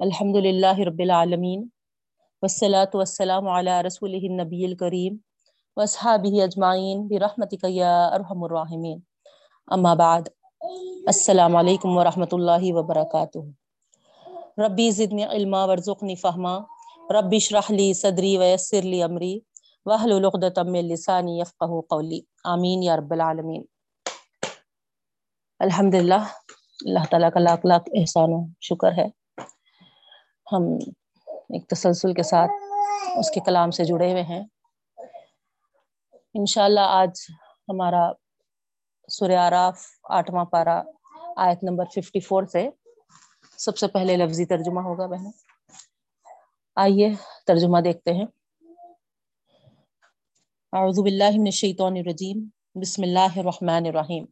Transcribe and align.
الحمد 0.00 0.36
للہ 0.36 0.78
رب 0.78 0.98
العالمین 0.98 1.68
والصلاة 2.42 2.90
والسلام 2.94 3.48
علی 3.48 3.70
رسول 3.86 4.14
النبی 4.14 4.64
الکریم 4.64 5.16
وصحابہ 5.76 6.42
اجمعین 6.42 7.06
برحمتک 7.06 7.64
یا 7.68 8.06
ارحم 8.06 8.42
الراحمین. 8.44 8.98
اما 9.66 9.94
بعد، 9.94 10.22
السلام 11.06 11.56
علیکم 11.56 11.96
ورحمۃ 11.98 12.32
اللہ 12.32 12.72
وبرکاتہ. 12.72 13.38
ربی 14.58 14.90
زدنی 14.90 15.24
علما 15.24 15.64
ورزقنی 15.64 16.14
فہما. 16.14 16.58
ربی 17.20 17.36
اشرح 17.36 17.72
لی 17.72 17.92
صدری 17.92 18.36
ویسر 18.38 18.82
لی 18.82 19.02
امری. 19.02 19.38
واحلل 19.86 20.24
عقدۃ 20.24 20.58
من 20.66 20.84
لسانی 20.84 21.38
یفقهوا 21.40 21.80
قولی. 21.88 22.20
آمین 22.44 22.82
یا 22.82 22.96
رب 22.96 23.12
العالمین. 23.12 23.62
الحمدللہ 25.60 26.24
اللہ 26.80 27.04
تعالیٰ 27.10 27.30
کا 27.34 27.40
لاکھ 27.40 27.66
لاکھ 27.66 27.90
احسان 27.94 28.32
و 28.32 28.46
شکر 28.60 28.92
ہے۔ 28.92 29.06
ہم 30.52 30.62
ایک 31.28 31.68
تسلسل 31.68 32.14
کے 32.14 32.22
ساتھ 32.22 32.50
اس 33.16 33.30
کے 33.30 33.40
کلام 33.40 33.70
سے 33.70 33.84
جڑے 33.84 34.10
ہوئے 34.12 34.22
ہیں۔ 34.22 34.44
انشاءاللہ 36.34 36.80
آج 36.80 37.10
ہمارا 37.68 38.12
سورہ 39.08 39.36
آراف 39.36 39.82
آٹھواں 40.10 40.44
پارا 40.44 40.82
آیت 41.36 41.64
نمبر 41.64 41.84
ففٹی 41.84 42.20
فور 42.20 42.42
سے 42.42 42.68
سب 43.58 43.76
سے 43.76 43.86
پہلے 43.88 44.16
لفظی 44.16 44.46
ترجمہ 44.46 44.80
ہوگا 44.80 45.06
بہن 45.06 45.30
آئیے 46.76 47.10
ترجمہ 47.46 47.80
دیکھتے 47.80 48.12
ہیں۔ 48.12 48.26
اعوذ 50.72 50.98
باللہ 50.98 51.30
من 51.30 51.46
الشیطان 51.46 51.96
الرجیم۔ 51.96 52.48
بسم 52.74 53.02
اللہ 53.02 53.38
الرحمن 53.38 53.86
الرحیم۔ 53.86 54.24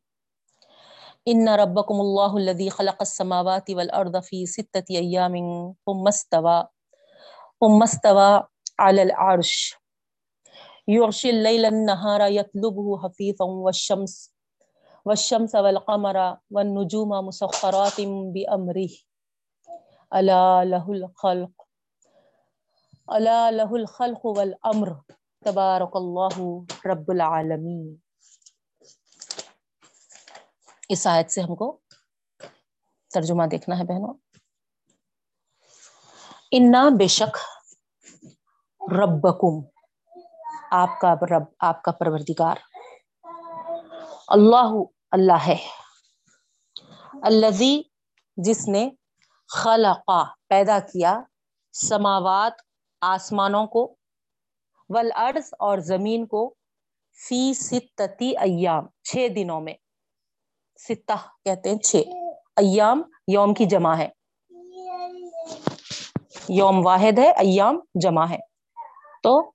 ان 1.30 1.48
ربکم 1.48 2.00
اللہ 2.00 2.32
الذی 2.36 2.68
خلق 2.68 2.96
السماوات 3.00 3.70
والارض 3.74 4.16
فی 4.24 4.44
ستت 4.46 4.90
ایام 5.00 5.34
ثم 5.88 6.08
استوى 6.08 6.56
ثم 7.64 7.82
استوى 7.82 8.40
على 8.78 9.02
العرش 9.02 9.52
يغشي 10.88 11.30
الليل 11.30 11.66
النهار 11.66 12.26
يطلبه 12.38 12.98
حفيظا 13.02 13.44
والشمس 13.44 14.16
والشمس 15.04 15.54
والقمر 15.54 16.36
والنجوم 16.50 17.08
مسخرات 17.08 18.00
بأمره 18.34 18.88
ألا 20.14 20.64
له 20.64 20.92
الخلق 20.92 21.66
ألا 23.12 23.50
له 23.50 23.76
الخلق 23.76 24.26
والأمر 24.26 24.96
تبارك 25.44 25.96
الله 25.96 26.66
رب 26.86 27.10
العالمين 27.10 28.01
اس 30.92 31.06
آیت 31.06 31.30
سے 31.30 31.40
ہم 31.40 31.54
کو 31.54 31.80
ترجمہ 33.14 33.42
دیکھنا 33.46 33.78
ہے 33.78 33.84
بہنوں۔ 33.84 34.14
انا 36.52 36.88
بے 36.98 37.06
شک 37.06 37.36
ربکم، 38.92 39.60
آپ 40.70 41.00
کا 41.00 41.14
رب، 41.14 41.42
آپ 41.58 41.82
کا 41.82 41.92
پروردگار۔ 41.92 42.56
اللہ 44.28 44.72
اللہ 45.10 45.46
ہے۔ 45.46 45.56
الذی، 47.22 47.82
جس 48.36 48.68
نے 48.68 48.90
خلقا 49.48 50.24
پیدا 50.48 50.78
کیا 50.78 51.20
سماوات، 51.72 52.52
آسمانوں 53.00 53.66
کو، 53.66 53.96
والارض 54.88 55.54
اور 55.58 55.78
زمین 55.78 56.26
کو، 56.26 56.54
فی 57.28 57.54
ستتی 57.54 58.36
ایام، 58.38 58.86
چھ 59.02 59.26
دنوں 59.36 59.60
میں۔ 59.60 59.74
ستہ 60.76 61.28
کہتے 61.44 61.70
ہیں 61.70 61.78
چھ۔ 61.78 61.96
ایام 62.56 63.02
یوم 63.28 63.54
کی 63.54 63.64
جمع 63.64 63.96
ہے۔ 63.96 64.08
یوم 66.48 66.86
واحد 66.86 67.18
ہے، 67.18 67.30
ایام 67.30 67.80
جمع 67.94 68.26
ہے۔ 68.30 68.38
تو 69.22 69.50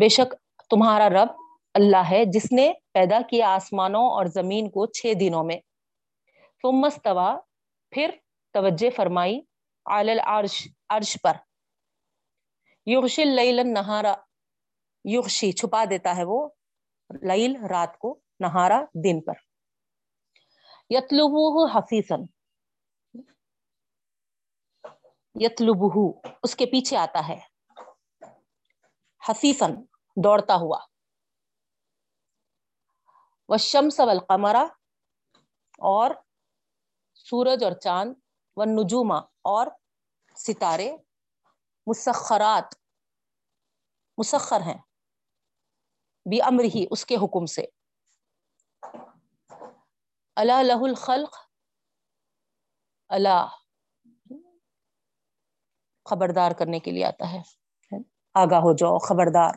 بے 0.00 0.08
شک 0.08 0.34
تمہارا 0.70 1.08
رب 1.08 1.28
اللہ 1.74 2.10
ہے، 2.10 2.24
جس 2.24 2.52
نے 2.52 2.72
پیدا 2.92 3.20
کیا 3.30 3.54
آسمانوں 3.54 4.02
اور 4.02 4.26
زمین 4.26 4.70
کو 4.70 4.86
چھ 4.86 5.12
دنوں 5.20 5.44
میں۔ 5.44 5.56
ثم 6.62 6.84
استوا 6.84 7.38
پھر 7.90 8.10
توجہ 8.52 8.90
فرمائی 8.96 9.40
علی 9.86 10.10
العرش، 10.10 10.68
عرش 10.88 11.16
پر۔ 11.22 11.32
یغشی 12.86 13.22
اللیل 13.22 13.58
النہارا، 13.58 14.14
یغشی، 15.04 15.52
چھپا 15.52 15.84
دیتا 15.90 16.16
ہے 16.16 16.24
وہ 16.24 16.48
لیل 17.22 17.56
رات 17.64 17.98
کو، 17.98 18.18
نہارا 18.40 18.84
دن 19.04 19.20
پر۔ 19.20 19.53
یتلبوہ 20.90 21.68
حفیظن 21.74 22.20
یتلبوہ 25.34 26.12
اس 26.42 26.56
کے 26.56 26.66
پیچھے 26.66 26.96
آتا 26.96 27.28
ہے. 27.28 27.40
حفیظن 29.28 29.74
دوڑتا 30.16 30.54
ہوا. 30.54 30.78
والشمس 33.48 34.00
والقمر 34.00 34.54
اور 35.78 36.10
سورج 37.14 37.64
اور 37.64 37.72
چاند 37.72 38.14
والنجوم 38.56 39.12
اور 39.42 39.66
ستارے 40.34 40.96
مسخرات. 41.86 42.74
مسخر 44.18 44.60
ہیں. 44.60 44.78
بھی 46.30 46.42
امر 46.42 46.64
ہی 46.64 46.86
اس 46.90 47.06
کے 47.06 47.16
حکم 47.16 47.46
سے. 47.46 47.83
اللہ 50.36 50.62
لہ 50.62 50.82
الخلق 50.82 51.36
اللہ 53.08 53.46
خبردار 56.04 56.50
کرنے 56.50 56.78
کے 56.78 56.90
لیے 56.90 57.04
آتا 57.04 57.32
ہے. 57.32 57.42
آگاہ 58.34 58.58
ہو 58.58 58.76
جاؤ، 58.76 58.98
خبردار. 58.98 59.54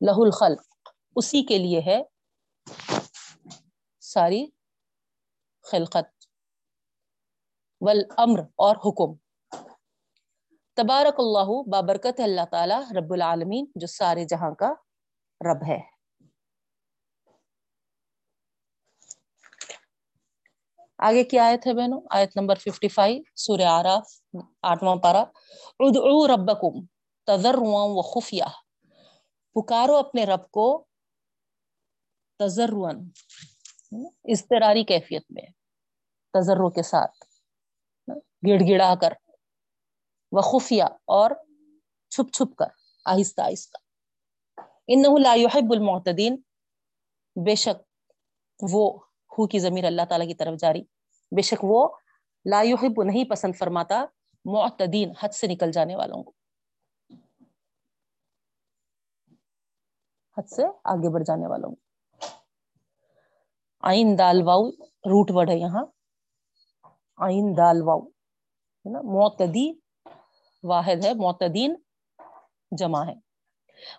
لہ 0.00 0.16
الخلق، 0.16 0.88
اسی 1.16 1.42
کے 1.42 1.58
لیے 1.58 1.80
ہے 1.80 2.02
ساری 4.00 4.46
خلقت. 5.62 6.26
والامر، 7.80 8.40
اور 8.40 8.76
حکم. 8.76 9.16
تبارک 10.74 11.14
اللہ، 11.18 11.68
بابرکت 11.70 12.20
اللہ 12.20 12.44
تعالی، 12.50 12.98
رب 12.98 13.12
العالمین، 13.12 13.66
جو 13.74 13.86
سارے 13.86 14.24
جہاں 14.24 14.54
کا 14.54 14.72
رب 15.40 15.62
ہے. 15.68 15.97
آگے 20.98 21.24
کیا 21.24 21.44
آیت 21.44 21.66
ہے 21.66 21.74
بہنوں؟ 21.74 22.00
آیت 22.10 22.36
نمبر 22.36 22.56
55 22.56 23.20
سورہ 23.36 23.66
آراف، 23.68 24.06
آٹھواں 24.62 24.96
پارا 24.96 25.20
ادعو 25.80 26.26
ربکم 26.26 26.86
تذرعا 27.26 27.84
و 27.88 28.02
خفیہ۔ 28.02 28.44
پکارو 29.54 29.96
اپنے 29.96 30.24
رب 30.24 30.50
کو 30.50 30.84
تذرعا 32.38 32.92
استراری 34.24 34.84
کیفیت 34.84 35.22
میں 35.30 35.42
تذرع 36.34 36.68
کے 36.68 36.82
ساتھ، 36.82 37.16
گڑ 38.48 38.60
گڑا 38.68 38.94
کر، 39.00 39.12
و 40.32 40.40
خفیہ 40.40 40.84
اور 41.04 41.30
چھپ 42.10 42.32
چھپ 42.32 42.56
کر، 42.56 42.68
آہستہ 43.04 43.40
آہستہ۔ 43.40 43.78
انہو 44.88 45.18
لا 45.18 45.34
يحب 45.34 45.72
المعتدین، 45.72 46.36
بے 47.44 47.54
شک 47.54 48.06
وہ 48.72 48.98
ہو 49.38 49.46
کی 49.46 49.58
ضمیر 49.58 49.84
اللہ 49.84 50.02
تعالیٰ 50.08 50.26
کی 50.26 50.34
طرف 50.34 50.58
جاری۔ 50.58 50.82
بے 51.36 51.42
شک 51.42 51.64
وہ 51.64 51.88
لا 52.44 52.62
يحب 52.62 53.02
نہیں 53.02 53.24
پسند 53.24 53.52
فرماتا، 53.58 54.04
معتدین، 54.44 55.12
حد 55.22 55.28
سے 55.28 55.46
نکل 55.46 55.72
جانے 55.72 55.96
والوں 55.96 56.22
کو۔ 56.22 56.32
حد 60.38 60.48
سے 60.48 60.62
آگے 60.84 61.10
بڑھ 61.10 61.24
جانے 61.24 61.46
والوں 61.46 61.70
کو۔ 61.70 61.88
آئین 63.80 64.18
دال 64.18 64.42
واؤ، 64.42 64.70
روٹ 64.84 65.30
ورڈ 65.30 65.50
ہے 65.50 65.56
یہاں۔ 65.56 65.86
آئین 67.16 67.56
دال 67.56 67.82
واؤ، 67.82 68.00
ہے 68.00 68.90
نا؟ 68.90 69.00
معتدی 69.02 69.72
واحد 70.62 71.04
ہے، 71.04 71.14
معتدین 71.14 71.74
جمع 72.70 73.04
ہے۔ 73.06 73.14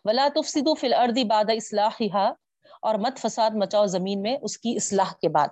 ولا 0.06 0.28
تفسدوا 0.36 0.74
فی 0.80 0.88
الارض 0.88 1.18
بعد 1.28 1.46
اصلاحها 1.50 2.34
اور 2.80 2.96
مت 2.96 3.18
فساد 3.18 3.52
مچاؤ 3.52 3.86
زمین 3.86 4.22
میں 4.22 4.38
اس 4.42 4.58
کی 4.58 4.74
اصلاح 4.76 5.14
کے 5.22 5.30
بعد۔ 5.30 5.48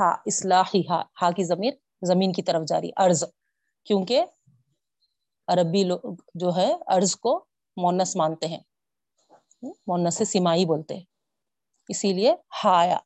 ہاں 0.00 0.14
اصلاحی، 0.26 0.80
ہا 0.90 1.02
ہا 1.22 1.30
کی 1.30 1.44
ضمیر 1.44 1.72
زمین 2.02 2.32
کی 2.32 2.42
طرف 2.42 2.62
جاری 2.66 2.90
ارض 2.96 3.24
کیونکہ 3.84 4.24
عربی 5.48 5.84
لوگ 5.84 6.14
جو 6.34 6.56
ہے 6.56 6.74
ارض 6.86 7.16
کو 7.16 7.44
مونس 7.76 8.16
مانتے 8.16 8.48
ہیں۔ 8.48 8.60
مونس 9.62 10.28
سے 10.28 10.64
بولتے 10.66 10.94
ہیں۔ 10.96 11.04
اسی 11.88 12.12
لیے 12.12 12.34
ہایا، 12.64 12.98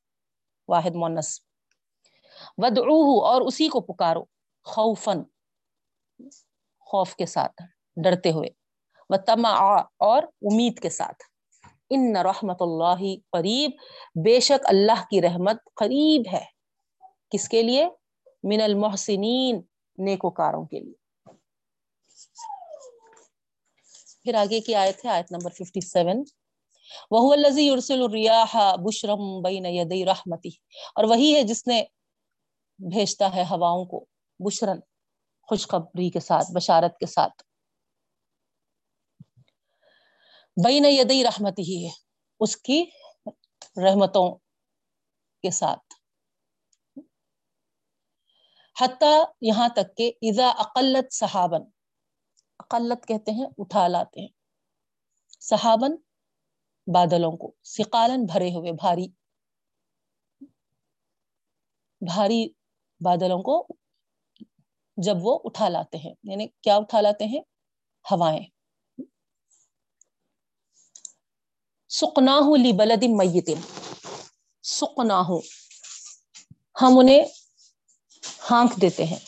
واحد 0.69 0.95
مونس۔ 0.95 1.41
ودعوہ 2.59 3.27
اور 3.27 3.43
اسی 3.43 3.69
کو 3.69 3.81
پکارو 3.81 4.25
خوفن 4.65 5.23
خوف 6.81 7.17
کے 7.17 7.27
ساتھ، 7.27 7.63
ڈرتے 8.05 8.31
ہوئے۔ 8.31 8.49
و 9.11 9.17
تما 9.17 9.51
اور 9.99 10.23
امید 10.23 10.81
کے 10.81 10.91
ساتھ۔ 10.91 11.34
ان 11.91 12.17
رحمت 12.17 12.57
اللہ 12.61 13.17
قریب، 13.33 13.71
بے 14.25 14.41
شک 14.41 14.67
اللہ 14.67 15.05
کی 15.11 15.23
رحمت 15.23 15.57
قریب 15.75 16.23
ہے۔ 16.33 16.45
کس 17.31 17.49
کے 17.49 17.63
لیے؟ 17.63 17.87
من 18.43 18.61
المحسنین، 18.63 19.63
نیکوکاروں 19.99 20.65
کے 20.65 20.81
لیے۔ 20.81 20.95
پھر 24.23 24.35
آگے 24.35 24.61
کی 24.61 24.75
آیت 24.75 25.05
ہے، 25.05 25.11
آیت 25.11 25.33
نمبر 25.33 25.51
57 25.51 26.23
وہ 27.11 27.33
الذی 27.33 27.67
یرسل 27.67 28.03
الریاح 28.03 28.75
بشرم 28.77 29.43
بین 29.43 29.67
یدی 29.67 30.05
رحمتی 30.05 30.49
اور 30.95 31.05
وہی 31.05 31.35
ہے 31.35 31.43
جس 31.43 31.67
نے 31.67 31.83
بھیجتا 32.79 33.35
ہے 33.35 33.43
ہواؤں 33.51 33.85
کو 33.85 34.05
بشرن 34.39 34.79
خوشخبری 35.43 36.11
کے 36.11 36.21
ساتھ، 36.21 36.53
بشارت 36.55 36.99
کے 36.99 37.07
ساتھ۔ 37.07 37.43
بین 40.57 40.85
یدی 40.85 41.25
رحمتی 41.25 41.63
ہی 41.63 41.85
ہے 41.85 41.91
اس 42.41 42.57
کی 42.57 42.85
رحمتوں 43.77 44.35
کے 45.43 45.51
ساتھ۔ 45.51 45.95
حتیٰ 48.81 49.25
یہاں 49.41 49.69
تک 49.69 49.97
کہ 49.97 50.13
اذا 50.23 50.49
اقلت 50.49 51.15
صحابن 51.15 51.61
اقلت 52.59 53.09
کہتے 53.09 53.33
ہیں، 53.33 53.47
اٹھا 53.59 53.89
لاتے 53.89 54.21
ہیں۔ 54.21 54.29
صحابن 55.41 55.93
بادلوں 56.95 57.37
کو 57.37 57.53
سقالن 57.65 58.25
بھرے 58.25 58.49
ہوئے، 58.49 58.73
بھاری 58.73 59.07
بھاری 62.01 62.49
بادلوں 63.01 63.43
کو 63.43 63.67
جب 64.97 65.15
وہ 65.23 65.41
اٹھا 65.45 65.69
لاتے 65.69 65.99
ہیں۔ 65.99 66.15
یعنی 66.23 66.47
کیا 66.61 66.77
اٹھا 66.77 67.01
لاتے 67.01 67.25
ہیں؟ 67.25 67.41
ہوائیں۔ 68.11 68.54
سکنا 71.95 72.39
ہوں 72.39 72.57
لی 72.57 72.73
بلد 72.73 73.05
میتن 73.09 73.61
سکنا 74.63 75.21
ہوں 75.21 75.41
ہم 76.83 76.99
انہیں 76.99 77.25
ہانک 78.51 78.81
دیتے 78.81 79.05
ہیں. 79.05 79.19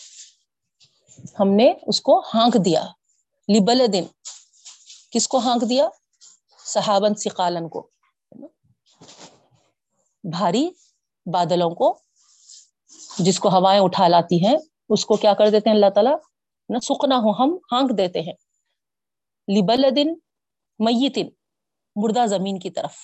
ہم 1.40 1.48
نے 1.48 1.72
اس 1.86 2.00
کو 2.00 2.18
ہانک 2.34 2.56
دیا. 2.64 2.86
لبل 3.48 3.92
دن 3.92 4.04
کس 5.10 5.28
کو 5.28 5.38
ہانک 5.38 5.62
دیا؟ 5.68 5.88
صحابن 6.64 7.14
سقالن 7.14 7.68
کو. 7.68 7.90
بھاری 10.24 10.68
بادلوں 11.26 11.70
کو. 11.70 11.98
جس 13.18 13.38
کو 13.38 13.48
ہوائیں 13.48 13.80
اٹھا 13.80 14.08
لاتی 14.08 14.46
ہیں، 14.46 14.56
اس 14.88 15.04
کو 15.04 15.16
کیا 15.16 15.34
کر 15.34 15.50
دیتے 15.50 15.70
ہیں 15.70 15.76
اللہ 15.76 15.90
تعالیٰ؟ 15.90 16.16
نہ 16.68 16.78
سکنا 16.78 17.16
ہو 17.16 17.44
ہم 17.44 17.56
ہانک 17.72 17.98
دیتے 17.98 18.20
ہیں. 18.20 18.34
لبل 19.48 19.96
دن 19.96 20.14
میتن 20.78 21.28
مردہ 21.96 22.26
زمین 22.26 22.58
کی 22.58 22.70
طرف۔ 22.70 22.94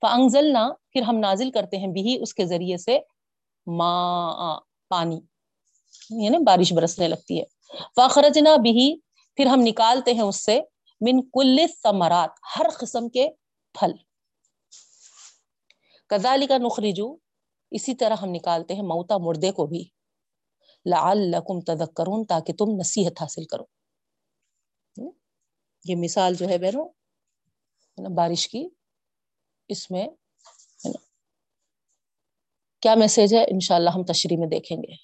فانزل 0.00 0.52
نہ 0.52 0.72
پھر 0.90 1.02
ہم 1.02 1.18
نازل 1.18 1.50
کرتے 1.50 1.76
ہیں 1.76 1.86
بھی 1.86 2.22
اس 2.22 2.34
کے 2.34 2.46
ذریعے 2.46 2.76
سے 2.76 2.98
ماں 3.66 4.60
پانی 4.88 5.20
یعنی 6.10 6.38
بارش 6.38 6.72
برسنے 6.72 7.08
لگتی 7.08 7.40
ہے۔ 7.40 7.44
فاخرجنا 7.96 8.56
بھی 8.56 8.96
پھر 9.36 9.46
ہم 9.46 9.60
نکالتے 9.60 10.14
ہیں 10.14 10.20
اس 10.20 10.44
سے 10.44 10.60
من 11.00 11.22
کل 11.22 11.56
ثمرات 11.82 12.30
ہر 12.56 12.66
قسم 12.78 13.08
کے 13.08 13.28
پھل۔ 13.74 13.92
کذالک 16.06 16.50
نخرجو 16.50 17.16
اسی 17.70 17.94
طرح 17.94 18.16
ہم 18.22 18.28
نکالتے 18.30 18.74
ہیں 18.74 18.82
موتا 18.82 19.18
مردے 19.18 19.50
کو 19.50 19.66
بھی۔ 19.66 19.84
لعلکم 20.86 21.60
تذکرون، 21.60 22.24
تاکہ 22.24 22.52
تم 22.52 22.66
نصیحت 22.80 23.22
حاصل 23.22 23.44
کرو۔ 23.44 23.73
یہ 25.84 25.96
مثال 25.96 26.34
جو 26.34 26.48
ہے 26.48 26.58
بہنوں 26.58 26.88
بارش 28.16 28.48
کی، 28.48 28.66
اس 29.70 29.90
میں 29.90 30.06
کیا 32.82 32.94
میسج 32.94 33.34
ہے؟ 33.34 33.42
انشاءاللہ 33.52 33.90
ہم 33.90 34.04
تشریح 34.04 34.38
میں 34.38 34.48
دیکھیں 34.48 34.76
گے۔ 34.76 34.94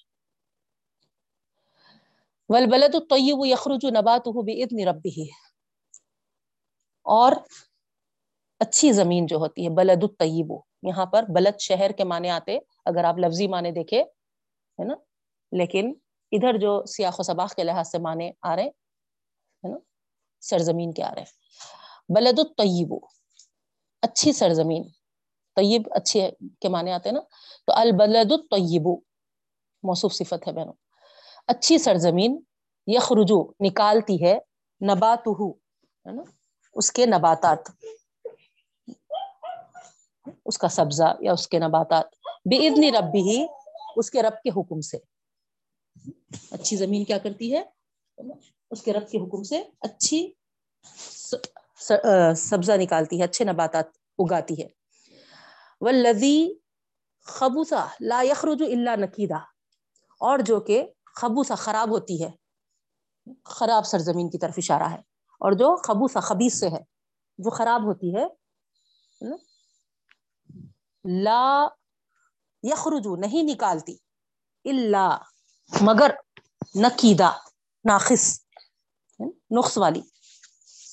والبلد 2.49 2.95
الطیب 2.95 3.45
یخرج 3.45 3.85
نباتہ 3.97 4.29
باذن 4.47 4.87
ربہ 4.87 5.23
اور 7.05 7.31
اچھی 8.61 8.91
زمین 8.93 9.25
جو 9.25 9.37
ہوتی 9.37 9.65
ہے، 9.65 9.69
بلد 9.75 10.03
الطیب 10.03 10.51
یہاں 10.87 11.05
پر 11.05 11.23
بلد 11.35 11.59
شہر 11.59 11.91
کے 11.97 12.03
معنی 12.03 12.29
آتے، 12.29 12.57
اگر 12.85 13.03
آپ 13.03 13.17
لفظی 13.17 13.47
معنی 13.47 13.71
دیکھے 13.71 14.01
ہے 14.01 14.83
نا، 14.87 14.95
لیکن 15.51 15.93
ادھر 16.31 16.57
جو 16.57 16.81
سیاق 16.87 17.19
و 17.19 17.23
سباق 17.23 17.55
کے 17.55 17.63
لحاظ 17.63 17.91
سے 17.91 17.97
معنی 17.99 18.29
آ 18.41 18.55
رہے 18.55 18.67
ہے 19.63 19.69
نا 19.71 19.77
سرزمین 20.41 20.93
کے 20.93 21.03
رہے 21.03 21.23
بلد 22.09 22.39
الطیب 22.39 22.93
اچھی 24.01 24.33
سرزمین۔ 24.33 24.83
طیب 25.55 25.81
اچھے 25.91 26.31
کے 26.59 26.67
معنی 26.69 26.91
آتے 26.91 27.09
ہیں 27.09 27.13
نا۔ 27.13 27.21
تو 27.65 27.73
البلد 27.73 28.31
الطیب 28.31 28.87
موصوف 29.83 30.13
صفت 30.13 30.47
ہے 30.47 30.51
بہنوں۔ 30.51 30.73
اچھی 31.47 31.77
سرزمین 31.77 32.41
یخرجو، 32.87 33.51
نکالتی 33.59 34.25
ہے۔ 34.25 34.39
نباتہ 34.93 35.29
ہے 36.07 36.11
نا۔ 36.11 36.23
اس 36.73 36.91
کے 36.91 37.05
نباتات۔ 37.05 37.59
اس 40.45 40.57
کا 40.57 40.67
سبزہ 40.67 41.15
یا 41.19 41.33
اس 41.33 41.47
کے 41.47 41.59
نباتات۔ 41.59 42.05
بے 42.45 42.67
ادنی 42.67 42.91
رب 42.91 43.11
بھی 43.11 43.47
اس 43.95 44.11
کے 44.11 44.21
رب 44.21 44.41
کے 44.43 44.49
حکم 44.49 44.81
سے۔ 44.81 44.97
اچھی 46.51 46.77
زمین 46.77 47.03
کیا 47.03 47.17
کرتی 47.17 47.57
ہے؟ 47.57 47.63
اس 48.71 48.81
کے 48.81 48.93
رب 48.93 49.09
کے 49.09 49.17
حکم 49.17 49.43
سے 49.43 49.63
اچھی 49.81 50.33
سبزہ 52.35 52.71
نکالتی 52.77 53.19
ہے، 53.19 53.23
اچھے 53.23 53.45
نباتات 53.45 53.85
اگاتی 54.17 54.63
ہے۔ 54.63 54.67
والذی 55.81 56.53
خبوسا 57.21 57.85
لا 57.99 58.21
یخرج 58.21 58.61
الا 58.61 58.95
نکیدہ 58.95 59.37
اور 60.19 60.39
جو 60.39 60.59
کہ 60.59 60.83
خبوسا 61.05 61.55
خراب 61.55 61.89
ہوتی 61.89 62.23
ہے، 62.23 62.31
خراب 63.45 63.85
سرزمین 63.85 64.29
کی 64.29 64.37
طرف 64.37 64.53
اشارہ 64.57 64.83
ہے۔ 64.83 64.99
اور 65.39 65.51
جو 65.51 65.75
خبوسا 65.75 66.19
خبیص 66.19 66.59
سے 66.59 66.69
ہے، 66.69 66.83
جو 67.37 67.49
خراب 67.49 67.83
ہوتی 67.83 68.15
ہے 68.15 68.25
لا 71.23 71.67
یخرجو 72.63 73.15
نہیں 73.15 73.43
نکالتی۔ 73.43 73.97
اللہ 74.65 75.17
مگر 75.81 76.11
نقیدہ 76.75 77.31
ناخص 77.85 78.40
نقص 79.29 79.77
والی، 79.77 80.01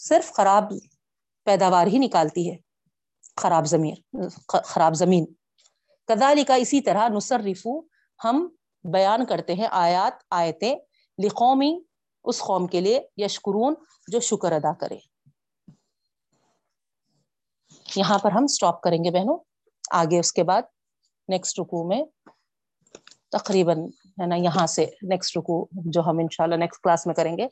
صرف 0.08 0.32
خراب 0.32 0.72
پیداوار 1.44 1.86
ہی 1.86 1.98
نکالتی 1.98 2.50
ہے، 2.50 2.56
خراب 3.36 3.66
زمین 3.66 3.94
خراب 4.64 4.94
زمین۔ 4.94 5.26
کدالی 6.06 6.44
کا 6.44 6.54
اسی 6.54 6.80
طرح 6.80 7.08
نصرفو 7.08 7.80
ہم 8.25 8.49
بیان 8.85 9.26
کرتے 9.26 9.54
ہیں 9.54 9.68
آیات، 9.70 10.12
آیتیں 10.30 10.76
لقومی 11.25 11.80
اس 12.25 12.38
قوم 12.38 12.66
کے 12.66 12.80
لیے 12.80 13.00
یشکرون 13.16 13.75
جو 14.08 14.20
شکر 14.20 14.52
ادا 14.52 14.75
کرے۔ 14.75 14.99
یہاں 17.97 18.18
پر 18.18 18.30
ہم 18.30 18.47
سٹاپ 18.47 18.82
کریں 18.82 19.04
گے 19.04 19.11
بہنوں۔ 19.11 19.38
آگے 19.90 20.18
اس 20.18 20.32
کے 20.32 20.42
بعد 20.42 20.62
نیکسٹ 21.28 21.61
رکو 21.61 21.88
میں 21.88 22.02
تقریباً 23.28 23.78
ہے 24.20 24.26
نا، 24.26 24.35
یہاں 24.35 24.66
سے 24.66 24.87
نیکسٹ 25.02 25.37
رکو 25.37 25.68
جو 25.73 26.00
ہم 26.00 26.18
انشاءاللہ 26.18 26.54
نیکسٹ 26.54 26.82
کلاس 26.82 27.06
میں 27.06 27.14
کریں 27.14 27.38
گے۔ 27.38 27.49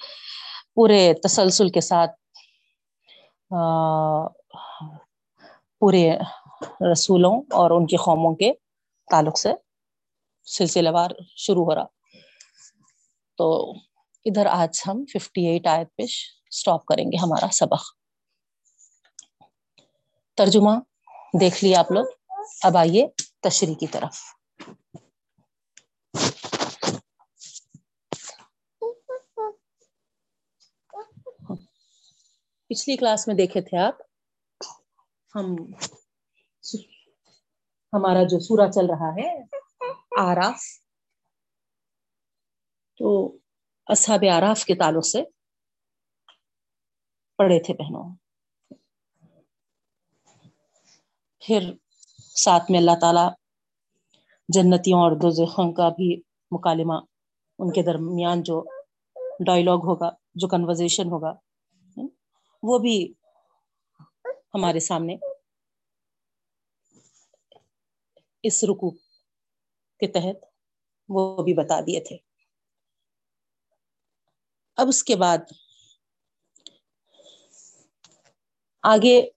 پورے 0.77 1.15
تسلسل 1.15 1.69
کے 1.69 1.81
ساتھ 1.81 2.11
پورے 5.79 6.13
رسولوں 6.93 7.43
اور 7.51 7.71
ان 7.71 7.87
کی 7.87 7.97
قوموں 7.97 8.35
کے 8.35 8.53
تعلق 9.11 9.39
سے 9.39 9.49
سلسلہ 10.45 10.89
وار 10.93 11.11
شروع 11.37 11.65
ہو 11.65 11.75
رہا۔ 11.75 11.85
تو 13.37 13.73
ادھر 14.25 14.47
آج 14.47 14.83
ہم 14.87 15.05
ففٹی 15.13 15.47
ایٹ 15.47 15.67
آیت 15.67 15.97
پہ 15.97 16.03
اسٹاپ 16.51 16.87
کریں 16.87 17.05
گے 17.05 17.17
ہمارا 17.17 17.47
سبق۔ 17.53 17.83
ترجمہ 20.35 20.71
دیکھ 21.41 21.65
لیا 21.65 21.79
آپ 21.81 21.93
لوگ۔ 21.93 22.05
اب 22.63 22.77
آئیے 22.77 23.07
تشریح 23.43 23.75
کی 23.75 23.87
طرف۔ 23.87 24.36
پچھلی 32.71 32.97
کلاس 32.97 33.29
میں 33.29 33.35
دیکھے 33.35 33.61
تھے 33.61 33.79
آپ؟ 33.79 33.95
ہم 35.35 35.57
ہمارا 37.93 38.23
جو 38.23 38.39
سورہ 38.39 38.71
چل 38.71 38.87
رہا 38.87 39.11
ہے، 39.15 39.43
آراف۔ 40.21 40.61
تو 42.97 43.37
اصحاب 43.87 44.25
آراف 44.33 44.65
کے 44.65 44.75
تعلق 44.75 45.07
سے 45.07 45.23
پڑھے 47.39 47.63
تھے 47.63 47.75
بہنوں۔ 47.75 48.17
پھر 51.41 51.73
ساتھ 52.35 52.71
میں 52.71 52.79
اللہ 52.79 52.99
تعالی 53.01 53.27
جنتیوں 54.49 55.01
اور 55.01 55.13
دوزخوں 55.13 55.73
کا 55.73 55.89
بھی 55.89 56.21
مکالمہ 56.51 56.95
ان 57.59 57.73
کے 57.73 57.83
درمیان 57.83 58.43
جو 58.43 58.65
ڈائلاگ 59.47 59.79
ہوگا، 59.79 60.11
جو 60.35 60.49
کنورزیشن 60.49 61.07
ہوگا 61.07 61.33
وہ 62.67 62.79
بھی 62.79 63.13
ہمارے 64.55 64.81
سامنے 64.81 65.17
اس 68.43 68.65
رکو 68.65 68.91
کے 70.01 70.07
تحت 70.13 70.45
وہ 71.09 71.43
بھی 71.43 71.55
بتا 71.55 71.81
دیے 71.81 72.01
تھے۔ 72.01 72.17
اب 74.77 74.89
اس 74.89 75.03
کے 75.05 75.17
بعد 75.17 75.53
آگے 78.83 79.31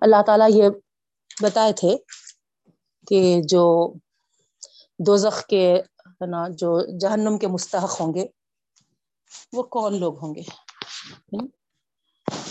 اللہ 0.00 0.22
تعالیٰ 0.26 0.48
یہ 0.50 0.68
بتائے 1.42 1.72
تھے 1.72 1.96
کہ 3.08 3.40
جو 3.48 3.94
دوزخ 4.98 5.46
کے 5.46 5.74
نا، 6.20 6.48
جو 6.48 6.98
جہنم 6.98 7.38
کے 7.38 7.46
مستحق 7.46 8.00
ہوں 8.00 8.14
گے، 8.14 8.26
وہ 9.52 9.62
کون 9.62 10.00
لوگ 10.00 10.18
ہوں 10.22 10.34
گے؟ 10.34 10.63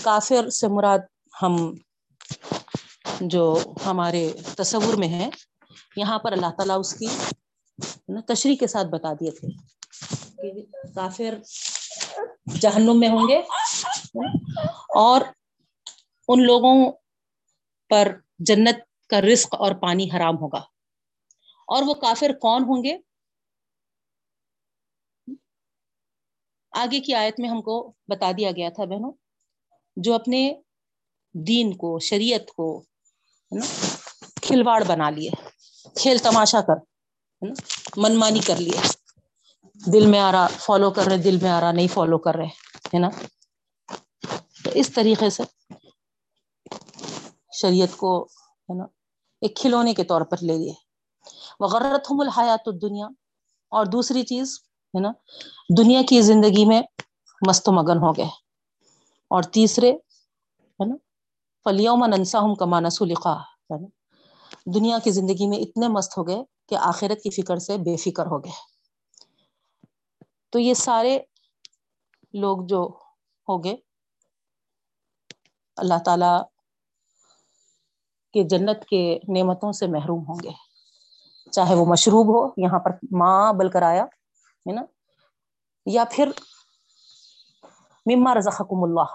کافر 0.01 0.50
سے 0.50 0.68
مراد 0.68 1.00
ہم 1.42 1.74
جو 3.22 3.60
ہمارے 3.86 4.32
تصور 4.58 4.94
میں 4.94 5.08
ہے 5.08 5.30
یہاں 5.96 6.20
پر 6.20 6.32
اللہ 6.32 6.50
تعالیٰ 6.50 6.80
اس 6.80 6.94
کی 6.94 7.08
تشریح 8.27 8.56
کے 8.60 8.68
ساتھ 8.68 8.88
بتا 8.88 9.13
دیے 9.13 9.32
تھے 9.32 9.48
کہ 10.38 10.62
کافر 10.96 11.38
جہنم 12.62 13.00
میں 13.00 13.10
ہوں 13.10 13.27
گے۔ 13.27 13.38
اور 14.96 15.22
ان 16.27 16.44
لوگوں 16.44 16.92
پر 17.89 18.08
جنت 18.39 19.08
کا 19.10 19.22
رزق 19.22 19.56
اور 19.60 19.72
پانی 19.72 20.10
حرام 20.15 20.36
ہوگا۔ 20.36 20.60
اور 21.68 21.84
وہ 21.86 21.94
کافر 21.94 22.32
کون 22.42 22.63
ہوں 22.63 22.84
گے؟ 22.84 22.98
آگے 26.74 27.00
کی 27.00 27.13
آیت 27.13 27.39
میں 27.39 27.50
ہم 27.50 27.62
کو 27.62 27.94
بتا 28.08 28.32
دیا 28.38 28.51
گیا 28.51 28.70
تھا 28.70 28.86
بہنوں، 28.86 29.12
جو 29.96 30.13
اپنے 30.13 30.53
دین 31.34 31.77
کو، 31.77 32.00
شریعت 32.00 32.51
کو، 32.51 32.80
ہے 32.80 33.58
نا، 33.60 33.65
کھلواڑ 34.42 34.84
بنا 34.84 35.10
لیے، 35.10 35.30
کھیل 35.96 36.18
تماشا 36.18 36.62
کر 36.62 36.75
من 37.98 38.15
مانی 38.15 38.39
کر 38.39 38.56
لیے۔ 38.56 38.80
دل 39.94 40.06
میں 40.06 40.20
آ 40.20 40.32
رہا 40.32 40.48
فالو 40.48 40.92
کر 40.92 41.06
رہے، 41.06 41.18
دل 41.18 41.38
میں 41.42 41.50
آ 41.50 41.62
رہا، 41.62 41.72
نہیں 41.72 41.88
فالو 41.88 42.18
کر 42.18 42.36
رہے، 42.36 42.46
ہے 42.94 43.00
نا۔ 43.00 43.10
تو 44.63 44.70
اس 44.74 44.92
طریقے 44.94 45.30
سے 45.30 45.44
شریعت 47.51 47.98
کو، 47.98 48.24
ہے 48.24 48.77
نا، 48.77 48.84
ایک 49.42 49.56
کھلونے 49.56 49.94
کے 49.94 50.03
طور 50.03 50.22
پر 50.22 50.38
لے 50.42 50.58
لیے۔ 50.58 50.74
وغیرت 51.60 52.12
ہوں 52.12 52.20
الحیات 52.20 52.82
دنیا 52.82 53.08
اور 53.70 53.86
دوسری 53.86 54.24
چیز 54.24 54.60
ہے 54.95 55.01
نا؟ 55.01 55.12
دنیا 55.77 56.01
کی 56.09 56.21
زندگی 56.21 56.65
میں 56.65 56.81
مست 57.47 57.69
و 57.69 57.71
مگن 57.71 57.97
ہو 57.97 58.12
گئے۔ 58.12 58.25
اور 59.27 59.43
تیسرے، 59.43 59.91
ہے 60.59 60.85
نا؟ 60.85 60.95
فلیوم 61.63 62.05
ننسا 62.05 62.39
ہم 62.39 62.55
کمانا 62.55 62.89
سلقا 62.89 63.41
ہے 63.41 63.81
نا؟ 63.81 63.88
دنیا 64.65 64.97
کی 65.03 65.12
زندگی 65.12 65.47
میں 65.47 65.57
اتنے 65.57 65.88
مست 65.88 66.17
ہو 66.17 66.27
گئے 66.27 66.43
کہ 66.69 66.75
آخرت 66.75 67.23
کی 67.23 67.29
فکر 67.29 67.57
سے 67.57 67.77
بے 67.77 67.97
فکر 67.97 68.25
ہو 68.25 68.43
گئے۔ 68.43 68.51
تو 70.50 70.59
یہ 70.59 70.73
سارے 70.73 71.19
لوگ 72.33 72.57
جو 72.65 72.89
ہو 73.50 73.63
گئے، 73.63 73.75
اللہ 75.75 75.93
تعالی 76.05 76.41
کہ 78.33 78.43
جنت 78.43 78.85
کے 78.85 79.19
نعمتوں 79.27 79.71
سے 79.71 79.88
محروم 79.88 80.19
ہوں 80.19 80.38
گے۔ 80.43 80.50
چاہے 81.51 81.75
وہ 81.75 81.85
مشروب 81.85 82.27
ہو، 82.27 82.53
یہاں 82.57 82.79
پر 82.79 82.91
ماں 83.12 83.53
بل 83.53 83.69
کر 83.69 83.81
آیا۔ 83.81 84.05
ہے 84.70 84.74
نا؟ 84.74 84.82
یا 85.86 86.03
پھر 86.12 86.32
مما 88.05 88.36
رضم 88.36 88.84
اللہ۔ 88.84 89.12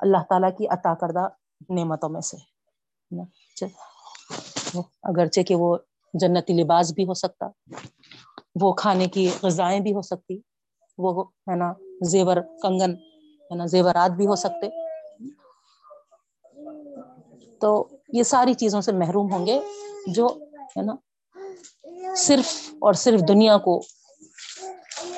اللہ 0.00 0.16
تعالی 0.28 0.46
کی 0.58 0.66
عطا 0.66 0.94
کردہ 0.94 1.28
نعمتوں 1.70 2.08
میں 2.08 2.20
سے 2.20 2.36
اگرچہ 5.02 5.40
کہ 5.40 5.54
وہ 5.54 5.76
جنتی 6.14 6.52
لباس 6.52 6.92
بھی 6.92 7.04
ہو 7.04 7.14
سکتا، 7.14 7.46
وہ 8.60 8.72
کھانے 8.72 9.06
کی 9.06 9.30
غذائیں 9.42 9.80
بھی 9.80 9.92
ہو 9.92 10.02
سکتی، 10.02 10.38
وہ 10.98 11.24
ہے 11.28 11.56
نا 11.56 11.72
زیور 12.02 12.36
کنگن، 12.62 12.94
ہے 13.40 13.54
نا 13.54 13.66
زیورات 13.66 14.10
بھی 14.10 14.26
ہو 14.26 14.36
سکتے۔ 14.36 14.86
تو 17.60 17.88
یہ 18.08 18.22
ساری 18.22 18.54
چیزوں 18.54 18.80
سے 18.80 18.92
محروم 18.92 19.32
ہوں 19.32 19.46
گے 19.46 19.60
جو، 20.06 20.26
ہے 20.76 20.82
نا، 20.82 20.94
صرف 22.14 22.74
اور 22.80 22.92
صرف 22.92 23.20
دنیا 23.28 23.58
کو 23.58 23.80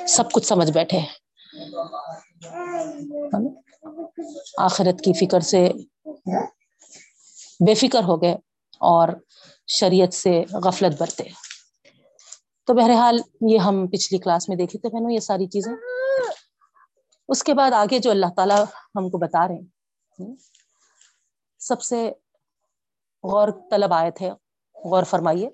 سب 0.08 0.32
کچھ 0.32 0.46
سمجھ 0.46 0.72
بیٹھے۔ 0.72 1.00
آخرت 4.58 5.00
کی 5.00 5.26
فکر 5.26 5.40
سے 5.40 5.68
بے 7.66 7.74
فکر 7.74 8.04
ہو 8.04 8.22
گئے 8.22 8.34
اور 8.80 9.08
شریعت 9.66 10.14
سے 10.14 10.44
غفلت 10.52 11.00
برتے۔ 11.00 11.24
تو 12.66 12.74
بہرحال 12.74 13.18
یہ 13.50 13.58
ہم 13.58 13.86
پچھلی 13.86 14.18
کلاس 14.18 14.48
میں 14.48 14.56
دیکھے 14.56 14.78
تھے 14.78 14.88
بہنوں 14.88 15.10
یہ 15.10 15.18
ساری 15.18 15.46
چیزیں۔ 15.46 15.72
اس 17.28 17.42
کے 17.42 17.54
بعد 17.54 17.70
آگے 17.70 17.98
جو 17.98 18.10
اللہ 18.10 18.26
تعالی 18.36 18.62
ہم 18.94 19.10
کو 19.10 19.18
بتا 19.18 19.48
رہے 19.48 19.54
ہیں، 19.54 20.34
سب 21.58 21.82
سے 21.82 22.12
غور 23.24 23.48
طلب 23.70 23.92
آئے 23.92 24.10
تھے، 24.10 24.30
غور 24.84 25.02
فرمائیے۔ 25.02 25.48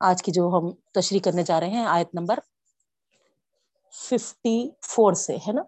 آج 0.00 0.22
کی 0.22 0.32
جو 0.32 0.48
ہم 0.48 0.64
تشریح 0.92 1.20
کرنے 1.24 1.42
جا 1.42 1.60
رہے 1.60 1.68
ہیں، 1.68 1.86
آیت 1.86 2.14
نمبر 2.14 2.38
ففٹی 3.92 4.56
فور 4.82 5.12
سے، 5.12 5.36
ہے 5.36 5.52
نا؟ 5.52 5.62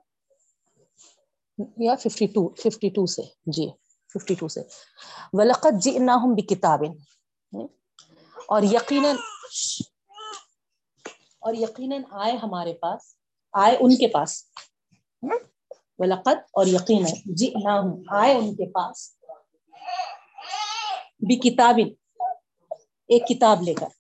یا 1.77 1.95
ففٹی 1.95 2.27
ٹو 2.27 2.49
ففٹی 2.55 2.89
ٹو 2.89 3.07
سے 3.07 3.23
جی 3.47 3.69
ففٹی 4.15 4.35
ٹو 4.35 4.49
سے۔ 4.49 4.61
ولقت 5.33 5.83
جی 5.83 5.99
نہ 5.99 6.11
ہوں 6.11 6.35
بھی 6.35 6.43
کتابیں 6.43 6.91
اور 8.49 8.63
یقیناً 8.63 9.17
اور 11.43 11.55
یقیناً 11.55 12.03
آئے 12.11 12.37
ہمارے 12.37 12.73
پاس، 12.75 13.03
آئے 13.55 13.77
ان 13.81 13.97
کے 13.97 14.09
پاس۔ 14.09 14.43
ولقت 15.99 16.39
اور 16.53 16.67
یقیناً 16.67 17.13
جی 17.37 17.53
نہ 17.65 17.69
ہوں 17.69 18.03
آئے 18.11 18.35
ان 18.35 18.55
کے 18.55 18.71
پاس۔ 18.71 19.09
بھی 21.21 21.37
کتاب 21.37 21.79
ایک 23.09 23.27
کتاب 23.29 23.63
لے 23.63 23.75
کر۔ 23.75 23.98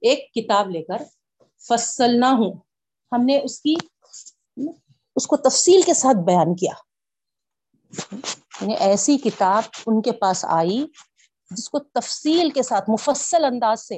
ایک 0.00 0.32
کتاب 0.34 0.70
لے 0.70 0.82
کر 0.82 1.02
فصل 1.68 2.20
نہ 2.20 2.26
ہوں۔ 2.26 2.52
ہم 3.12 3.24
نے 3.24 3.40
اس 3.44 3.60
کی، 3.60 3.74
اس 5.16 5.26
کو 5.26 5.36
تفصیل 5.36 5.82
کے 5.82 5.94
ساتھ 5.94 6.16
بیان 6.16 6.54
کیا۔ 6.54 6.72
یعنی 8.60 8.74
ایسی 8.74 9.18
کتاب 9.18 9.62
ان 9.86 10.02
کے 10.02 10.12
پاس 10.12 10.44
آئی 10.48 10.86
جس 11.50 11.70
کو 11.70 11.78
تفصیل 11.78 12.50
کے 12.50 12.62
ساتھ، 12.62 12.90
مفصل 12.90 13.44
انداز 13.44 13.80
سے۔ 13.80 13.96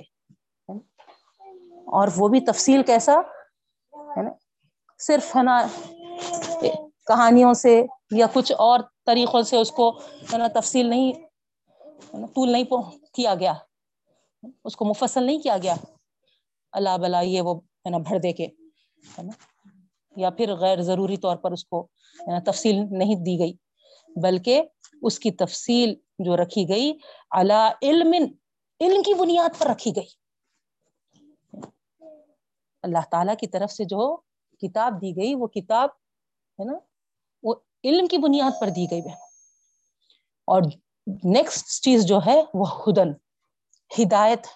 اور 1.87 2.09
وہ 2.16 2.28
بھی 2.28 2.40
تفصیل 2.40 2.82
کیسا؟ 2.82 3.12
ہے 3.92 4.23
نا 4.23 4.30
صرف 4.99 5.37
ہے 5.37 5.42
نا، 5.42 5.66
کہانیوں 7.06 7.54
سے 7.54 7.87
یا 8.11 8.26
کچھ 8.32 8.52
اور 8.59 8.80
طریقوں 9.06 9.42
سے 9.42 9.56
اس 9.56 9.71
کو 9.71 9.99
ہے 10.32 10.38
نا 10.38 10.49
تفصیل 10.49 10.87
نہیں 10.87 11.12
طول 12.12 12.52
نہیں 12.52 12.64
کیا 13.12 13.35
گیا۔ 13.35 13.54
اس 14.64 14.76
کو 14.76 14.84
مفصل 14.84 15.22
نہیں 15.22 15.38
کیا 15.38 15.58
گیا۔ 15.62 15.75
اللہ 16.72 16.99
بلا 16.99 17.20
یہ 17.20 17.40
وہ 17.40 17.61
ہے 17.61 17.90
نا 17.90 17.99
بھر 17.99 18.18
دے 18.18 18.32
کے۔ 18.32 18.46
ہے 19.18 19.22
نا؟ 19.22 19.32
یا 20.16 20.30
پھر 20.30 20.54
غیر 20.54 20.82
ضروری 20.82 21.16
طور 21.16 21.37
پر 21.37 21.52
اس 21.52 21.64
کو 21.64 21.88
تفصیل 22.46 22.76
نہیں 22.90 23.14
دی 23.14 23.38
گئی۔ 23.38 23.52
بلکہ 24.22 24.62
اس 25.02 25.18
کی 25.18 25.30
تفصیل 25.30 25.94
جو 26.18 26.37
رکھی 26.37 26.68
گئی 26.68 26.92
اللہ 27.30 27.70
علم 27.82 28.12
علم 28.80 29.02
کی 29.02 29.14
بنیاد 29.14 29.58
پر 29.58 29.66
رکھی 29.66 29.92
گئی۔ 29.96 30.22
اللہ 32.82 32.99
تعالی 33.11 33.32
کی 33.40 33.46
طرف 33.46 33.72
سے 33.72 33.84
جو 33.84 34.16
کتاب 34.58 35.02
دی 35.02 35.16
گئی، 35.16 35.34
وہ 35.34 35.46
کتاب 35.46 35.88
ہے 36.58 36.64
نا، 36.64 36.78
وہ 37.42 37.54
علم 37.84 38.06
کی 38.06 38.18
بنیاد 38.18 38.61
پر 38.61 38.68
دی 38.68 38.87
گئی۔ 38.90 39.00
بہن 39.00 39.12
اور 40.44 40.62
نیکسٹ 41.25 41.82
چیز 41.82 42.06
جو 42.06 42.18
ہے، 42.26 42.42
وہ 42.54 42.66
ہدن۔ 42.68 43.12
ہدایت۔ 43.99 44.46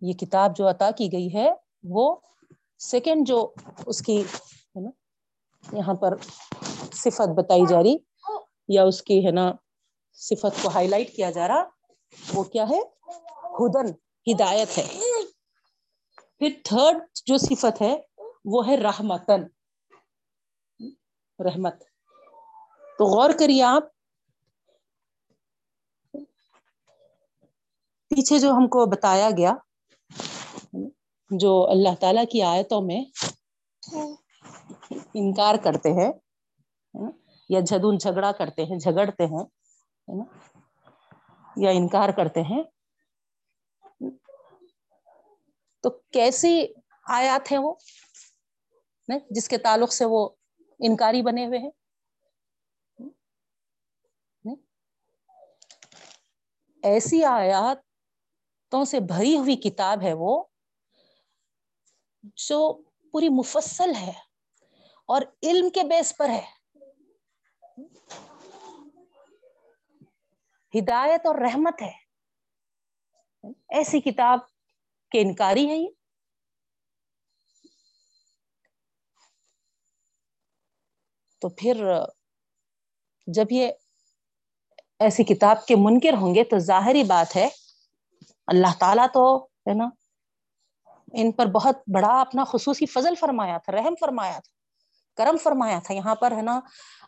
یہ 0.00 0.12
کتاب 0.12 0.56
جو 0.56 0.70
عطا 0.70 0.90
کی 0.90 1.12
گئی 1.12 1.34
ہے، 1.34 1.52
وہ 1.84 2.16
سیکنڈ 2.78 3.26
جو 3.26 3.54
اس 3.86 4.02
کی، 4.02 4.20
ہے 4.20 4.80
نا، 4.80 4.90
یہاں 5.76 5.94
پر 5.94 6.16
صفت 6.92 7.28
بتائی 7.28 7.62
جا 7.68 7.82
رہی، 7.82 7.96
یا 8.68 8.84
اس 8.84 9.02
کی، 9.02 9.26
ہے 9.26 9.30
نا، 9.30 9.52
صفت 10.12 10.62
کو 10.62 10.68
ہائی 10.68 10.88
لائٹ 10.88 11.16
کیا 11.16 11.30
جا 11.30 11.48
رہا، 11.48 11.64
وہ 12.34 12.44
کیا 12.44 12.64
ہے؟ 12.70 12.80
ہدن، 13.44 13.90
ہدایت 14.32 14.78
ہے۔ 14.78 14.98
پھر 16.38 16.48
تھرڈ 16.64 16.96
جو 17.26 17.36
صفت 17.36 17.82
ہے، 17.82 18.00
وہ 18.44 18.68
ہے 18.68 18.76
رحمتن۔ 18.76 19.42
رحمت۔ 21.44 21.84
تو 22.98 23.04
غور 23.04 23.30
کریے 23.38 23.62
آپ 23.62 23.93
پیچھے 28.14 28.38
جو 28.38 28.50
ہم 28.50 28.68
کو 28.68 28.86
بتایا 28.86 29.30
گیا، 29.36 29.52
جو 31.30 31.70
اللہ 31.70 31.94
تعالی 32.00 32.26
کی 32.26 32.42
آیتوں 32.42 32.80
میں 32.82 33.00
انکار 35.14 35.54
کرتے 35.64 35.92
ہیں، 35.92 36.12
یا 37.48 37.60
جھگڑا 37.60 38.32
کرتے 38.32 38.64
ہیں، 38.64 38.78
جھگڑتے 38.78 39.26
ہیں، 39.26 39.44
یا 41.56 41.70
انکار 41.70 42.08
کرتے 42.08 42.42
ہیں۔ 42.42 42.62
تو 45.82 45.90
کیسی 45.90 46.66
آیات 47.06 47.52
ہیں 47.52 47.58
وہ؟ 47.58 47.74
جس 49.30 49.48
کے 49.48 49.58
تعلق 49.58 49.92
سے 49.92 50.04
وہ 50.04 50.28
انکاری 50.78 51.22
بنے 51.22 51.46
ہوئے 51.46 51.58
ہیں۔ 51.58 51.70
ایسی 56.82 57.24
آیات 57.24 57.93
آیاتوں 58.74 58.84
سے 58.84 59.00
بھری 59.00 59.36
ہوئی 59.38 59.56
کتاب 59.56 60.02
ہے 60.02 60.12
وہ، 60.12 60.44
جو 62.22 62.82
پوری 63.12 63.28
مفصل 63.28 63.94
ہے 63.94 64.12
اور 65.06 65.22
علم 65.42 65.70
کے 65.70 65.82
بیس 65.82 66.16
پر 66.16 66.28
ہے۔ 66.28 66.46
ہدایت 70.78 71.26
اور 71.26 71.34
رحمت 71.34 71.82
ہے۔ 71.82 71.92
ایسی 73.68 74.00
کتاب 74.00 74.38
کے 75.10 75.20
انکاری 75.20 75.68
ہے 75.68 75.76
یہ۔ 75.76 75.88
تو 81.40 81.48
پھر 81.48 81.84
جب 83.26 83.44
یہ 83.50 83.70
ایسی 84.98 85.24
کتاب 85.24 85.66
کے 85.66 85.74
منکر 85.78 86.16
ہوں 86.16 86.34
گے 86.34 86.44
تو 86.44 86.58
ظاہری 86.58 87.04
بات 87.04 87.36
ہے 87.36 87.48
اللہ 88.48 88.78
تعالیٰ 88.78 89.06
تو 89.14 89.24
ہے 89.68 89.74
نا، 89.74 89.88
ان 91.12 91.30
پر 91.32 91.46
بہت 91.46 91.78
بڑا 91.94 92.20
اپنا 92.20 92.44
خصوصی 92.44 92.86
فضل 92.86 93.14
فرمایا 93.14 93.58
تھا، 93.58 93.72
رحم 93.72 93.94
فرمایا 94.00 94.38
تھا، 94.38 94.52
کرم 95.18 95.36
فرمایا 95.42 95.78
تھا۔ 95.78 95.94
یہاں 95.94 96.14
پر 96.14 96.32
ہے 96.32 96.42
نا، 96.42 96.60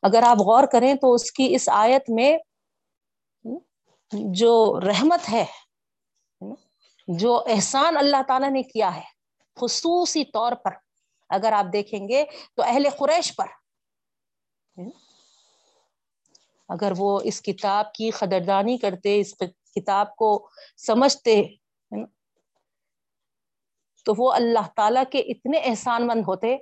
اگر 0.03 0.23
آپ 0.23 0.37
غور 0.37 0.65
کریں 0.73 0.95
تو 0.95 1.13
اس 1.15 1.31
کی 1.33 1.55
اس 1.55 1.69
آیت 1.73 2.11
میں 2.11 2.37
جو 4.35 4.81
رحمت 4.81 5.29
ہے، 5.33 5.45
جو 7.09 7.43
احسان 7.47 7.97
اللہ 7.97 8.23
تعالیٰ 8.29 8.51
نے 8.51 8.63
کیا 8.63 8.95
ہے، 8.97 9.03
خصوصی 9.57 10.25
طور 10.25 10.53
پر 10.53 10.75
اگر 11.31 11.53
آپ 11.53 11.73
دیکھیں 11.73 12.09
گے 12.09 12.25
تو 12.55 12.63
اہل 12.63 12.89
قریش 12.99 13.35
پر۔ 13.37 13.47
اگر 16.69 16.93
وہ 16.97 17.19
اس 17.25 17.41
کتاب 17.43 17.93
کی 17.93 18.11
قدردانی 18.11 18.77
کرتے، 18.79 19.21
اس 19.21 19.35
کتاب 19.77 20.15
کو 20.17 20.51
سمجھتے 20.77 21.43
تو 24.05 24.15
وہ 24.19 24.33
اللہ 24.33 24.67
تعالیٰ 24.77 25.03
کے 25.11 25.19
اتنے 25.19 25.59
احسان 25.59 26.07
مند 26.07 26.23
ہوتے 26.27 26.57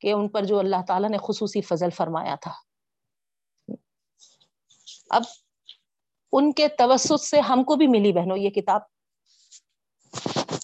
کہ 0.00 0.12
ان 0.12 0.28
پر 0.28 0.44
جو 0.44 0.58
اللہ 0.58 0.82
تعالیٰ 0.88 1.10
نے 1.10 1.18
خصوصی 1.22 1.60
فضل 1.60 1.90
فرمایا 1.90 2.34
تھا۔ 2.34 2.52
اب 5.10 5.22
ان 6.32 6.52
کے 6.52 6.68
توسط 6.68 7.20
سے 7.20 7.40
ہم 7.40 7.64
کو 7.64 7.76
بھی 7.76 7.86
ملی 7.86 8.12
بہنوں 8.12 8.36
یہ 8.36 8.50
کتاب، 8.50 8.80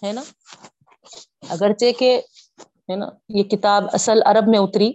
ہے 0.05 0.13
نا؟ 0.13 0.23
اگرچہ 1.49 1.93
کہ، 1.99 2.21
ہے 2.59 2.97
نا، 2.97 3.07
یہ 3.29 3.43
کتاب 3.43 3.85
اصل 3.93 4.23
عرب 4.27 4.45
میں 4.49 4.59
اتری، 4.59 4.93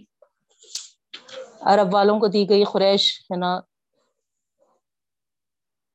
عرب 1.62 1.94
والوں 1.94 2.20
کو 2.20 2.28
دی 2.28 2.50
گئی 2.50 2.64
قریش، 2.64 3.20
ہے 3.22 3.38
نا؟ 3.38 3.71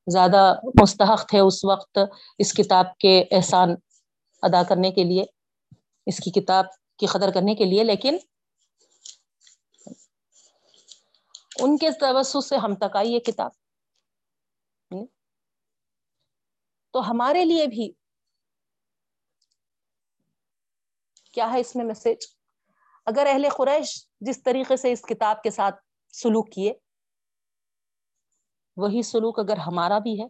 زیادہ 0.06 0.54
مستحق 0.80 1.28
تھے 1.28 1.38
اس 1.38 1.64
وقت 1.64 1.98
اس 2.38 2.52
کتاب 2.52 2.96
کے 2.98 3.24
احسان 3.30 3.74
ادا 4.42 4.62
کرنے 4.62 4.90
کے 4.90 5.04
لیے، 5.04 5.24
اس 6.06 6.18
کی 6.18 6.30
کتاب 6.30 6.66
کی 6.98 7.06
قدر 7.06 7.30
کرنے 7.34 7.54
کے 7.54 7.64
لیے، 7.64 7.84
لیکن 7.84 8.16
ان 11.58 11.76
کے 11.76 11.90
توسط 11.90 12.44
سے 12.46 12.56
ہم 12.56 12.74
تک 12.74 12.96
آئی 12.96 13.12
یہ 13.12 13.18
کتاب۔ 13.18 13.50
تو 16.94 17.10
ہمارے 17.10 17.44
لیے 17.44 17.66
بھی 17.66 17.90
کیا 21.32 21.52
ہے 21.52 21.60
اس 21.60 21.76
میں 21.76 21.84
میسج 21.84 22.26
اگر 23.06 23.26
اہل 23.26 23.48
قریش 23.56 24.06
جس 24.20 24.42
طریقے 24.42 24.76
سے 24.76 24.92
اس 24.92 25.02
کتاب 25.02 25.42
کے 25.42 25.50
ساتھ 25.50 25.76
سلوک 26.14 26.52
کیے 26.52 26.72
وہی 28.76 29.02
سلوک 29.02 29.38
اگر 29.38 29.56
ہمارا 29.56 29.98
بھی 29.98 30.22
ہے، 30.22 30.28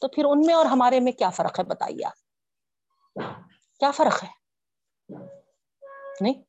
تو 0.00 0.08
پھر 0.08 0.24
ان 0.24 0.40
میں 0.46 0.54
اور 0.54 0.66
ہمارے 0.66 1.00
میں 1.00 1.12
کیا 1.12 1.30
فرق 1.30 1.58
ہے 1.58 1.64
بتائیے 1.64 2.06
آپ؟ 2.06 2.12
کیا 3.78 3.90
فرق 3.90 4.24
ہے؟ 4.24 4.28
نہیں؟ 6.20 6.42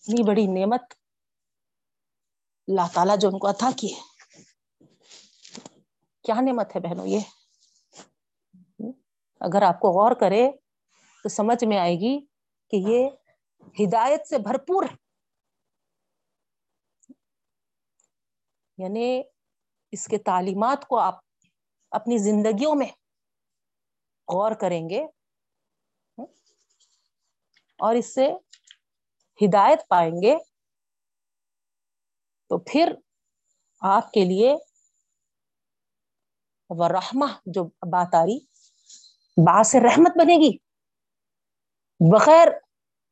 اتنی 0.00 0.22
بڑی 0.26 0.46
نعمت 0.46 0.82
اللہ 2.68 2.86
تعالیٰ 2.94 3.18
جو 3.18 3.28
ان 3.28 3.38
کو 3.38 3.50
عطا 3.50 3.70
کی 3.76 3.94
ہے۔ 3.94 4.00
کیا 6.22 6.34
نعمت 6.40 6.76
ہے 6.76 6.80
بہنوں 6.80 7.06
یہ؟ 7.06 7.20
اگر 9.40 9.62
آپ 9.62 9.80
کو 9.80 9.88
غور 9.88 10.12
کرے 10.12 10.50
تو 11.22 11.28
سمجھ 11.28 11.64
میں 11.64 11.78
آئے 11.78 11.94
گی 11.94 12.20
کہ 12.70 12.76
یہ 12.76 13.10
ہدایت 13.80 14.26
سے 14.28 14.38
بھرپور 14.38 14.84
یعنی 18.82 19.22
اس 19.92 20.06
کے 20.06 20.18
تعلیمات 20.18 20.86
کو 20.88 20.98
آپ 20.98 21.18
اپنی 21.92 22.18
زندگیوں 22.18 22.74
میں 22.74 22.86
غور 24.28 24.52
کریں 24.52 24.88
گے 24.88 25.02
ہاں، 26.18 26.26
اور 27.80 27.94
اس 27.94 28.14
سے 28.14 28.28
ہدایت 29.40 29.88
پائیں 29.88 30.14
گے، 30.22 30.36
تو 32.50 32.58
پھر 32.58 32.92
آپ 33.82 34.10
کے 34.12 34.24
لیے 34.24 34.54
وہ 36.70 36.88
رحمہ 36.88 37.26
جو 37.46 37.64
بات 37.90 38.14
آ 38.14 38.24
رہی 38.24 38.38
باس 39.36 39.74
رحمت 39.84 40.18
بنے 40.18 40.36
گی۔ 40.36 40.56
بغیر 42.00 42.48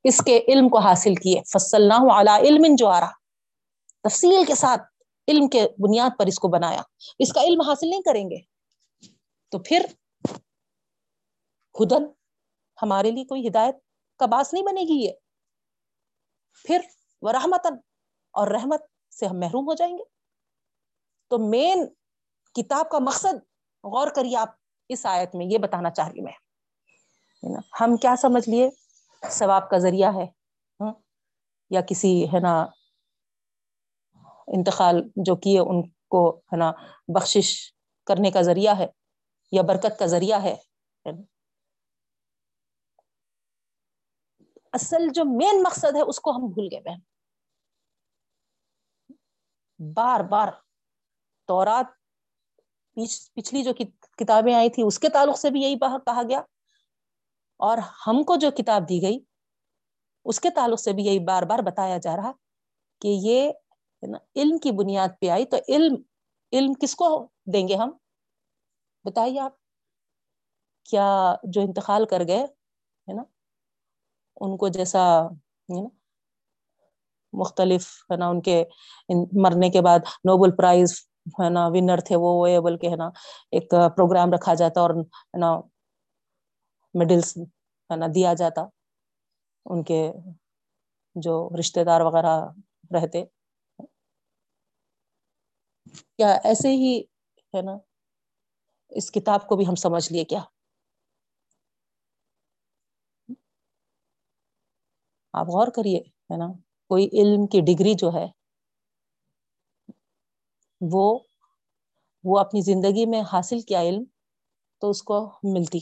اس 0.05 0.19
کے 0.25 0.39
علم 0.49 0.69
کو 0.69 0.79
حاصل 0.79 1.15
کیے 1.15 1.41
فصل 1.43 1.89
نہ 1.89 1.95
علم 2.37 2.75
جو 2.79 2.89
آ 2.89 3.01
رہا 3.01 4.09
تفصیل 4.09 4.45
کے 4.45 4.55
ساتھ 4.55 4.90
علم 5.31 5.49
کے 5.49 5.63
بنیاد 5.79 6.11
پر 6.19 6.27
اس 6.27 6.39
کو 6.39 6.49
بنایا۔ 6.49 6.83
اس 7.19 7.33
کا 7.33 7.41
علم 7.41 7.61
حاصل 7.61 7.91
نہیں 7.91 8.03
کریں 8.03 8.31
گے 8.31 8.37
تو 9.49 9.59
پھر 9.59 9.87
خدن 11.79 12.05
ہمارے 12.83 13.11
لیے 13.11 13.25
کوئی 13.25 13.49
ہدایت 13.49 13.77
کا 14.19 14.27
باس 14.27 14.53
نہیں 14.53 14.65
بنے 14.65 14.81
گی 14.81 15.05
یہ۔ 15.05 15.13
پھر 16.65 16.81
وہ 17.23 17.33
رحمتن 17.33 17.75
اور 18.33 18.49
رحمت 18.49 18.83
سے 19.15 19.27
ہم 19.27 19.39
محروم 19.39 19.69
ہو 19.69 19.75
جائیں 19.75 19.99
گے۔ 19.99 20.03
تو 21.29 21.39
مین 21.39 21.87
کتاب 22.55 22.91
کا 22.91 22.99
مقصد 22.99 23.35
غور 23.85 24.09
کریے 24.09 24.37
آپ، 24.37 24.49
اس 24.89 25.07
آیت 25.07 25.35
میں 25.35 25.47
یہ 25.47 25.59
بتانا 25.59 25.91
چاہ 25.91 26.09
رہی 26.09 26.21
میں۔ 26.21 26.33
ہم 27.81 27.97
کیا 27.97 28.15
سمجھ 28.17 28.49
لیے؟ 28.49 28.71
ثواب 29.31 29.71
کا 29.71 29.79
ذریعہ 29.79 30.13
ہے۔ 30.15 30.27
یا 31.71 31.81
کسی، 31.81 32.25
ہے 32.25 32.41
نا 32.41 32.67
انتقال 34.59 35.03
جو 35.17 35.37
کیے 35.37 35.59
ان 35.61 35.91
کو، 35.91 36.39
ہے 36.39 36.57
نا، 36.57 36.73
بخشش 37.09 37.75
کرنے 38.07 38.31
کا 38.31 38.43
ذریعہ 38.43 38.79
ہے 38.79 38.87
یا 39.53 39.63
برکت 39.63 39.99
کا 39.99 40.07
ذریعہ 40.07 40.43
ہے۔ 40.43 40.57
اصل 44.73 45.09
جو 45.15 45.25
مین 45.25 45.63
مقصد 45.63 45.97
ہے، 45.97 46.01
اس 46.01 46.21
کو 46.21 46.31
ہم 46.31 46.47
بھول 46.47 46.69
گئے، 46.73 46.81
بہن۔ 46.81 47.11
بار 49.97 50.21
بار 50.21 50.49
تورات 51.47 51.87
پچھلی 53.35 53.63
جو 53.63 53.73
کتابیں 54.01 54.55
آئی 54.55 54.71
تھی 54.71 54.83
اس 54.87 54.99
کے 54.99 55.09
تعلق 55.09 55.39
سے 55.39 55.51
بھی 55.51 55.61
یہی 55.61 55.79
کہا 55.79 56.23
گیا۔ 56.23 56.39
اور 57.57 57.79
ہم 57.79 58.23
کو 58.23 58.37
جو 58.37 58.51
کتاب 58.51 58.89
دی 58.89 59.03
گئی، 59.03 59.19
اس 60.25 60.41
کے 60.41 60.51
تعلق 60.51 60.81
سے 60.81 60.93
بھی 60.93 61.05
یہی 61.05 61.19
بار 61.19 61.43
بار 61.43 61.59
بتایا 61.59 61.99
جا 61.99 62.17
رہا 62.17 62.33
کہ 63.01 63.09
یہ 63.21 63.53
ہے 64.03 64.07
نا؟ 64.11 64.19
علم 64.37 64.59
کی 64.59 64.71
بنیاد 64.73 65.09
پہ 65.21 65.29
آئی 65.31 65.45
تو 65.47 65.57
علم 65.69 65.95
علم 66.53 66.73
کس 66.81 66.95
کو 66.97 67.09
دیں 67.53 67.67
گے 67.69 67.75
ہم؟ 67.77 67.91
بتائیے 69.05 69.39
آپ، 69.41 69.53
کیا 70.89 71.09
جو 71.45 71.61
انتقال 71.61 72.07
کر 72.07 72.23
گئے، 72.29 72.43
ہے 73.09 73.13
نا؟ 73.15 73.23
ان 74.41 74.57
کو 74.57 74.69
جیسا 74.69 75.03
مختلف، 77.33 77.87
ہے 78.11 78.17
نا، 78.17 78.29
ان 78.29 78.41
کے 78.43 78.63
مرنے 79.43 79.71
کے 79.71 79.81
بعد 79.81 79.99
نوبل 80.25 80.57
پرائز، 80.57 80.93
ہے 81.41 81.49
نا 81.51 81.67
ونر 81.67 82.01
تھے 82.07 82.17
وہ 82.17 82.61
بلکہ 82.61 82.87
ہے 82.91 82.97
نا، 82.97 83.09
ایک 83.53 83.71
پروگرام 83.97 84.33
رکھا 84.33 84.55
جاتا 84.55 84.81
اور، 84.81 84.91
ہے 84.91 85.39
نا 85.39 85.51
میڈلس 86.95 87.37
ہے 87.91 87.97
نا، 87.97 88.07
دیا 88.15 88.35
جاتا، 88.35 88.63
ان 89.67 89.83
کے 89.85 90.01
جو 91.17 91.35
رشتے 91.59 91.85
دار 91.85 92.01
وغیرہ 92.01 92.35
رہتے۔ 92.95 93.25
کیا 95.95 96.31
ایسے 96.45 96.69
ہی 96.69 96.99
ہے 97.55 97.63
نا، 97.63 97.77
اس 98.93 99.11
کتاب 99.11 99.47
کو 99.49 99.57
بھی 99.57 99.67
ہم 99.69 99.75
سمجھ 99.75 100.13
لیے 100.13 100.25
کیا؟ 100.25 100.41
آپ 105.35 105.47
غور 105.47 105.69
کریے، 105.69 105.99
ہے 105.99 106.37
نا، 106.37 106.47
کوئی 106.91 107.09
علم 107.13 107.47
کی 107.47 107.61
ڈگری 107.61 107.95
جو 107.95 108.13
ہے، 108.15 108.27
وہ 110.81 111.19
وہ 112.25 112.39
اپنی 112.39 112.61
زندگی 112.61 113.07
میں 113.07 113.21
حاصل 113.33 113.61
کیا 113.61 113.81
علم 113.83 114.05
تو 114.83 114.91
اس 114.91 115.03
کو 115.03 115.21
ملتی۔ 115.55 115.79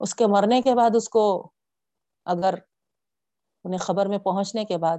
اس 0.00 0.14
کے 0.14 0.26
مرنے 0.26 0.60
کے 0.62 0.74
بعد 0.74 0.96
اس 0.96 1.08
کو 1.08 1.24
اگر 2.26 2.54
انہیں 3.64 3.78
خبر 3.78 4.06
میں 4.06 4.18
پہنچنے 4.18 4.64
کے 4.64 4.78
بعد 4.78 4.98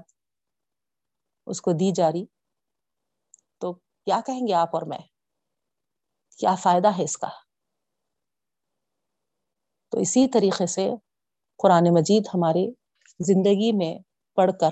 اس 1.48 1.62
کو 1.62 1.72
دی 1.72 1.92
جا 1.92 2.12
رہی 2.12 2.26
تو 3.58 3.74
کیا 3.74 4.20
کہیں 4.26 4.48
گے 4.48 4.54
آپ 4.54 4.76
اور 4.76 4.82
میں؟ 4.82 4.98
کیا 6.38 6.56
فائدہ 6.56 6.88
ہے 6.98 7.04
اس 7.04 7.18
کا؟ 7.18 7.30
تو 9.90 10.00
اسی 10.00 10.28
طریقے 10.28 10.66
سے 10.66 10.90
قرآن 11.58 11.84
مجید 11.94 12.24
ہماری 12.34 12.68
زندگی 13.20 13.72
میں 13.72 14.00
پڑھ 14.36 14.52
کر 14.60 14.70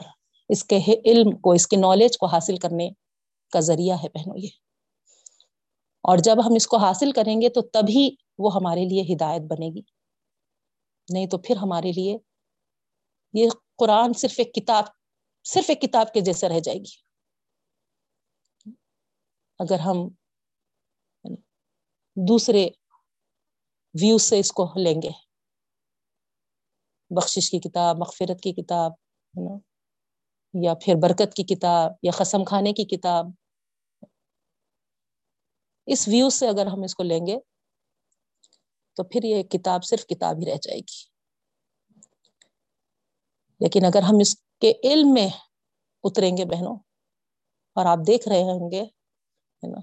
اس 0.49 0.63
کے 0.63 0.79
علم 1.05 1.37
کو، 1.37 1.51
اس 1.51 1.67
کے 1.67 1.75
نالج 1.75 2.17
کو 2.17 2.25
حاصل 2.25 2.57
کرنے 2.57 2.89
کا 3.51 3.59
ذریعہ 3.59 3.97
ہے 4.03 4.07
بہنوں 4.09 4.37
یہ۔ 4.37 4.47
اور 6.03 6.17
جب 6.17 6.35
ہم 6.45 6.53
اس 6.55 6.67
کو 6.67 6.77
حاصل 6.77 7.11
کریں 7.11 7.41
گے 7.41 7.49
تو 7.49 7.61
تبھی 7.61 8.15
وہ 8.37 8.55
ہمارے 8.55 8.85
لیے 8.85 9.15
ہدایت 9.15 9.41
بنے 9.41 9.67
گی۔ 9.67 9.81
نہیں 11.13 11.27
تو 11.27 11.37
پھر 11.37 11.55
ہمارے 11.55 11.91
لیے 11.91 12.17
یہ 13.33 13.49
قرآن 13.77 14.13
صرف 14.13 14.33
ایک 14.37 14.53
کتاب، 14.53 14.83
صرف 15.43 15.65
ایک 15.67 15.81
کتاب 15.81 16.13
کے 16.13 16.21
جیسے 16.21 16.49
رہ 16.49 16.59
جائے 16.59 16.77
گی۔ 16.77 17.12
اگر 19.59 19.79
ہم 19.79 20.07
دوسرے 22.27 22.67
ویو 24.01 24.17
سے 24.17 24.39
اس 24.39 24.51
کو 24.51 24.73
لیں 24.75 25.01
گے۔ 25.01 25.09
بخشش 27.09 27.51
کی 27.51 27.59
کتاب، 27.59 27.97
مغفرت 27.97 28.41
کی 28.41 28.53
کتاب، 28.53 28.91
ہے 28.91 29.49
نا؟ 29.49 29.57
یا 30.65 30.73
پھر 30.73 30.93
برکت 31.01 31.33
کی 31.33 31.43
کتاب، 31.43 31.91
یا 32.03 32.11
قسم 32.11 32.43
کھانے 32.43 32.73
کی 32.73 32.85
کتاب۔ 32.85 33.25
اس 35.85 36.07
ویو 36.07 36.29
سے 36.29 36.47
اگر 36.47 36.65
ہم 36.65 36.83
اس 36.83 36.95
کو 36.95 37.03
لیں 37.03 37.27
گے، 37.27 37.39
تو 38.93 39.03
پھر 39.03 39.23
یہ 39.23 39.43
کتاب 39.43 39.83
صرف 39.83 40.05
کتاب 40.07 40.35
ہی 40.35 40.51
رہ 40.51 40.57
جائے 40.57 40.79
گی۔ 40.79 41.01
لیکن 43.59 43.85
اگر 43.85 44.01
ہم 44.01 44.15
اس 44.21 44.35
کے 44.35 44.73
علم 44.83 45.13
میں 45.13 45.27
اتریں 46.03 46.37
گے 46.37 46.45
بہنوں، 46.45 46.75
اور 47.75 47.85
آپ 47.85 47.97
دیکھ 48.07 48.27
رہے 48.27 48.43
ہوں 48.43 48.71
گے 48.71 49.02
ہے 49.63 49.71
نا۔ 49.71 49.79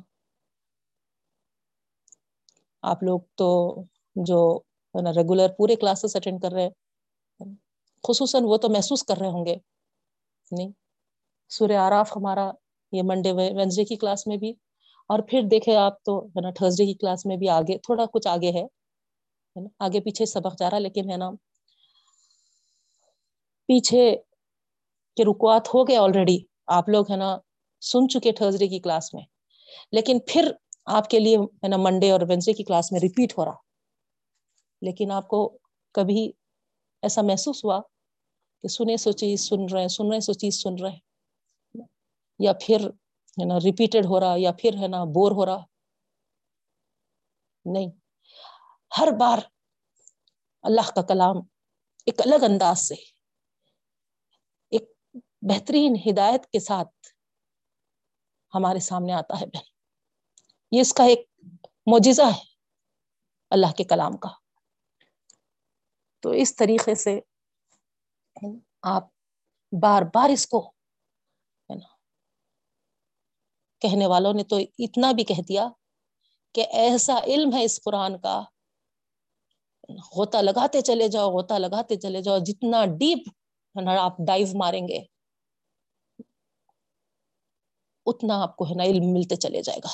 آپ 2.83 3.03
لوگ 3.03 3.21
تو 3.35 3.83
جو 4.17 4.61
ہے 4.95 5.03
نا 5.03 5.11
ریگولر 5.11 5.49
پورے 5.59 5.77
کلاسز 5.77 6.17
اٹینڈ 6.17 6.43
کر 6.43 6.53
رہے 6.53 6.63
ہیں۔ 6.63 6.71
خصوصاً 8.09 8.43
وہ 8.45 8.57
تو 8.57 8.69
محسوس 8.69 9.03
کر 9.03 9.17
رہے 9.17 9.29
ہوں 9.29 9.47
گے۔ 9.47 9.57
نہیں۔ 10.53 10.71
سورہ 11.49 11.73
آراف 11.73 12.17
ہمارا 12.17 12.51
یہ 12.93 13.03
منڈے 13.05 13.33
وینسڈے 13.33 13.85
کی 13.85 13.97
کلاس 13.97 14.27
میں 14.27 14.37
بھی۔ 14.37 14.51
اور 15.09 15.19
پھر 15.29 15.43
دیکھے 15.51 15.77
آپ 15.77 16.03
تو 16.03 16.27
ہے 16.27 16.41
نا 16.41 16.51
تھرسڈے 16.51 16.87
کی 16.87 16.95
کلاس 16.95 17.27
میں 17.27 17.37
بھی 17.37 17.49
آگے 17.49 17.79
تھوڑا 17.79 18.05
کچھ 18.13 18.29
آگے 18.29 18.51
ہے۔ 18.51 18.63
نا۔ 19.57 19.69
آگے 19.79 20.01
پیچھے 20.01 20.27
سبق 20.27 20.59
جا 20.59 20.71
رہا 20.71 20.79
لیکن 20.79 21.11
ہے 21.11 21.17
نا۔ 21.17 21.31
پیچھے 23.67 24.17
کے 25.17 25.25
رکوات 25.25 25.69
ہو 25.69 25.89
گئے 25.89 25.97
آلریڈی 25.97 26.39
آپ 26.67 26.89
لوگ 26.89 27.11
ہے 27.11 27.17
نا 27.17 27.39
سن 27.81 28.09
چکے 28.09 28.33
تھرسڈے 28.33 28.69
کی 28.69 28.79
کلاس 28.79 29.15
میں۔ 29.15 29.40
لیکن 29.93 30.19
پھر 30.27 30.53
آپ 30.85 31.11
کے 31.11 31.19
لیے 31.19 31.37
ہے 31.37 31.69
نا 31.69 31.77
منڈے 31.77 32.11
اور 32.11 32.21
وینسڈے 32.29 32.53
کی 32.53 32.65
کلاس 32.65 32.93
میں 32.93 33.01
ریپیٹ 33.01 33.39
ہو 33.39 33.45
رہا۔ 33.45 33.57
لیکن 34.83 35.11
آپ 35.11 35.29
کو 35.29 35.59
کبھی 35.93 36.33
ایسا 37.03 37.23
محسوس 37.23 37.65
ہوا 37.65 37.81
کہ 38.63 38.69
سنے 38.69 38.97
سو 38.97 39.13
چیز، 39.13 39.49
سن 39.49 39.65
رہے 39.75 39.89
سن 39.89 40.13
رہے 40.13 40.21
سو 40.21 40.33
چیز 40.33 40.63
سن 40.63 40.75
رہے 40.75 40.99
یا 42.39 42.53
پھر 42.53 42.81
ہے 43.41 43.45
نا 43.45 43.55
ریپیٹڈ 43.65 44.07
ہو 44.07 44.21
رہا، 44.21 44.35
یا 44.37 44.53
پھر 44.53 44.75
ہے 44.83 44.89
نا 44.89 45.05
بور 45.05 45.33
ہو 45.33 45.47
رہا۔ 45.47 45.65
نہیں۔ 47.65 47.91
ہر 48.99 49.09
بار 49.21 49.39
اللہ 50.63 50.91
کا 50.95 51.03
کلام 51.03 51.37
ایک 52.07 52.21
الگ 52.21 52.45
انداز 52.45 52.79
سے، 52.79 52.95
ایک 54.71 54.93
بہترین 55.43 55.97
ہدایت 56.11 56.47
کے 56.47 56.61
ساتھ 56.61 56.89
ہمارے 58.55 58.79
سامنے 58.79 59.13
آتا 59.13 59.41
ہے 59.41 59.47
بہن۔ 59.47 59.63
یہ 60.71 60.81
اس 60.81 60.93
کا 60.95 61.05
ایک 61.05 61.31
معجزہ 61.87 62.23
ہے 62.23 62.45
اللہ 63.51 63.73
کے 63.77 63.85
کلام 63.85 64.17
کا۔ 64.17 64.29
تو 66.21 66.31
اس 66.31 66.57
طریقے 66.57 66.95
سے 66.95 67.21
آپ 68.83 69.05
بار 69.83 70.03
بار 70.15 70.29
اس 70.29 70.47
کو 70.47 70.69
ہے 71.71 71.75
نا، 71.75 71.89
کہنے 73.81 74.07
والوں 74.07 74.35
نے 74.35 74.45
تو 74.45 74.57
اتنا 74.79 75.13
بھی 75.13 75.25
کہہ 75.25 75.43
دیا 75.49 75.69
کہ 76.55 76.67
ایسا 76.73 77.19
علم 77.27 77.57
ہے 77.57 77.65
اس 77.65 77.81
قرآن 77.85 78.21
کا۔ 78.21 78.43
غوطہ 79.89 80.39
لگاتے 80.39 80.81
چلے 80.81 81.09
جاؤ، 81.09 81.31
غوطہ 81.31 81.55
لگاتے 81.55 81.97
چلے 81.97 82.23
جاؤ، 82.23 82.39
جتنا 82.39 82.85
ڈیپ 82.87 83.29
ہے 83.77 83.83
نا، 83.83 84.05
آپ 84.05 84.17
ڈائیو 84.27 84.47
ماریں 84.55 84.89
گے۔ 84.89 85.01
اتنا 88.11 88.43
آپ 88.43 88.57
کو 88.57 88.65
ہے 88.65 88.75
نا 88.75 88.85
علم 88.85 89.13
ملتے 89.13 89.37
چلے 89.37 89.63
جائے 89.63 89.79
گا۔ 89.79 89.89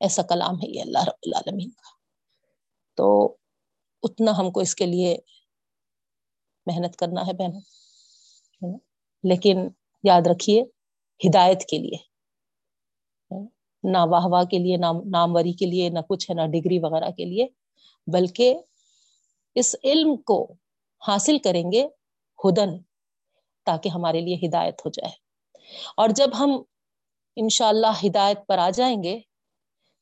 ایسا 0.00 0.22
کلام 0.22 0.54
ہے 0.54 0.76
یہ 0.76 0.82
اللہ 0.82 0.98
رب 0.98 1.20
العالمین 1.22 1.70
کا۔ 1.70 1.90
تو 2.94 3.36
اتنا 4.02 4.38
ہم 4.38 4.50
کو 4.50 4.60
اس 4.60 4.74
کے 4.74 4.86
لیے 4.86 5.18
محنت 6.66 6.96
کرنا 6.96 7.26
ہے 7.26 7.32
بہن 7.32 7.50
لیکن 9.22 9.68
یاد 10.02 10.22
رکھیے، 10.26 10.62
ہدایت 11.28 11.64
کے 11.64 11.78
لیے۔ 11.78 11.96
نہ 13.82 13.98
واہ 14.10 14.26
واہ 14.26 14.44
کے 14.44 14.58
لیے، 14.58 14.76
نہ 14.76 14.86
ناموری 15.10 15.52
کے 15.52 15.66
لیے، 15.66 15.88
نہ 15.88 15.98
کچھ 16.08 16.30
ہے، 16.30 16.34
نہ 16.34 16.40
ڈگری 16.40 16.78
وغیرہ 16.78 17.10
کے 17.10 17.24
لیے۔ 17.24 17.46
بلکہ 18.12 18.58
اس 19.54 19.76
علم 19.84 20.16
کو 20.16 20.54
حاصل 21.08 21.38
کریں 21.38 21.72
گے 21.72 21.86
ہدن، 22.44 22.82
تاکہ 23.64 23.88
ہمارے 23.88 24.20
لیے 24.20 24.36
ہدایت 24.36 24.80
ہو 24.84 24.90
جائے۔ 24.90 25.21
اور 25.96 26.08
جب 26.08 26.28
ہم 26.38 26.62
انشاءاللہ 27.36 27.86
اللہ 27.86 28.06
ہدایت 28.06 28.46
پر 28.46 28.58
آ 28.58 28.70
جائیں 28.70 29.02
گے، 29.02 29.20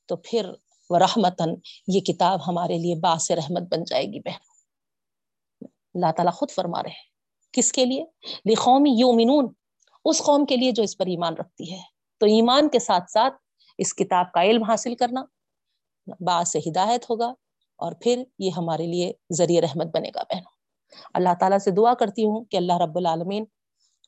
تو 0.07 0.17
پھر 0.17 0.51
وہ 0.91 0.99
رحمتن 0.99 1.49
یہ 1.87 2.01
کتاب 2.01 2.47
ہمارے 2.47 2.79
لیے 2.79 2.95
باس 2.95 3.31
رحمت 3.31 3.63
بن 3.63 3.85
جائے 3.85 4.05
گی 4.05 4.21
بہن۔ 4.21 4.39
اللہ 5.95 6.13
تعالیٰ 6.13 6.33
خود 6.33 6.51
فرما 6.51 6.83
رہے 6.83 6.91
ہیں۔ 6.91 7.11
کس 7.53 7.73
کے 7.73 7.85
لیے؟ 7.85 8.05
لقومی 8.53 8.91
یومنون 8.91 9.53
اس 10.05 10.19
قوم 10.19 10.47
کے 10.47 10.57
لیے 10.57 10.73
جو 10.73 10.83
اس 10.83 10.99
پر 10.99 11.07
ایمان 11.07 11.35
رکھتی 11.35 11.73
ہے۔ 11.73 12.01
تو 12.19 12.27
ایمان 12.27 12.69
کے 12.69 12.79
ساتھ 12.79 13.11
ساتھ 13.11 13.35
اس 13.79 13.95
کتاب 13.95 14.33
کا 14.33 14.43
علم 14.43 14.63
حاصل 14.63 14.95
کرنا 14.95 15.25
باعث 16.21 16.57
ہدایت 16.57 17.11
ہوگا 17.11 17.35
اور 17.77 17.93
پھر 18.01 18.25
یہ 18.39 18.51
ہمارے 18.51 18.87
لیے 18.87 19.13
ذریعہ 19.33 19.63
رحمت 19.63 19.87
بنے 19.87 20.11
گا 20.15 20.23
بہنوں 20.23 20.51
اللہ 21.15 21.29
تعالیٰ 21.41 21.59
سے 21.59 21.71
دعا 21.71 21.95
کرتی 21.95 22.25
ہوں 22.25 22.45
کہ 22.45 22.57
اللہ 22.57 22.73
رب 22.73 22.97
العالمین 22.97 23.45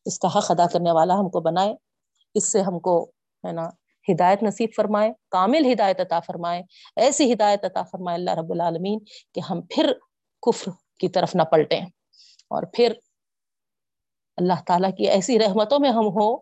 اس 0.05 0.19
کا 0.19 0.29
حق 0.29 0.51
ادا 0.51 0.67
کرنے 0.67 0.93
والا 0.93 1.15
ہم 1.15 1.29
کو 1.29 1.41
بنائے، 1.41 1.75
اس 2.35 2.53
سے 2.53 2.63
ہم 2.63 2.81
کو 2.81 3.11
ہے 3.47 3.53
نا 3.53 3.69
ہدایت 4.13 4.43
نصیب 4.43 4.69
فرمائے، 4.77 5.13
کامل 5.31 5.73
ہدایت 5.73 6.01
عطا 6.01 6.21
فرمائے، 6.21 6.63
ایسی 6.97 7.33
ہدایت 7.33 7.65
عطا 7.65 7.83
فرمائے 7.83 8.15
اللہ 8.15 8.31
رب 8.31 8.51
العالمین 8.51 8.99
کہ 9.35 9.41
ہم 9.41 9.61
پھر 9.71 9.93
کفر 10.43 10.71
کی 10.99 11.09
طرف 11.09 11.35
نہ 11.35 11.43
پلٹیں۔ 11.43 11.81
اور 12.51 12.63
پھر 12.73 12.93
اللہ 14.37 14.63
تعالیٰ 14.67 14.91
کی 14.97 15.09
ایسی 15.09 15.39
رحمتوں 15.39 15.79
میں 15.79 15.91
ہم 15.91 16.07
ہو 16.07 16.37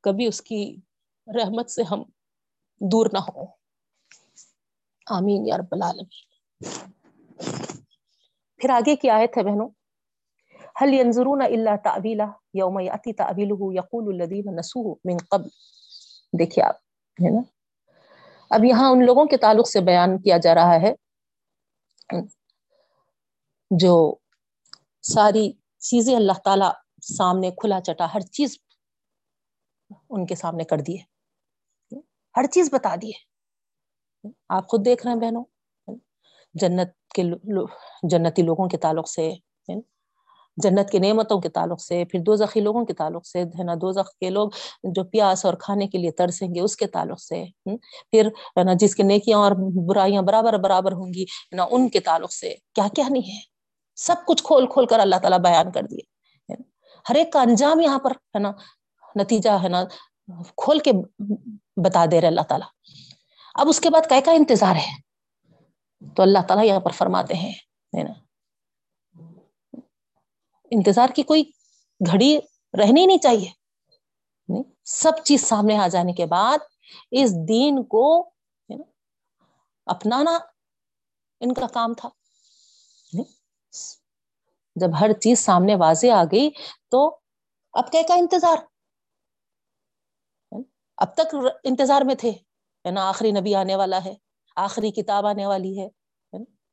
کبھی 0.00 0.26
اس 0.26 0.42
کی 0.42 0.76
رحمت 1.26 1.70
سے 1.70 1.82
ہم 1.82 2.02
دور 2.80 3.06
نہ 3.12 3.18
ہو 3.18 3.44
آمین 5.06 5.46
یا 5.46 5.56
رب 5.56 5.68
العالمین۔ 5.70 6.30
پھر 8.56 8.70
آگے 8.70 8.96
کی 8.96 9.10
آیت 9.10 9.36
ہے 9.36 9.42
بہنوں؟ 9.42 9.68
هل 10.76 10.94
ينظرون 10.94 11.42
الا 11.42 11.74
تعویلہ 11.84 12.26
یوم 12.54 12.78
یاتی 12.80 13.12
تعویلہ 13.14 13.54
یقول 13.74 14.06
الذین 14.12 14.54
نسوه 14.56 14.94
من 15.10 15.16
قبل. 15.30 15.48
دیکھیے 16.32 16.64
آپ، 16.64 16.76
ہے 17.18 17.30
نا؟ 17.30 17.42
اب 18.50 18.64
یہاں 18.64 18.90
ان 18.90 19.04
لوگوں 19.06 19.24
کے 19.26 19.36
تعلق 19.44 19.68
سے 19.68 19.80
بیان 19.88 20.18
کیا 20.22 20.36
جا 20.44 20.54
رہا 20.54 20.80
ہے 20.82 20.92
جو 23.70 23.94
ساری 25.08 25.50
چیزیں 25.88 26.14
اللہ 26.16 26.38
تعالی 26.44 26.70
سامنے 27.08 27.50
کھلا 27.60 27.80
چٹا، 27.86 28.06
ہر 28.14 28.20
چیز 28.38 28.56
ان 30.10 30.26
کے 30.26 30.34
سامنے 30.34 30.64
کر 30.72 30.80
دیے 30.86 30.98
ہر 32.34 32.46
چیز 32.54 32.68
بتا 32.72 32.94
دیے 33.02 33.18
آپ 34.56 34.66
خود 34.68 34.84
دیکھ 34.84 35.06
رہے 35.06 35.12
ہیں 35.12 35.20
بہنوں، 35.20 35.44
جنت 36.54 36.90
کے 37.14 37.22
جنتی 38.10 38.42
لوگوں 38.42 38.68
کے 38.68 38.76
تعلق 38.78 39.08
سے 39.08 39.30
جنت 40.56 40.90
کے 40.90 40.98
نعمتوں 40.98 41.40
کے 41.40 41.48
تعلق 41.48 41.80
سے، 41.80 42.04
پھر 42.04 42.20
دو 42.20 42.36
زخی 42.36 42.60
لوگوں 42.60 42.84
کے 42.84 42.92
تعلق 42.92 43.26
سے، 43.26 43.42
ہے 43.42 43.64
نا 43.64 43.74
دو 43.74 43.92
زخ 43.92 44.10
کے 44.18 44.30
لوگ 44.30 44.50
جو 44.82 45.04
پیاس 45.04 45.44
اور 45.44 45.54
کھانے 45.54 45.86
کے 45.86 45.98
لیے 45.98 46.10
ترسیں 46.10 46.54
گے، 46.54 46.60
اس 46.60 46.76
کے 46.76 46.86
تعلق 46.86 47.20
سے 47.20 47.44
پھر، 48.10 48.26
ہے 48.26 48.64
نا، 48.64 48.72
جس 48.72 48.94
کے 48.94 49.02
نیکیاں 49.02 49.38
اور 49.38 49.52
برائیاں 49.86 50.22
برابر 50.22 50.58
برابر 50.58 50.92
ہوں 50.92 51.14
گی 51.14 51.24
نا، 51.52 51.66
ان 51.70 51.88
کے 51.88 52.00
تعلق 52.00 52.32
سے 52.32 52.54
کیا 52.74 52.86
کیا 52.94 53.04
نہیں 53.08 53.32
ہے؟ 53.32 53.38
سب 53.96 54.16
کچھ 54.26 54.42
کھول 54.44 54.66
کھول 54.66 54.86
کر 54.86 54.98
اللہ 54.98 55.16
تعالیٰ 55.16 55.38
بیان 55.38 55.72
کر 55.72 55.82
دیے 55.82 56.10
ہر 57.10 57.14
ایک 57.14 57.32
کا 57.32 57.40
انجام 57.40 57.80
یہاں 57.80 57.98
پر، 57.98 58.10
ہے 58.10 58.38
نا، 58.38 58.52
نتیجہ، 59.16 59.50
ہے 59.62 59.68
نا، 59.68 59.84
کھول 60.56 60.78
کے 60.78 60.92
بتا 61.76 62.04
دے 62.10 62.20
رہے 62.20 62.28
اللہ 62.28 62.40
تعالیٰ۔ 62.40 62.68
اب 63.54 63.68
اس 63.68 63.80
کے 63.80 63.90
بعد 63.90 64.08
کا 64.08 64.20
کا 64.24 64.32
انتظار 64.32 64.76
ہے؟ 64.76 65.10
تو 66.16 66.22
اللہ 66.22 66.38
تعالیٰ 66.48 66.66
یہاں 66.66 66.80
پر 66.80 66.90
فرماتے 66.90 67.34
ہیں 67.34 67.52
نا 67.92 68.12
انتظار 70.70 71.08
کی 71.14 71.22
کوئی 71.22 71.44
گھڑی 72.12 72.38
رہنی 72.80 73.06
نہیں 73.06 73.18
چاہیے۔ 73.18 73.50
سب 74.84 75.12
چیز 75.24 75.48
سامنے 75.48 75.76
آ 75.76 75.88
جانے 75.88 76.12
کے 76.12 76.26
بعد 76.26 76.58
اس 77.10 77.30
دین 77.48 77.84
کو 77.84 78.30
اپنانا 79.86 80.38
ان 81.40 81.54
کا 81.54 81.66
کام 81.66 81.94
تھا۔ 81.94 82.08
جب 84.76 84.88
ہر 85.00 85.12
چیز 85.12 85.38
سامنے 85.38 85.74
واضح 85.74 86.06
آ 86.06 86.24
گئی 86.24 86.50
تو 86.88 87.18
اب 87.72 87.92
کیا 87.92 88.02
کا 88.08 88.14
انتظار؟ 88.14 88.56
اب 90.96 91.14
تک 91.14 91.36
انتظار 91.64 92.02
میں 92.02 92.14
تھے۔ 92.14 92.32
نا، 92.90 93.08
آخری 93.08 93.32
نبی 93.32 93.54
آنے 93.54 93.76
والا 93.76 94.04
ہے، 94.04 94.14
آخری 94.56 94.90
کتاب 94.90 95.26
آنے 95.26 95.46
والی 95.46 95.80
ہے 95.80 95.88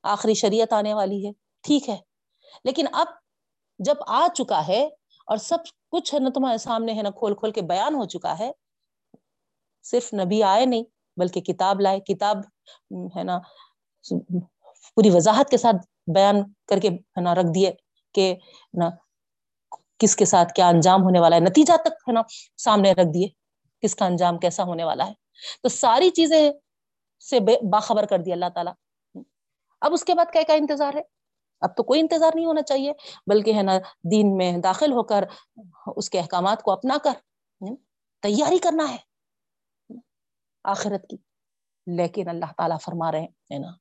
آخری 0.03 0.33
شریعت 0.33 0.73
آنے 0.73 0.93
والی 0.93 1.27
ہے۔ 1.27 1.31
ٹھیک 1.61 1.89
ہے۔ 1.89 1.97
لیکن 2.63 2.85
اب 2.91 3.07
جب 3.79 3.95
آ 4.07 4.27
چکا 4.33 4.67
ہے 4.67 4.83
اور 5.27 5.37
سب 5.37 5.57
کچھ 5.91 6.13
ہے 6.13 6.19
نا 6.19 6.29
تمہارے 6.35 6.57
سامنے 6.57 6.93
ہے 6.93 7.01
نا 7.01 7.09
کھول 7.09 7.35
کھول 7.35 7.51
کے 7.51 7.61
بیان 7.61 7.95
ہو 7.95 8.05
چکا 8.05 8.39
ہے، 8.39 8.51
صرف 9.83 10.13
نبی 10.13 10.43
آئے 10.43 10.65
نہیں، 10.65 10.83
بلکہ 11.17 11.41
کتاب 11.41 11.81
لائے، 11.81 11.99
کتاب 11.99 12.37
ہے 13.15 13.23
نا 13.23 13.39
پوری 14.95 15.09
وضاحت 15.09 15.49
کے 15.49 15.57
ساتھ 15.57 15.75
بیان 16.15 16.35
کر 16.67 16.79
کے 16.79 16.89
ہے 16.89 17.21
نا 17.21 17.35
رکھ 17.35 17.51
دیے 17.55 17.71
کہ 18.13 18.35
نا 18.73 18.89
کس 19.99 20.15
کے 20.15 20.25
ساتھ 20.25 20.53
کیا 20.53 20.67
انجام 20.67 21.03
ہونے 21.03 21.19
والا 21.19 21.35
ہے، 21.35 21.41
نتیجہ 21.41 21.77
تک 21.77 22.07
ہے 22.07 22.11
نا 22.11 22.21
سامنے 22.57 22.91
رکھ 22.91 23.13
دیے 23.13 23.27
کس 23.81 23.95
کا 23.95 24.05
انجام 24.05 24.37
کیسا 24.39 24.63
ہونے 24.63 24.83
والا 24.83 25.07
ہے۔ 25.07 25.13
تو 25.63 25.69
ساری 25.69 26.09
چیزیں 26.09 26.51
سے 27.29 27.39
باخبر 27.71 28.05
کر 28.05 28.19
دیا 28.19 28.33
اللہ 28.33 28.49
تعالیٰ۔ 28.53 28.73
اب 29.81 29.93
اس 29.93 30.05
کے 30.05 30.13
بعد 30.13 30.31
کیا 30.33 30.41
کیا 30.41 30.55
انتظار 30.55 30.93
ہے؟ 30.93 31.16
اب 31.61 31.75
تو 31.77 31.83
کوئی 31.83 31.99
انتظار 31.99 32.31
نہیں 32.35 32.45
ہونا 32.45 32.61
چاہیے، 32.61 32.93
بلکہ 33.27 33.53
ہے 33.53 33.61
نا 33.61 33.77
دین 34.11 34.35
میں 34.37 34.57
داخل 34.57 34.91
ہو 34.91 35.03
کر 35.03 35.23
اس 35.95 36.09
کے 36.09 36.19
احکامات 36.19 36.61
کو 36.61 36.71
اپنا 36.71 36.97
کر 37.03 37.13
تیاری 38.23 38.57
کرنا 38.57 38.89
ہے 38.91 38.97
آخرت 40.63 41.09
کی۔ 41.09 41.17
لیکن 41.87 42.29
اللہ 42.29 42.51
تعالیٰ 42.57 42.77
فرما 42.81 43.11
رہے 43.11 43.25
ہیں 43.51 43.59
نا، 43.59 43.71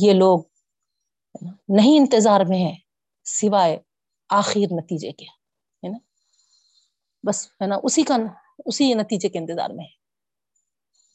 یہ 0.00 0.12
لوگ 0.12 0.40
نہیں 1.68 1.98
انتظار 1.98 2.40
میں 2.48 2.64
ہے 2.64 2.74
سوائے 3.24 3.78
آخر 4.30 4.72
نتیجے 4.72 5.12
کے، 5.12 5.24
ہے 5.24 5.88
نا۔ 5.88 5.98
بس 7.26 7.46
ہے 7.62 7.66
نا 7.66 7.76
اسی 7.82 8.02
کا، 8.02 8.16
اسی 8.66 8.94
نتیجے 8.94 9.28
کے 9.28 9.38
انتظار 9.38 9.70
میں 9.70 9.84
ہے 9.84 9.96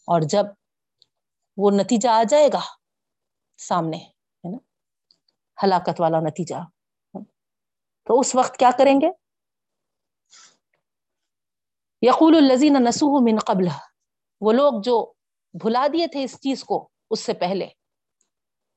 اور 0.07 0.21
جب 0.21 0.45
وہ 1.57 1.71
نتیجہ 1.71 2.09
آ 2.09 2.23
جائے 2.29 2.47
گا 2.53 2.59
سامنے 3.57 3.97
ہلاکت 5.63 6.01
والا 6.01 6.19
نتیجہ۔ 6.19 6.55
تو 8.05 8.19
اس 8.19 8.35
وقت 8.35 8.57
کیا 8.57 8.69
کریں 8.77 9.01
گے؟ 9.01 9.07
یقول 12.01 12.35
الزین 12.35 12.73
نسوح 12.73 13.19
من 13.23 13.39
قبل۔ 13.39 13.67
وہ 14.41 14.51
لوگ 14.51 14.73
جو 14.83 15.13
بھلا 15.53 15.87
دیے 15.93 16.07
تھے 16.07 16.23
اس 16.23 16.33
چیز 16.41 16.63
کو 16.63 16.89
اس 17.09 17.19
سے 17.19 17.33
پہلے۔ 17.33 17.67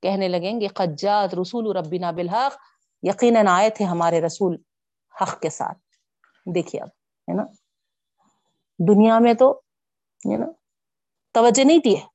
کہنے 0.02 0.28
لگیں 0.28 0.60
گے 0.60 0.66
قجات 0.66 1.34
رسول 1.34 1.76
ربنا 1.76 2.10
بالحق۔ 2.10 2.56
یقیناً 3.02 3.46
آئے 3.46 3.70
تھے 3.70 3.84
ہمارے 3.84 4.20
رسول 4.20 4.56
حق 5.20 5.40
کے 5.40 5.50
ساتھ۔ 5.50 5.78
دیکھیے 6.54 6.82
اب، 6.82 6.88
ہے 7.28 7.36
نا؟ 7.36 7.42
دنیا 8.78 9.18
میں 9.18 9.34
تو، 9.34 9.52
ہے 10.32 10.36
نا؟ 10.36 10.46
توجہ 11.32 11.64
نہیں 11.64 11.78
دی 11.78 11.96
ہے۔ 11.96 12.06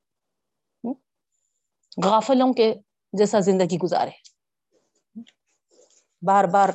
غافلوں 2.04 2.52
کے 2.52 2.74
جیسا 3.12 3.40
زندگی 3.40 3.78
گزارے۔ 3.78 4.31
بار 6.22 6.44
بار 6.44 6.68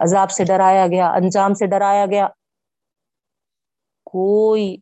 عذاب 0.00 0.30
سے 0.30 0.44
ڈرایا 0.44 0.86
گیا، 0.86 1.06
انجام 1.10 1.54
سے 1.54 1.66
ڈرایا 1.66 2.06
گیا۔ 2.06 2.26
کوئی 4.06 4.76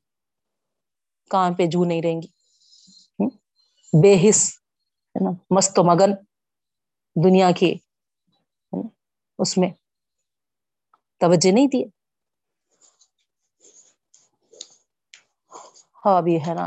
کام 1.31 1.55
پہ 1.55 1.67
جو 1.67 1.85
نہیں 1.85 2.03
رہیں 2.03 2.21
گی۔ 2.23 2.29
بے 3.93 4.15
حص 4.23 4.41
ہے 5.15 5.25
نا؟ 5.25 5.31
مست 5.51 5.79
و 5.79 5.83
مگن 5.85 6.11
دنیا 7.17 7.51
کی 7.53 7.73
اس 9.39 9.59
میں 9.59 9.71
توجہ 11.21 11.53
نہیں 11.53 11.67
دیے 11.67 11.85
ہاں 16.05 16.23
بھی 16.23 16.37
ہے 16.43 16.55
نا، 16.55 16.67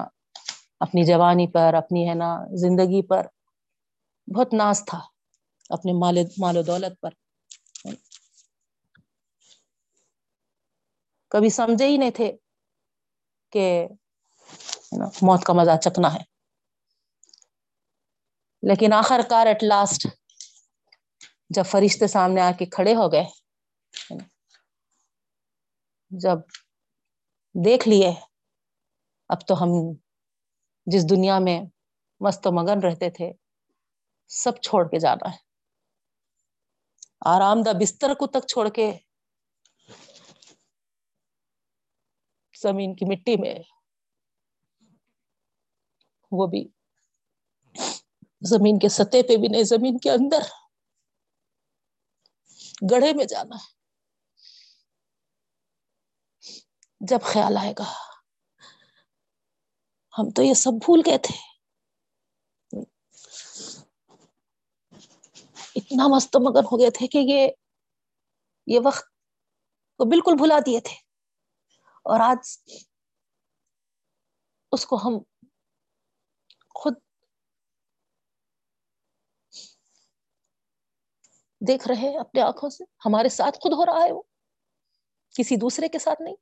اپنی 0.79 1.01
جوانی 1.03 1.47
پر، 1.47 1.73
اپنی 1.73 2.09
ہے 2.09 2.15
نا 2.15 2.29
زندگی 2.55 3.01
پر 3.07 3.23
بہت 4.27 4.53
ناز 4.53 4.85
تھا۔ 4.85 4.99
اپنے 5.71 5.93
مال 5.93 6.17
مال 6.37 6.57
و 6.57 6.61
دولت 6.61 7.01
پر۔ 7.01 7.09
کبھی 11.31 11.49
سمجھے 11.49 11.87
ہی 11.87 11.97
نہیں 11.97 12.11
تھے 12.11 12.31
کہ 13.51 13.87
موت 15.21 15.43
کا 15.43 15.53
مزہ 15.53 15.77
چکنا 15.81 16.13
ہے۔ 16.13 16.23
لیکن 18.63 18.93
آخر 18.93 19.21
کار 19.29 19.45
ایٹ 19.47 19.63
لاسٹ 19.63 20.07
جب 21.49 21.63
فرشتے 21.65 22.07
سامنے 22.07 22.41
آ 22.41 22.51
کے 22.59 22.65
کھڑے 22.65 22.95
ہو 22.95 23.11
گئے، 23.11 23.23
جب 26.11 26.39
دیکھ 27.55 27.87
لیے، 27.87 28.11
اب 29.29 29.47
تو 29.47 29.63
ہم 29.63 29.69
جس 30.87 31.09
دنیا 31.09 31.39
میں 31.39 31.61
مست 32.21 32.47
و 32.47 32.51
مگن 32.51 32.79
رہتے 32.79 33.09
تھے، 33.09 33.31
سب 34.29 34.61
چھوڑ 34.61 34.87
کے 34.87 34.99
جانا 34.99 35.31
ہے۔ 35.31 35.50
آرام 37.21 37.61
دہ 37.63 37.73
بستر 37.81 38.13
کو 38.13 38.27
تک 38.27 38.47
چھوڑ 38.47 38.69
کے 38.69 38.91
زمین 42.55 42.95
کی 42.95 43.05
مٹی 43.05 43.35
میں 43.37 43.55
وہ 46.31 46.47
بھی 46.47 46.67
زمین 48.41 48.79
کے 48.79 48.89
سطح 48.89 49.21
پہ 49.27 49.37
بھی 49.37 49.47
نہیں، 49.47 49.63
زمین 49.63 49.97
کے 49.97 50.11
اندر 50.11 50.41
گڑھے 52.91 53.13
میں 53.13 53.25
جانا 53.25 53.55
ہے۔ 53.55 53.69
جب 57.01 57.21
خیال 57.23 57.57
آئے 57.57 57.73
گا، 57.79 57.91
ہم 60.13 60.29
تو 60.29 60.43
یہ 60.43 60.53
سب 60.53 60.71
بھول 60.71 61.01
گئے 61.05 61.17
تھے۔ 61.17 61.50
اتنا 65.75 66.15
مست 66.15 66.35
مگن 66.35 66.65
ہو 66.71 66.79
گئے 66.79 66.91
تھے 66.91 67.07
کہ 67.07 67.17
یہ 67.17 67.47
یہ 68.67 68.79
وقت 68.85 69.05
کو 69.97 70.09
بالکل 70.09 70.31
بھلا 70.37 70.59
دیے 70.65 70.79
تھے۔ 70.79 70.95
اور 72.03 72.19
آج 72.19 72.57
اس 74.71 74.85
کو 74.85 74.95
ہم 74.95 75.19
خود 76.75 76.93
دیکھ 81.67 81.87
رہے 81.87 82.19
اپنے 82.19 82.41
آنکھوں 82.41 82.69
سے۔ 82.69 82.83
ہمارے 83.05 83.29
ساتھ 83.29 83.57
خود 83.57 83.71
ہو 83.73 83.85
رہا 83.85 84.05
ہے 84.05 84.11
وہ۔ 84.11 84.21
کسی 85.37 85.55
دوسرے 85.55 85.87
کے 85.87 85.99
ساتھ 85.99 86.21
نہیں۔ 86.21 86.35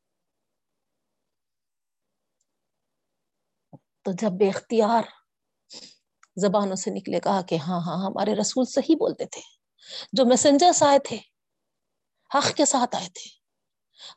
تو 4.02 4.12
جب 4.12 4.32
بے 4.40 4.50
اختیار 4.50 5.19
زبانوں 6.40 6.76
سے 6.76 6.90
نکلے، 6.92 7.20
کہا 7.20 7.42
کہ 7.42 7.56
ہاں 7.56 7.80
ہاں 7.80 8.06
ہمارے 8.06 8.36
رسول 8.36 8.66
صحیح 8.66 8.96
بولتے 8.96 9.26
تھے۔ 9.26 9.42
جو 10.14 10.26
میسنجرس 10.26 10.84
آئے 10.84 11.00
تھے، 11.00 11.18
حق 12.36 12.56
کے 12.56 12.66
ساتھ 12.66 12.96
آئے 12.96 13.08
تھے۔ 13.08 13.28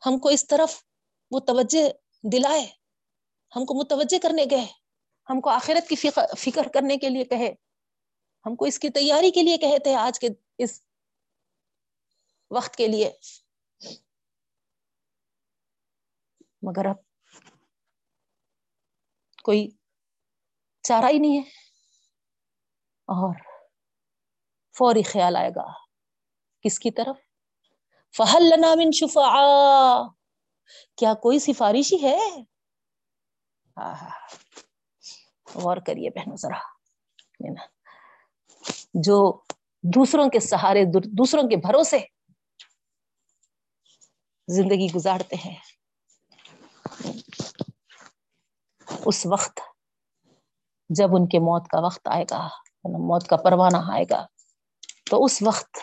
ہم 0.07 0.19
کو 0.19 0.29
اس 0.29 0.47
طرف 0.47 0.83
وہ 1.31 1.41
توجہ 1.41 1.89
دلائے، 2.23 2.67
ہم 3.57 3.65
کو 3.65 3.75
متوجہ 3.75 4.19
کرنے 4.23 4.45
گئے۔ 4.51 4.67
ہم 5.31 5.41
کو 5.41 5.51
آخرت 5.51 5.89
کی 5.89 5.97
فکر 6.39 6.69
کرنے 6.75 6.97
کے 6.97 7.09
لیے 7.09 7.25
کہے۔ 7.25 7.55
ہم 8.47 8.57
کو 8.57 8.65
اس 8.65 8.79
کی 8.79 8.89
تیاری 8.91 9.31
کے 9.31 9.43
لیے 9.43 9.57
کہے 9.57 9.79
تھے 9.79 9.95
آج 9.95 10.21
کے 10.21 10.29
اس 10.59 10.81
وقت 12.51 12.77
کے 12.77 12.87
لیے۔ 12.89 13.11
مگر 16.63 16.87
اب 16.87 16.97
کوئی 19.43 19.69
چارہ 20.83 21.07
ہی 21.13 21.19
نہیں 21.19 21.37
ہے۔ 21.37 21.72
اور 23.13 23.35
فوری 24.79 25.03
خیال 25.03 25.37
آئے 25.37 25.51
گا۔ 25.51 25.73
کس 26.63 26.79
کی 26.79 26.91
طرف؟ 26.91 27.17
فہل 28.17 28.43
لنا 28.43 28.75
من 28.75 28.91
شفا 28.93 30.09
کیا 30.97 31.15
کوئی 31.15 31.39
سفارش 31.39 31.93
ہی 31.93 32.03
ہے 32.03 32.19
ہاں، 33.77 33.95
ہاں، 33.95 33.95
ہاں۔ 33.95 34.29
غور 35.55 35.77
کریے 35.77 36.11
بہنوں 36.11 36.37
ذرا۔ 36.37 36.59
جو 38.95 39.43
دوسروں 39.83 40.29
کے 40.29 40.41
سہارے، 40.41 40.85
دوسروں 41.05 41.43
کے 41.43 41.57
بھروسے 41.57 41.99
زندگی 44.49 44.87
گزارتے 44.95 45.37
ہیں، 45.37 45.57
اس 49.07 49.27
وقت 49.27 49.61
جب 50.89 51.09
ان 51.13 51.29
کے 51.29 51.39
موت 51.39 51.69
کا 51.69 51.81
وقت 51.81 52.09
آئے 52.09 52.25
گا۔ 52.31 52.49
موت 52.85 53.29
کا 53.29 53.37
پروانہ 53.37 53.77
آئے 53.93 54.05
گا۔ 54.11 54.27
تو 55.11 55.25
اس 55.25 55.43
وقت 55.43 55.79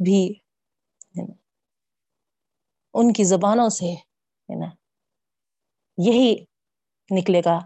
بھی 0.00 0.18
ان 2.94 3.12
کی 3.12 3.24
زبانوں 3.24 3.68
سے 3.68 3.92
ہے 3.92 4.58
نا، 4.58 4.68
یہی 5.98 6.34
نکلے 7.10 7.40
گا 7.44 7.58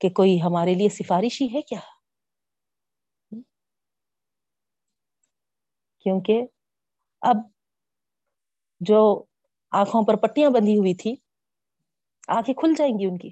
کہ 0.00 0.08
کوئی 0.10 0.42
ہمارے 0.42 0.74
لیے 0.74 0.88
سفارشی 0.88 1.46
ہے 1.54 1.62
کیا؟ 1.62 1.80
کیونکہ 6.06 6.42
اب 7.22 7.36
جو 8.80 9.00
آنکھوں 9.72 10.02
پر 10.06 10.16
پٹیاں 10.16 10.50
بندھی 10.50 10.78
ہوئی 10.78 10.94
تھی، 10.94 11.14
آنکھیں 12.28 12.54
کھل 12.54 12.74
جائیں 12.78 12.94
گی 12.98 13.06
ان 13.06 13.18
کی۔ 13.18 13.30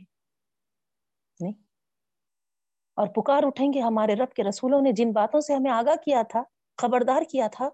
اور 2.96 3.06
پکار 3.06 3.42
اٹھیں 3.42 3.72
گے 3.72 3.80
ہمارے 3.80 4.14
رب 4.14 4.32
کے 4.32 4.44
رسولوں 4.44 4.80
نے 4.82 4.92
جن 4.92 5.12
باتوں 5.12 5.40
سے 5.40 5.54
ہمیں 5.54 5.70
آگاہ 5.70 5.96
کیا 6.04 6.22
تھا، 6.22 6.42
خبردار 6.78 7.22
کیا 7.22 7.48
تھا، 7.52 7.68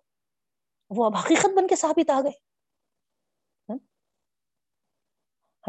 وہ 0.91 1.05
اب 1.05 1.17
حقیقت 1.17 1.57
بن 1.57 1.67
کے 1.67 1.77
ثابت 1.77 2.11
آ 2.11 2.21
گئے۔ 2.21 2.33
ہاں؟ 3.69 3.79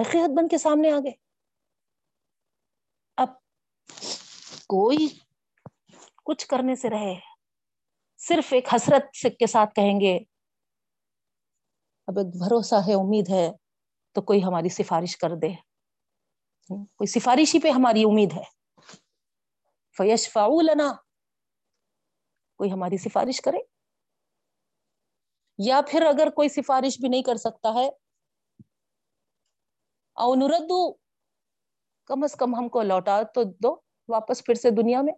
حقیقت 0.01 0.29
بن 0.29 0.47
کے 0.47 0.57
سامنے 0.57 0.91
آ 0.91 0.99
گئے۔ 0.99 1.11
اب 3.17 3.29
کوئی 4.67 5.07
کچھ 6.23 6.47
کرنے 6.47 6.75
سے 6.75 6.89
رہے، 6.89 7.15
صرف 8.17 8.53
ایک 8.53 8.73
حسرت 8.75 9.11
کے 9.39 9.47
ساتھ 9.47 9.73
کہیں 9.75 9.99
گے، 9.99 10.19
اب 12.07 12.17
ایک 12.17 12.27
بھروسہ 12.27 12.75
ہے، 12.87 12.93
امید 12.93 13.29
ہے، 13.29 13.51
تو 14.15 14.21
کوئی 14.21 14.43
ہماری 14.43 14.69
سفارش 14.69 15.17
کر 15.17 15.35
دے۔ 15.35 15.49
ہاں؟ 16.69 16.85
کوئی 16.95 17.07
سفارشی 17.07 17.59
پہ 17.59 17.69
ہماری 17.69 18.03
امید 18.03 18.33
ہے۔ 18.33 18.62
فیش 19.97 20.29
فاولنا 20.29 20.93
کوئی 22.57 22.71
ہماری 22.71 22.97
سفارش 22.97 23.41
کرے؟ 23.41 23.57
یا 25.57 25.81
پھر 25.87 26.01
اگر 26.01 26.29
کوئی 26.29 26.49
سفارش 26.49 26.99
بھی 26.99 27.09
نہیں 27.09 27.23
کر 27.23 27.35
سکتا 27.35 27.73
ہے، 27.73 27.89
او 30.13 30.35
نردو، 30.35 30.93
کم 32.05 32.23
از 32.23 32.33
کم 32.33 32.55
ہم 32.55 32.69
کو 32.69 32.81
لوٹا 32.81 33.23
تو 33.23 33.43
دو 33.43 33.81
واپس 34.07 34.45
پھر 34.45 34.53
سے 34.53 34.69
دنیا 34.69 35.01
میں۔ 35.01 35.13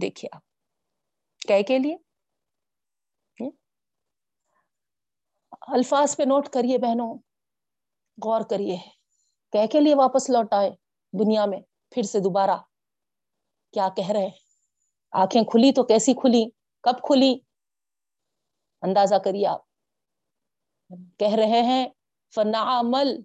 دیکھیے 0.00 0.36
آپ 0.36 0.42
کے 1.68 1.78
لیے؟ 1.78 1.96
الفاظ 5.60 6.16
پہ 6.16 6.22
نوٹ 6.22 6.48
کریے 6.48 6.78
بہنوں، 6.78 7.14
غور 8.24 8.40
کریے۔ 8.50 8.76
کہ 9.52 9.66
کے 9.66 9.80
لیے 9.80 9.94
واپس 9.94 10.30
لوٹ 10.30 10.52
آئے 10.52 10.70
دنیا 11.12 11.46
میں 11.46 11.60
پھر 11.90 12.02
سے 12.02 12.18
دوبارہ؟ 12.18 12.56
کیا 13.72 13.88
کہہ 13.96 14.10
رہے 14.10 14.28
آنکھیں 15.12 15.42
کھلی 15.42 15.72
تو 15.72 15.82
کیسی 15.82 16.14
کھلی؟ 16.14 16.50
کب 16.82 17.02
کھلی؟ 17.02 17.38
اندازہ 18.82 19.14
کریے 19.14 19.46
آپ۔ 19.46 19.60
کہہ 21.18 21.34
رہے 21.34 21.62
ہیں 21.62 21.88
فنا 22.34 22.80
عمل 22.80 23.20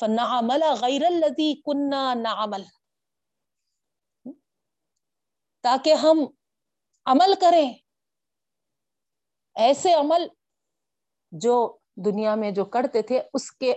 فنا 0.00 0.38
عمل 0.38 0.62
غیر 0.80 1.04
الدی 1.04 1.54
کنہ 1.54 2.14
نہ 2.14 2.28
عمل 2.28 2.62
تاکہ 5.60 5.94
ہم 5.94 6.18
عمل 7.06 7.32
کریں۔ 7.40 7.72
ایسے 9.54 9.92
عمل 9.92 10.26
جو 11.32 11.78
دنیا 11.96 12.34
میں 12.34 12.50
جو 12.50 12.64
کرتے 12.64 13.02
تھے، 13.02 13.22
اس 13.34 13.52
کے 13.52 13.74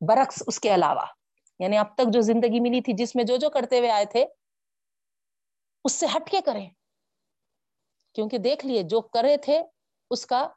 برعکس، 0.00 0.42
اس 0.46 0.60
کے 0.60 0.74
علاوہ۔ 0.74 1.04
یعنی 1.58 1.78
اب 1.78 1.94
تک 1.94 2.12
جو 2.12 2.20
زندگی 2.20 2.60
ملی 2.60 2.80
تھی، 2.80 2.92
جس 2.92 3.16
میں 3.16 3.24
جو 3.24 3.36
جو 3.36 3.50
کرتے 3.50 3.78
ہوئے 3.78 3.90
آئے 3.90 4.04
تھے 4.04 4.24
اس 5.88 5.92
سے 5.92 6.06
ہٹ 6.16 6.30
کے 6.30 6.40
کریں۔ 6.40 6.70
کیونکہ 8.14 8.38
دیکھ 8.38 8.66
لیے، 8.66 8.82
جو 8.82 9.00
کرے 9.00 9.36
تھے، 9.36 9.62
اس 10.10 10.26
کا 10.26 10.48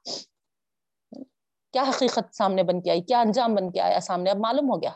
کیا 1.74 1.84
حقیقت 1.90 2.36
سامنے 2.36 2.64
بن 2.64 2.82
کے 2.82 2.92
آئی، 2.92 3.02
کیا 3.02 3.20
انجام 3.20 3.56
بن 3.56 3.72
کے 3.72 3.82
آیا 3.82 4.00
سامنے، 4.00 4.30
اب 4.30 4.38
معلوم 4.38 4.66
ہو 4.66 4.82
گیا۔ 4.82 4.92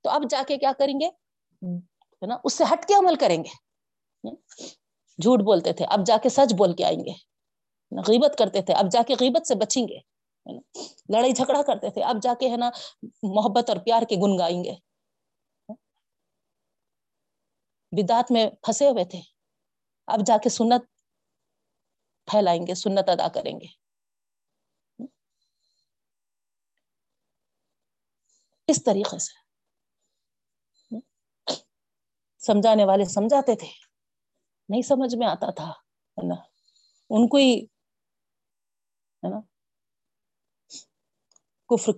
تو 0.00 0.10
اب 0.10 0.22
جا 0.30 0.42
کے 0.48 0.56
کیا 0.56 0.72
کریں 0.78 1.00
گے؟ 1.00 1.10
نا؟ 2.26 2.36
اس 2.44 2.52
سے 2.52 2.64
ہٹ 2.72 2.86
کے 2.86 2.94
عمل 2.94 3.14
کریں 3.14 3.44
گے۔ 3.44 3.50
جھوٹ 5.22 5.40
بولتے 5.40 5.72
تھے، 5.72 5.84
اب 5.84 6.00
جا 6.06 6.16
کے 6.22 6.28
سچ 6.28 6.54
بول 6.54 6.76
کے 6.76 6.84
آئیں 6.84 7.00
گے۔ 7.00 7.12
غیبت 8.08 8.38
کرتے 8.38 8.62
تھے، 8.62 8.74
اب 8.74 8.86
جا 8.92 9.02
کے 9.06 9.14
غیبت 9.20 9.46
سے 9.46 9.54
بچیں 9.54 9.88
گے۔ 9.88 9.98
لڑائی 11.08 11.32
جھگڑا 11.32 11.62
کرتے 11.62 11.90
تھے، 11.90 12.02
اب 12.02 12.16
جا 12.22 12.34
کے 12.40 12.50
ہے 12.50 12.56
نا 12.56 12.70
محبت 13.22 13.70
اور 13.70 13.76
پیار 13.78 14.02
کے 14.02 14.16
گن 14.16 14.38
گائیں 14.38 14.64
گے۔ 14.64 14.74
بدات 17.92 18.32
میں 18.32 18.50
پھنسے 18.50 18.88
ہوئے 18.88 19.04
تھے۔ 19.04 19.35
اب 20.06 20.20
جا 20.26 20.36
کے 20.42 20.48
سنت 20.48 20.82
پھیلائیں 22.26 22.66
گے، 22.66 22.74
سنت 22.74 23.08
ادا 23.08 23.28
کریں 23.28 23.60
گے۔ 23.60 23.86
اس 28.68 28.84
طریقے 28.84 29.18
سے۔ 29.18 29.46
سمجھانے 32.38 32.84
والے 32.84 33.04
سمجھاتے 33.04 33.56
تھے۔ 33.56 33.66
نہیں 34.68 34.82
سمجھ 34.82 35.16
میں 35.16 35.26
آتا 35.26 35.50
تھا 35.50 35.72
نا؟ 36.28 36.34
ان 37.10 37.28
کو 37.28 37.36
ہی، 37.36 37.64
ہے 39.24 39.28
نا؟ 39.28 39.40
کفر 41.68 41.92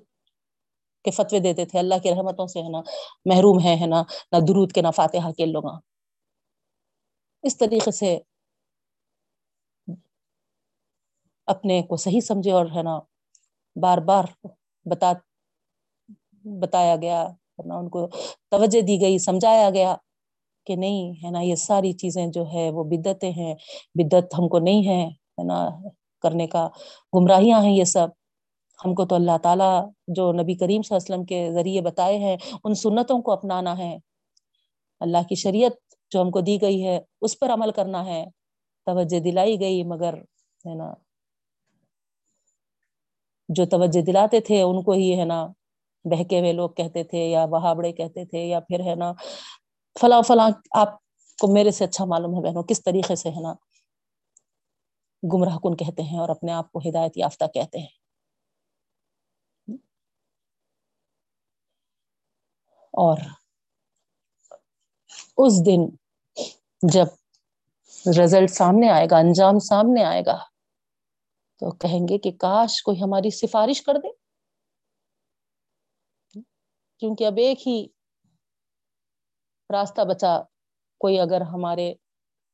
کے 1.04 1.10
فتوے 1.10 1.40
دیتے 1.40 1.66
تھے۔ 1.66 1.78
اللہ 1.78 1.94
کی 2.02 2.10
رحمتوں 2.10 2.46
سے، 2.46 2.58
ہے 2.58 2.68
نا؟ 2.68 2.78
محروم 3.24 3.64
ہے 3.64 3.74
ہے 3.80 3.86
نا؟ 3.86 4.02
نہ 4.32 4.36
درود 4.48 4.72
کے، 4.72 4.82
نہ 4.82 4.90
فاتحہ 4.96 5.32
کے 5.32 5.46
لوگ۔ 5.46 5.64
اس 7.44 7.57
طریقے 7.59 7.90
سے 7.90 8.18
اپنے 11.48 11.81
کو 11.83 11.96
صحیح 11.96 12.20
سمجھے 12.20 12.53
اور 12.53 12.66
ہے 12.77 12.83
نا 12.83 12.98
بار 13.77 13.98
بار 13.98 14.24
بتا 14.87 15.12
بتایا 16.44 16.96
گیا 16.96 17.22
ان 17.59 17.88
کو 17.88 18.07
توجہ 18.51 18.81
دی 18.81 19.01
گئی، 19.01 19.18
سمجھایا 19.18 19.70
گیا 19.70 19.94
کہ 20.66 20.77
نہیں، 20.77 21.12
ہے 21.24 21.31
نا، 21.31 21.40
یہ 21.40 21.55
ساری 21.55 21.92
چیزیں 21.92 22.27
جو 22.27 22.44
ہے 22.53 22.68
وہ 22.70 22.85
بدتیں 22.85 23.31
ہیں 23.33 23.55
بدت 23.94 24.35
ہم 24.38 24.48
کو 24.48 24.59
نہیں 24.59 24.87
ہے 24.88 25.03
ہے 25.05 25.44
نا، 25.44 25.59
کرنے 26.24 26.46
کا 26.46 26.66
گمراہیاں 27.12 27.62
ہیں 27.62 27.77
یہ 27.77 27.85
سب۔ 27.85 28.09
ہم 28.81 28.94
کو 28.94 29.05
تو 29.07 29.14
اللہ 29.14 29.37
تعالی 29.42 29.70
جو 30.16 30.31
نبی 30.33 30.55
کریم 30.55 30.83
صلی 30.83 30.94
اللہ 30.94 31.05
علیہ 31.05 31.14
وسلم 31.14 31.24
کے 31.24 31.40
ذریعے 31.53 31.81
بتائے 31.83 32.18
ہیں، 32.18 32.37
ان 32.64 32.74
سنتوں 32.74 33.20
کو 33.22 33.33
اپنانا 33.33 33.77
ہے۔ 33.79 33.96
اللہ 35.01 35.22
کی 35.29 35.35
شریعت 35.35 35.88
جو 36.12 36.22
ہم 36.22 36.30
کو 36.30 36.40
دی 36.40 36.60
گئی 36.62 36.84
ہے، 36.86 36.98
اس 37.20 37.38
پر 37.38 37.50
عمل 37.50 37.70
کرنا 37.72 38.04
ہے۔ 38.06 38.24
توجہ 38.86 39.20
دلائی 39.20 39.60
گئی، 39.60 39.82
مگر 39.84 40.14
ہے 40.64 40.74
نا، 40.74 40.92
جو 43.48 43.64
توجہ 43.66 44.02
دلاتے 44.02 44.40
تھے، 44.40 44.62
ان 44.62 44.82
کو 44.82 44.92
ہی 44.92 45.18
ہے 45.20 45.24
نا، 45.24 45.46
بہکے 46.04 46.40
ہوئے 46.40 46.52
لوگ 46.52 46.70
کہتے 46.70 47.04
تھے 47.04 47.18
یا 47.28 47.44
بہاوڑے 47.46 47.92
کہتے 47.92 48.24
تھے 48.24 48.44
یا 48.46 48.60
پھر 48.60 48.80
ہے 48.80 48.94
نا، 48.94 49.12
فلاں 49.96 50.22
فلاں، 50.22 50.50
آپ 50.74 50.90
کو 51.38 51.52
میرے 51.54 51.70
سے 51.70 51.84
اچھا 51.84 52.04
معلوم 52.04 52.34
ہے 52.36 52.42
بہنوں، 52.42 52.62
کس 52.62 52.82
طریقے 52.84 53.16
سے 53.16 53.30
ہے 53.30 53.40
نا 53.40 53.54
گمراہ 55.22 55.56
کن 55.58 55.76
کہتے 55.76 56.02
ہیں 56.02 56.18
اور 56.18 56.28
اپنے 56.28 56.52
آپ 56.52 56.72
کو 56.72 56.78
ہدایت 56.88 57.16
یافتہ 57.16 57.44
کہتے 57.54 57.78
ہیں۔ 57.78 57.92
اور 62.94 63.18
اس 65.39 65.66
دن 65.66 65.82
جب 66.82 67.07
رزلٹ 68.18 68.51
سامنے 68.51 68.91
آئے 68.91 69.07
گا، 69.11 69.18
انجام 69.18 69.59
سامنے 69.59 70.05
آئے 70.05 70.22
گا، 70.26 70.36
تو 71.61 71.70
کہیں 71.70 72.01
گے 72.09 72.18
کہ 72.18 72.30
کاش 72.32 72.82
کوئی 72.82 73.03
ہماری 73.03 73.30
سفارش 73.30 73.82
کر 73.82 73.95
دے۔ 73.95 74.09
کیونکہ 77.03 77.24
اب 77.24 77.36
ایک 77.36 77.66
ہی 77.68 77.86
راستہ 79.70 80.01
بچا، 80.05 80.41
کوئی 81.01 81.18
اگر 81.20 81.41
ہمارے 81.41 81.95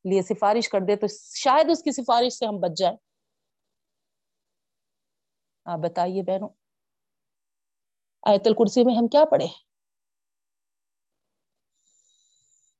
لیے 0.05 0.23
سفارش 0.23 0.69
کر 0.69 0.81
دے 0.81 0.97
تو 0.97 1.07
شاید 1.37 1.71
اس 1.71 1.83
کی 1.83 1.93
سفارش 1.93 2.33
سے 2.33 2.47
ہم 2.47 2.61
بچ 2.61 2.79
جائیں۔ 2.79 2.97
آپ 5.67 5.79
بتائیے 5.79 6.23
بہنوں، 6.23 6.49
آیت 8.23 8.47
الکرسی 8.47 8.85
میں 8.85 8.95
ہم 8.95 9.09
کیا 9.09 9.25
پڑھے؟ 9.25 9.47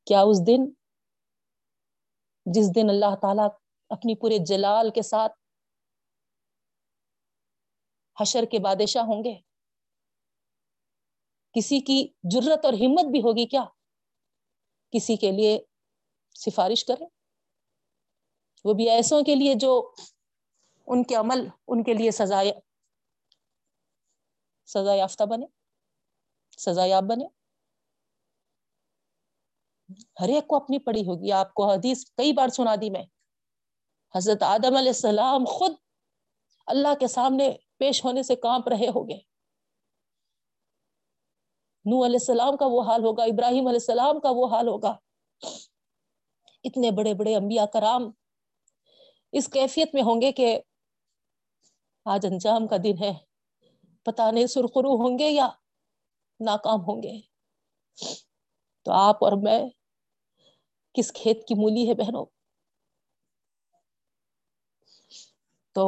کیا 0.07 0.21
اس 0.21 0.47
دن 0.47 0.71
جس 2.47 2.75
دن 2.75 2.89
اللہ 2.89 3.15
تعالی 3.23 3.43
اپنی 3.91 4.15
پورے 4.15 4.39
جلال 4.47 4.91
کے 4.91 5.03
ساتھ 5.03 5.33
حشر 8.21 8.45
کے 8.51 8.59
بادشاہ 8.59 9.03
ہوں 9.03 9.25
گے؟ 9.25 9.35
کسی 11.55 11.81
کی 11.81 12.09
جرت 12.23 12.65
اور 12.65 12.73
ہمت 12.73 13.11
بھی 13.11 13.21
ہوگی 13.21 13.47
کیا؟ 13.47 13.65
کسی 14.91 15.17
کے 15.17 15.31
لیے 15.31 15.59
سفارش 16.35 16.85
کرے 16.85 17.05
وہ 18.65 18.75
بھی 18.75 18.91
ایسوں 18.91 19.23
کے 19.23 19.35
لیے 19.35 19.55
جو 19.55 19.95
ان 20.87 21.03
کے 21.03 21.15
عمل، 21.15 21.49
ان 21.69 21.83
کے 21.83 21.95
لیے 21.95 22.11
سزائے 22.11 22.53
سزا 24.67 24.95
یافتہ 24.95 25.25
بنے 25.25 25.47
سزا 26.59 26.85
یاب 26.85 27.03
بنے 27.03 27.25
ہر 30.21 30.29
ایک 30.29 30.47
کو 30.47 30.57
اپنی 30.57 30.79
پڑی 30.79 31.01
ہوگی۔ 31.01 31.33
آپ 31.33 31.55
کو 31.55 31.71
حدیث 31.71 32.05
کئی 32.05 32.33
بار 32.33 32.49
سنا 32.49 32.75
دی 32.81 32.91
میں۔ 32.91 33.05
حضرت 34.15 34.43
آدم 34.43 34.77
علیہ 34.77 34.89
السلام 34.89 35.45
خود 35.45 35.73
اللہ 36.67 36.95
کے 37.01 37.07
سامنے 37.07 37.51
پیش 37.79 38.05
ہونے 38.05 38.23
سے 38.23 38.37
کانپ 38.37 38.69
رہے 38.69 38.89
ہو 38.95 39.09
گئے 39.09 39.21
نو 41.85 42.05
علیہ 42.05 42.17
السلام 42.17 42.57
کا 42.57 42.67
وہ 42.67 42.83
حال 42.83 43.05
ہوگا، 43.05 43.23
ابراہیم 43.25 43.67
علیہ 43.67 43.81
السلام 43.81 44.21
کا 44.21 44.31
وہ 44.31 44.47
حال 44.47 44.69
ہوگا۔ 44.69 44.97
اتنے 46.65 46.91
بڑے 46.91 47.15
بڑے 47.15 47.37
انبیاء 47.37 47.65
کرام 47.65 48.11
اس 49.33 49.49
کیفیت 49.49 49.95
میں 49.95 50.03
ہوں 50.03 50.21
گے 50.21 50.33
کہ 50.33 50.61
آج 52.05 52.27
انجام 52.27 52.67
کا 52.67 52.77
دن 52.85 52.95
ہے۔ 53.01 53.13
پتا 54.03 54.31
نہیں 54.31 54.47
سرخرو 54.47 54.95
ہوں 54.95 55.19
گے 55.19 55.31
یا 55.31 55.49
ناکام 56.41 56.81
ہوں 56.81 57.03
گے۔ 57.03 57.21
تو 58.83 58.93
آپ 58.93 59.25
اور 59.25 59.33
میں 59.43 59.69
کس 60.95 61.13
کھیت 61.13 61.47
کی 61.49 61.55
مولی 61.55 61.89
ہے 61.89 61.95
بہنوں؟ 61.95 62.25
تو 65.77 65.85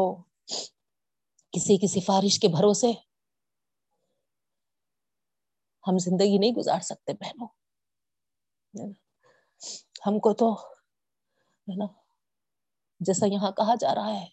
کسی 1.52 1.76
کی 1.76 1.86
سفارش 1.86 2.38
کے 2.40 2.48
بھروسے 2.48 2.90
ہم 5.84 5.98
زندگی 5.98 6.38
نہیں 6.38 6.52
گزار 6.52 6.80
سکتے 6.80 7.12
بہنوں 7.12 7.48
ہم 10.06 10.18
کو 10.18 10.32
تو، 10.32 10.52
ہے 10.54 11.76
نا؟ 11.76 11.86
جیسا 13.00 13.26
یہاں 13.26 13.50
کہا 13.52 13.74
جا 13.80 13.94
رہا 13.94 14.12
ہے، 14.20 14.26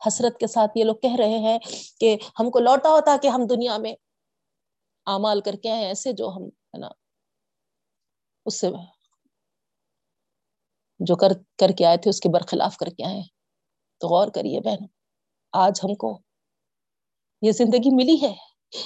حسرت 0.00 0.38
کے 0.40 0.46
ساتھ 0.46 0.76
یہ 0.78 0.84
لوگ 0.84 0.96
کہہ 0.96 1.16
رہے 1.18 1.38
ہیں 1.38 1.58
کہ 2.00 2.16
ہم 2.40 2.50
کو 2.50 2.58
لوٹا 2.58 2.90
ہوتا 2.90 3.16
کہ 3.22 3.28
ہم 3.28 3.46
دنیا 3.46 3.76
میں 3.78 3.94
امال 5.06 5.40
کر 5.40 5.56
کے 5.62 5.70
آئے 5.70 5.86
ایسے 5.86 6.12
جو 6.12 6.28
ہم، 6.28 6.44
ہے 6.44 6.78
نا؟ 6.78 6.88
اس 8.46 8.60
سے 8.60 8.68
جو 11.00 11.16
کر 11.16 11.32
کر 11.58 11.70
کے 11.78 11.84
آئے 11.86 11.96
تھے، 11.96 12.10
اس 12.10 12.20
کے 12.20 12.28
برخلاف 12.34 12.76
کر 12.76 12.88
کے 12.88 13.04
آئے 13.04 13.20
تو 14.00 14.08
غور 14.08 14.28
کریے 14.34 14.60
بہن، 14.60 14.86
آج 15.52 15.80
ہم 15.84 15.94
کو 15.94 16.18
یہ 17.42 17.52
زندگی 17.52 17.94
ملی 17.96 18.16
ہے، 18.22 18.34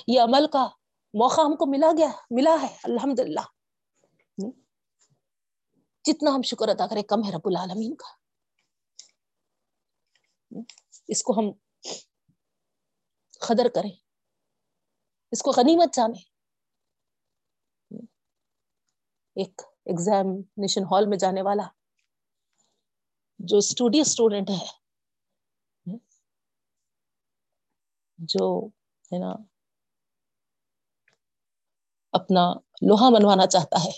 یہ 0.08 0.20
عمل 0.20 0.46
کا 0.52 0.66
موقع 1.14 1.40
ہم 1.40 1.54
کو 1.56 1.66
ملا 1.66 1.90
گیا، 1.98 2.10
ملا 2.30 2.56
ہے 2.62 2.74
الحمد 2.84 3.18
للہ 3.20 3.46
جتنا 6.04 6.30
ہم 6.34 6.42
شکر 6.42 6.68
ادا 6.68 6.86
کریں، 6.86 7.02
کم 7.02 7.24
ہے 7.24 7.30
رب 7.30 7.46
العالمین 7.46 7.94
کا۔ 7.94 8.08
اس 11.08 11.22
کو 11.22 11.38
ہم 11.38 11.50
قدر 13.42 13.68
کریں، 13.74 13.90
اس 15.32 15.42
کو 15.42 15.50
غنیمت 15.56 15.94
جانے 15.94 16.28
ایک 19.36 19.62
ایگزامینیشن 19.86 20.84
ہال 20.84 21.06
میں 21.06 21.18
جانے 21.18 21.42
والا 21.42 21.66
جو 23.40 23.58
اسٹوڈی 23.58 24.00
اسٹوڈنٹ 24.00 24.50
ہے، 24.50 24.66
جو، 28.18 28.46
ہے 29.10 29.18
نا، 29.18 29.32
اپنا 32.14 32.42
لوہا 32.82 33.08
منوانا 33.08 33.46
چاہتا 33.46 33.84
ہے، 33.84 33.90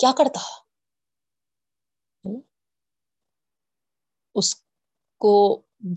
کیا 0.00 0.12
کرتا 0.18 0.40
اس 4.34 4.54
کو 5.20 5.32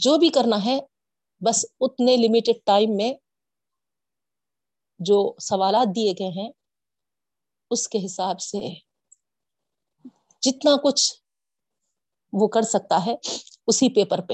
جو 0.02 0.18
بھی 0.18 0.30
کرنا 0.30 0.64
ہے، 0.66 0.78
بس 1.42 1.66
اتنے 1.82 2.16
لمیٹڈ 2.18 2.66
ٹائم 2.66 2.96
میں 2.96 3.14
جو 5.00 5.18
سوالات 5.40 5.96
دیے 5.96 6.14
گئے 6.20 6.30
ہیں، 6.42 6.52
اس 7.72 7.88
کے 7.90 8.06
حساب 8.06 8.40
سے 8.42 8.60
جتنا 10.44 10.76
کچھ 10.84 11.23
وہ 12.34 12.48
کر 12.48 12.62
سکتا 12.62 13.06
ہے 13.06 13.16
اسی 13.68 13.94
پیپر 13.96 14.18
پہ۔ 14.28 14.34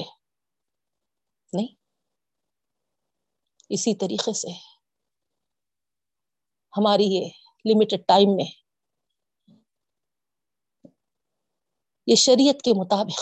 نہیں۔ 1.52 1.74
اسی 3.68 3.96
طریقے 3.96 4.32
سے۔ 4.32 4.48
ہماری 6.76 7.04
یہ 7.04 7.30
لمیٹڈ 7.64 8.06
ٹائم 8.08 8.28
میں۔ 8.36 8.44
یہ 12.06 12.14
شریعت 12.14 12.62
کے 12.62 12.70
مطابق۔ 12.80 13.20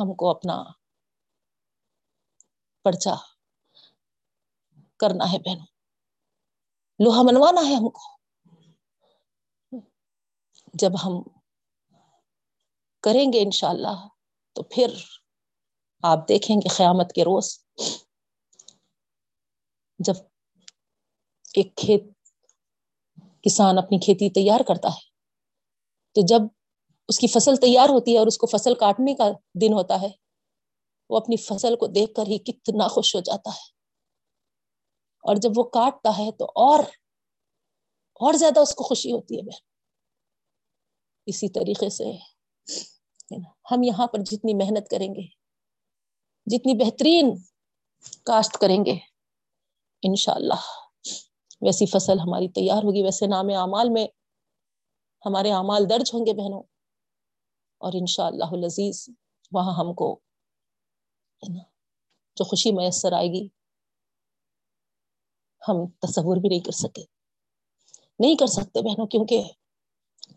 ہم 0.00 0.14
کو 0.14 0.30
اپنا 0.30 0.62
پرچا 2.84 3.14
کرنا 4.96 5.32
ہے 5.32 5.38
بہنوں۔ 5.38 5.66
لوہا 6.98 7.22
منوانا 7.22 7.68
ہے 7.68 7.74
ہم 7.74 7.88
کو۔ 7.90 8.20
جب 10.74 10.90
ہم 11.04 11.39
کریں 13.02 13.32
گے 13.32 13.42
انشاءاللہ، 13.42 14.08
تو 14.52 14.62
پھر 14.62 14.94
آپ 16.02 16.28
دیکھیں 16.28 16.56
گے 16.56 16.68
قیامت 16.68 17.12
کے 17.12 17.24
روز 17.24 17.64
جب 19.98 20.14
ایک 21.54 21.76
کھیت، 21.76 22.02
کسان 23.42 23.78
اپنی 23.78 23.98
کھیتی 23.98 24.30
تیار 24.30 24.60
کرتا 24.60 24.88
ہے، 24.88 25.08
تو 26.16 26.20
جب 26.26 26.40
اس 27.08 27.18
کی 27.18 27.26
فصل 27.26 27.56
تیار 27.56 27.88
ہوتی 27.88 28.12
ہے 28.12 28.18
اور 28.18 28.26
اس 28.26 28.38
کو 28.38 28.46
فصل 28.46 28.74
کاٹنے 28.74 29.14
کا 29.14 29.28
دن 29.60 29.72
ہوتا 29.72 30.00
ہے، 30.00 30.08
وہ 31.10 31.16
اپنی 31.16 31.36
فصل 31.36 31.76
کو 31.76 31.86
دیکھ 31.86 32.14
کر 32.14 32.26
ہی 32.26 32.38
کتنا 32.38 32.88
خوش 32.88 33.14
ہو 33.14 33.20
جاتا 33.20 33.50
ہے۔ 33.50 33.68
اور 35.24 35.36
جب 35.36 35.50
وہ 35.56 35.62
کاٹتا 35.62 36.18
ہے 36.18 36.30
تو 36.32 36.44
اور 36.44 36.84
اور 38.20 38.34
زیادہ 38.34 38.60
اس 38.60 38.74
کو 38.74 38.84
خوشی 38.84 39.12
ہوتی 39.12 39.36
ہے۔ 39.36 39.42
بہن، 39.42 39.62
اسی 41.26 41.48
طریقے 41.48 41.88
سے 41.90 42.04
ہم 43.70 43.82
یہاں 43.82 44.06
پر 44.06 44.18
جتنی 44.18 44.54
محنت 44.54 44.88
کریں 44.88 45.14
گے، 45.14 45.26
جتنی 46.46 46.84
بہترین 46.84 47.34
کاشت 48.24 48.52
کریں 48.52 48.84
گے، 48.84 48.98
انشاءاللہ۔ 50.02 50.60
ویسی 51.60 51.86
فصل 51.86 52.18
ہماری 52.18 52.48
تیار 52.48 52.82
ہوگی، 52.82 53.02
ویسے 53.02 53.26
نام 53.26 53.46
اعمال 53.48 53.88
میں 53.88 54.06
ہمارے 55.26 55.52
اعمال 55.52 55.90
درج 55.90 56.10
ہوں 56.14 56.26
گے 56.26 56.32
بہنوں۔ 56.32 56.62
اور 57.78 57.92
انشاءاللہ 57.94 58.44
العزیز 58.44 59.08
وہاں 59.52 59.74
ہم 59.74 59.94
کو 59.94 60.20
جو 62.36 62.44
خوشی 62.44 62.72
میسر 62.72 63.12
آئے 63.12 63.28
گی، 63.28 63.48
ہم 65.68 65.86
تصور 65.86 66.36
بھی 66.36 66.48
نہیں 66.48 66.60
کر 66.60 66.72
سکے 66.72 67.02
نہیں 68.18 68.36
کر 68.36 68.46
سکتے 68.46 68.82
بہنوں، 68.82 69.06
کیونکہ 69.06 69.42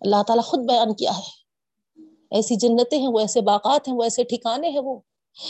اللہ 0.02 0.24
تعالیٰ 0.28 0.44
خود 0.44 0.60
بیان 0.60 0.96
کیا 0.96 1.12
ہے۔ 1.18 1.43
ایسی 2.34 2.56
جنتیں 2.56 3.00
ہیں، 3.00 3.08
وہ 3.08 3.20
ایسے 3.20 3.42
باغات 3.42 3.88
ہیں، 3.88 3.96
وہ 3.96 4.04
ایسے 4.04 4.24
ٹھکانے 4.24 4.70
ہیں، 4.70 4.80
وہ 4.80 5.00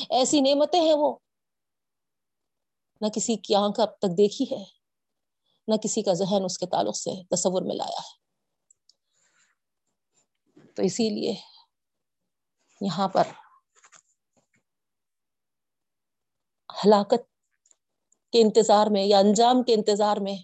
ایسی 0.09 0.41
نعمتیں 0.41 0.81
ہیں، 0.81 0.93
وہ۔ 0.93 1.17
نہ 3.01 3.07
کسی 3.07 3.36
کی 3.36 3.55
آنکھ 3.55 3.79
اب 3.79 3.99
تک 3.99 4.17
دیکھی 4.17 4.45
ہے، 4.51 4.63
نہ 5.67 5.75
کسی 5.75 6.01
کا 6.01 6.13
ذہن 6.13 6.43
اس 6.45 6.57
کے 6.57 6.65
تعلق 6.65 6.97
سے 6.97 7.11
تصور 7.36 7.61
میں 7.61 7.75
لایا 7.75 7.99
ہے۔ 7.99 8.23
تو 10.75 10.81
اسی 10.81 11.09
لیے 11.09 11.36
یہاں 12.81 13.07
پر 13.07 13.23
ہلاکت 16.86 17.21
کے 18.31 18.41
انتظار 18.41 18.88
میں 18.88 19.05
یا 19.05 19.19
انجام 19.19 19.63
کے 19.63 19.73
انتظار 19.73 20.17
میں 20.17 20.38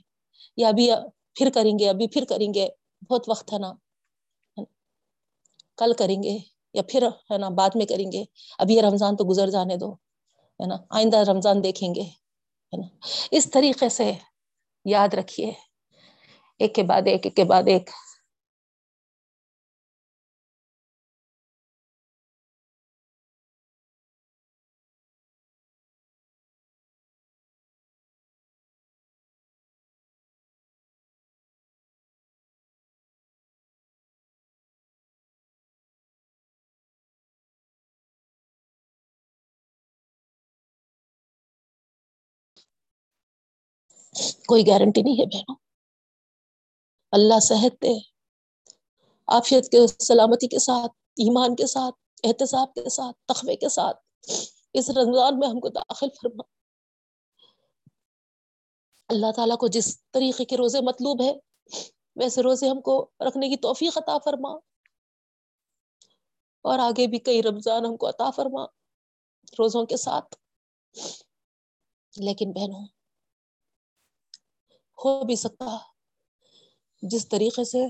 یا 0.57 0.67
ابھی 0.67 0.89
پھر 1.35 1.49
کریں 1.53 1.79
گے، 1.79 1.89
ابھی 1.89 2.07
پھر 2.07 2.23
کریں 2.29 2.53
گے، 2.53 2.67
بہت 3.09 3.29
وقت 3.29 3.53
ہے 3.53 3.57
نا۔ 3.59 3.73
کل 5.79 5.93
کریں 5.93 6.23
گے 6.23 6.37
یا 6.73 6.81
پھر 6.89 7.07
ہے 7.31 7.37
نا 7.37 7.49
بعد 7.49 7.69
میں 7.75 7.85
کریں 7.85 8.11
گے۔ 8.11 8.23
ابھی 8.59 8.75
یہ 8.75 8.81
رمضان 8.81 9.15
تو 9.15 9.23
گزر 9.29 9.49
جانے 9.49 9.75
دو، 9.77 9.93
ہے 10.59 10.65
نا؟ 10.67 10.75
آئندہ 10.89 11.17
رمضان 11.17 11.63
دیکھیں 11.63 11.95
گے، 11.95 12.03
ہے 12.71 12.77
نا؟ 12.77 12.87
اس 13.31 13.51
طریقے 13.51 13.89
سے 13.89 14.11
یاد 14.85 15.13
رکھیے۔ 15.13 15.51
ایک 16.59 16.75
کے 16.75 16.83
بعد 16.83 17.01
ایک 17.05 17.25
ایک 17.25 17.35
کے 17.35 17.43
بعد 17.43 17.63
ایک۔ 17.67 17.89
کوئی 44.49 44.67
گارنٹی 44.67 45.01
نہیں 45.01 45.21
ہے 45.21 45.25
بہنوں۔ 45.25 45.55
اللہ 47.11 47.39
صحت 47.39 47.81
دے 47.81 47.99
آفیت 49.27 49.71
کے، 49.71 49.87
سلامتی 49.87 50.47
کے 50.47 50.59
ساتھ، 50.59 50.91
ایمان 50.91 51.55
کے 51.55 51.67
ساتھ، 51.67 51.95
احتساب 52.23 52.73
کے 52.73 52.89
ساتھ 52.89 53.17
تخبے 53.25 53.55
کے 53.55 53.69
ساتھ۔ 53.69 53.97
اس 54.73 54.89
رمضان 54.89 55.39
میں 55.39 55.47
ہم 55.47 55.59
کو 55.59 55.69
داخل 55.69 56.07
فرما۔ 56.09 56.43
اللہ 59.07 59.31
تعالیٰ 59.35 59.57
کو 59.57 59.67
جس 59.67 60.01
طریقے 60.11 60.45
کے 60.45 60.57
روزے 60.57 60.81
مطلوب 60.81 61.21
ہے 61.21 61.33
ویسے 62.15 62.41
روزے 62.41 62.69
ہم 62.69 62.81
کو 62.81 63.09
رکھنے 63.27 63.49
کی 63.49 63.55
توفیق 63.55 63.97
عطا 63.97 64.17
فرما۔ 64.17 64.49
اور 66.61 66.79
آگے 66.79 67.07
بھی 67.07 67.19
کئی 67.19 67.43
رمضان 67.43 67.85
ہم 67.85 67.97
کو 67.97 68.09
عطا 68.09 68.31
فرما 68.31 68.65
روزوں 69.59 69.85
کے 69.85 69.97
ساتھ۔ 69.97 70.35
لیکن 72.17 72.51
بہنوں 72.51 72.98
ہو 75.05 75.23
بھی 75.23 75.35
سکتا 75.35 75.77
جس 77.03 77.27
طریقے 77.29 77.63
سے 77.63 77.87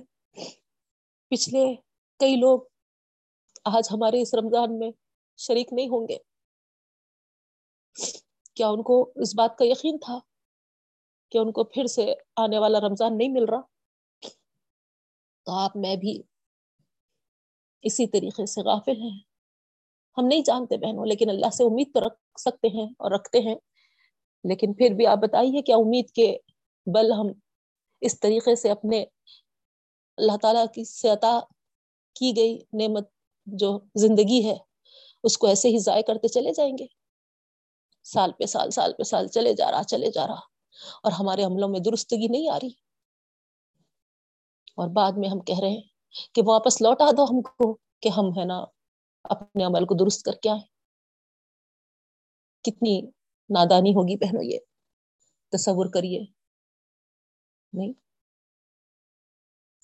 پچھلے 1.31 1.75
کئی 2.19 2.35
لوگ 2.35 2.59
آج 3.65 3.87
ہمارے 3.91 4.21
اس 4.21 4.33
رمضان 4.33 4.79
میں 4.79 4.91
شریک 5.37 5.73
نہیں 5.73 5.87
ہوں 5.87 6.07
گے۔ 6.09 6.17
کیا 8.55 8.67
ان 8.67 8.83
کو 8.83 9.11
اس 9.15 9.35
بات 9.35 9.57
کا 9.57 9.65
یقین 9.65 9.97
تھا 9.97 10.19
کہ 11.31 11.37
ان 11.37 11.51
کو 11.51 11.63
پھر 11.63 11.87
سے 11.87 12.13
آنے 12.35 12.59
والا 12.59 12.79
رمضان 12.79 13.17
نہیں 13.17 13.29
مل 13.29 13.45
رہا؟ 13.45 13.61
تو 15.45 15.51
آپ 15.51 15.77
میں 15.77 15.95
بھی 15.95 16.21
اسی 17.81 18.07
طریقے 18.07 18.45
سے 18.45 18.61
غافل 18.61 19.01
ہیں۔ 19.01 19.19
ہم 20.17 20.27
نہیں 20.27 20.41
جانتے 20.45 20.77
بہنوں، 20.77 21.05
لیکن 21.05 21.29
اللہ 21.29 21.49
سے 21.49 21.63
امید 21.63 21.93
تو 21.93 21.99
رکھ 21.99 22.39
سکتے 22.39 22.67
ہیں 22.67 22.87
اور 22.99 23.11
رکھتے 23.11 23.39
ہیں۔ 23.39 23.55
لیکن 24.43 24.73
پھر 24.73 24.93
بھی 24.93 25.07
آپ 25.07 25.17
بتائیے 25.17 25.61
کیا 25.61 25.75
امید 25.75 26.09
کے 26.11 26.37
بل 26.93 27.11
ہم 27.11 27.27
اس 28.01 28.19
طریقے 28.19 28.55
سے 28.55 28.71
اپنے 28.71 29.05
اللہ 30.17 30.37
تعالیٰ 30.41 30.65
کی 30.73 30.83
سے 30.83 31.09
عطا 31.09 31.39
کی 32.15 32.33
گئی 32.35 32.57
نعمت 32.73 33.09
جو 33.45 33.79
زندگی 33.95 34.45
ہے، 34.45 34.57
اس 35.23 35.37
کو 35.37 35.47
ایسے 35.47 35.69
ہی 35.69 35.77
ضائع 35.77 36.01
کرتے 36.01 36.27
چلے 36.27 36.53
جائیں 36.53 36.77
گے۔ 36.77 36.85
سال 38.03 38.31
پہ 38.31 38.45
سال 38.45 38.71
سال 38.71 38.93
پہ 38.93 39.03
سال 39.03 39.27
چلے 39.27 39.53
جا 39.53 39.71
رہا، 39.71 39.83
چلے 39.83 40.11
جا 40.11 40.27
رہا۔ 40.27 40.39
اور 41.03 41.11
ہمارے 41.11 41.43
عملوں 41.43 41.69
میں 41.69 41.79
درستگی 41.79 42.27
نہیں 42.27 42.49
آ 42.49 42.57
رہی۔ 42.57 42.69
اور 44.69 44.87
بعد 44.87 45.11
میں 45.17 45.29
ہم 45.29 45.39
کہہ 45.39 45.59
رہے 45.59 45.69
ہیں 45.69 45.81
کہ 46.33 46.41
واپس 46.45 46.81
لوٹا 46.81 47.11
دو 47.17 47.23
ہم 47.23 47.41
کو 47.41 47.77
کہ 47.99 48.09
ہم 48.09 48.39
ہے 48.39 48.45
نا 48.45 48.65
اپنے 49.23 49.63
عمل 49.63 49.85
کو 49.85 49.93
درست 49.93 50.23
کر 50.23 50.33
کے 50.33 50.49
آئے 50.49 50.59
کتنی 52.61 53.01
نادانی 53.49 53.91
ہوگی 53.91 54.15
بہنوں 54.15 54.43
یہ۔ 54.43 54.59
تصور 55.51 55.85
کریے۔ 55.93 56.38
نہیں؟ 57.73 57.93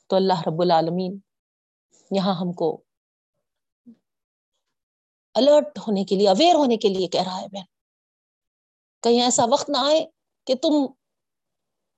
تو 0.07 0.15
اللہ 0.15 0.39
رب 0.47 0.61
العالمین 0.61 1.19
یہاں 2.11 2.35
ہم 2.35 2.53
کو 2.53 2.81
الرٹ 5.33 5.77
ہونے 5.77 6.03
کے 6.03 6.15
لیے 6.15 6.29
اویئر 6.29 6.55
ہونے 6.55 6.77
کے 6.77 6.87
لیے 6.87 7.07
کہہ 7.07 7.23
رہا 7.23 7.41
ہے 7.41 7.47
بہن۔ 7.47 7.63
کہیں 9.01 9.21
ایسا 9.21 9.45
وقت 9.51 9.69
نہ 9.69 9.77
آئے 9.77 10.05
کہ 10.45 10.55
تم 10.55 10.85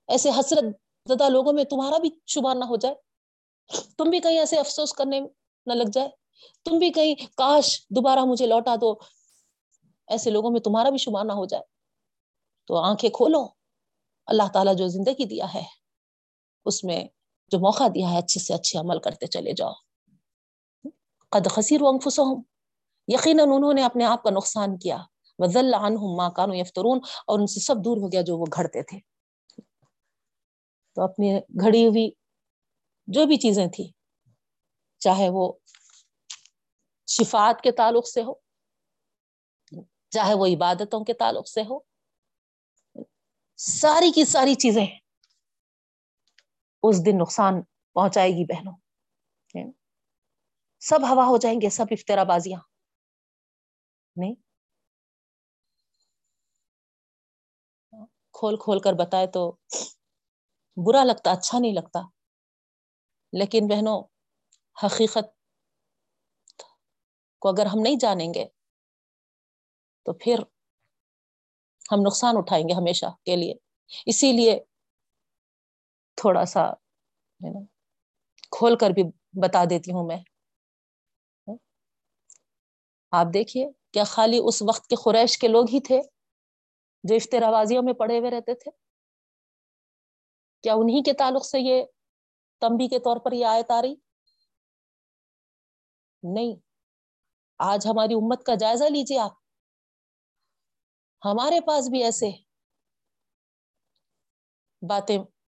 ایسے 0.06 0.30
حسرت 0.30 0.64
زدہ 1.08 1.28
لوگوں 1.28 1.52
میں 1.52 1.64
تمہارا 1.64 1.98
بھی 1.98 2.10
شمار 2.26 2.56
نہ 2.56 2.64
ہو 2.64 2.76
جائے۔ 2.76 2.94
تم 3.98 4.04
بھی 4.10 4.20
کہیں 4.20 4.38
ایسے 4.38 4.56
افسوس 4.56 4.92
کرنے 4.92 5.20
نہ 5.66 5.72
لگ 5.72 5.90
جائے۔ 5.92 6.08
تم 6.64 6.78
بھی 6.78 6.90
کہیں، 6.90 7.14
کاش 7.36 7.86
دوبارہ 7.90 8.18
مجھے 8.18 8.46
لوٹا 8.46 8.74
دو 8.80 8.94
ایسے 10.06 10.30
لوگوں 10.30 10.50
میں 10.50 10.60
تمہارا 10.60 10.90
بھی 10.90 10.98
شمار 10.98 11.24
نہ 11.24 11.32
ہو 11.32 11.44
جائے۔ 11.44 11.62
تو 12.66 12.76
آنکھیں 12.76 13.10
کھولو۔ 13.10 13.57
اللہ 14.28 14.42
تعالیٰ 14.54 14.76
جو 14.76 14.88
زندگی 14.88 15.24
دیا 15.24 15.54
ہے، 15.54 15.64
اس 16.64 16.84
میں 16.84 17.08
جو 17.48 17.58
موقع 17.58 17.84
دیا 17.94 18.10
ہے، 18.10 18.18
اچھے 18.18 18.40
سے 18.40 18.54
اچھے 18.54 18.78
عمل 18.78 19.00
کرتے 19.00 19.26
چلے 19.26 19.52
جاؤ۔ 19.52 19.72
قد 21.30 21.50
خصیر 21.50 21.80
انفسہم۔ 21.82 22.42
یقیناً 23.08 23.48
انہوں 23.54 23.74
نے 23.74 23.84
اپنے 23.84 24.04
آپ 24.04 24.22
کا 24.22 24.30
نقصان 24.30 24.78
کیا۔ 24.78 24.98
وزل 25.38 25.74
عنہم 25.74 26.16
ما 26.16 26.28
کانوا 26.28 26.56
یفترون 26.56 27.00
اور 27.26 27.38
ان 27.38 27.46
سے 27.46 27.60
سب 27.60 27.74
دور 27.84 27.96
ہو 27.96 28.12
گیا 28.12 28.20
جو 28.20 28.38
وہ 28.38 28.44
گھڑتے 28.56 28.82
تھے۔ 28.82 28.98
تو 30.94 31.02
اپنی 31.02 31.38
گھڑی 31.38 31.86
ہوئی 31.86 32.10
جو 33.06 33.26
بھی 33.26 33.36
چیزیں 33.36 33.66
تھی 33.66 33.90
چاہے 34.98 35.28
وہ 35.28 35.52
شفاعت 37.06 37.60
کے 37.60 37.72
تعلق 37.72 38.08
سے 38.08 38.22
ہو، 38.22 38.32
چاہے 40.10 40.34
وہ 40.34 40.46
عبادتوں 40.46 41.04
کے 41.04 41.12
تعلق 41.12 41.48
سے 41.48 41.62
ہو 41.62 41.87
ساری 43.58 44.12
کی 44.12 44.24
ساری 44.24 44.54
چیزیں 44.54 44.86
اس 46.82 47.06
دن 47.06 47.18
نقصان 47.18 47.62
پہنچائے 47.94 48.30
گی 48.30 48.44
بہنوں۔ 48.44 48.76
سب 50.80 50.98
ہوا 51.02 51.24
ہو 51.26 51.36
جائیں 51.36 51.60
گے، 51.60 51.70
سب 51.70 51.84
افطرا 51.90 52.22
بازیاں۔ 52.22 52.60
نہیں۔ 54.16 54.34
کھول 58.32 58.56
کھول 58.56 58.80
کر 58.80 58.92
بتائے 58.92 59.26
تو 59.26 59.56
برا 60.76 61.04
لگتا 61.04 61.30
اچھا 61.30 61.58
نہیں 61.58 61.72
لگتا۔ 61.72 62.00
لیکن 63.32 63.66
بہنوں، 63.68 64.02
حقیقت 64.86 65.26
کو 67.38 67.48
اگر 67.48 67.66
ہم 67.66 67.78
نہیں 67.82 67.96
جانیں 68.00 68.34
گے 68.34 68.44
تو 70.02 70.12
پھر 70.12 70.38
ہم 71.92 71.98
نقصان 72.06 72.34
اٹھائیں 72.36 72.68
گے 72.68 72.74
ہمیشہ 72.74 73.06
کے 73.24 73.36
لیے۔ 73.36 73.54
اسی 74.06 74.32
لیے 74.32 74.60
تھوڑا 76.16 76.44
سا 76.44 76.72
کھول 78.50 78.76
کر 78.76 78.90
بھی 78.90 79.02
بتا 79.32 79.64
دیتی 79.64 79.92
ہوں 79.92 80.06
میں۔ 80.06 80.16
آپ 83.12 83.26
دیکھیے 83.34 83.68
کیا 83.92 84.04
خالی 84.04 84.40
اس 84.44 84.62
وقت 84.62 84.86
کے 84.86 84.96
خریش 84.96 85.38
کے 85.38 85.48
لوگ 85.48 85.64
ہی 85.72 85.80
تھے 85.80 86.00
جو 87.04 87.14
اشترابازیوں 87.14 87.82
میں 87.82 87.92
پڑے 87.92 88.18
ہوئے 88.18 88.30
رہتے 88.30 88.54
تھے؟ 88.54 88.70
کیا 90.62 90.74
انہی 90.74 91.02
کے 91.02 91.12
تعلق 91.12 91.44
سے 91.44 91.60
یہ 91.60 91.82
تمبی 92.60 92.88
کے 92.88 92.98
طور 92.98 93.16
پر 93.16 93.32
یہ 93.32 93.46
آیت 93.46 93.70
آ 93.70 93.82
رہی؟ 93.82 93.94
نہیں۔ 96.22 96.56
آج 97.58 97.86
ہماری 97.86 98.14
امت 98.14 98.44
کا 98.44 98.54
جائزہ 98.54 98.84
لیجیے 98.84 99.18
آپ۔ 99.18 99.47
ہمارے 101.22 101.60
پاس 101.66 101.88
بھی 101.88 102.02
ایسے 102.04 102.30
باتیں 104.82 105.18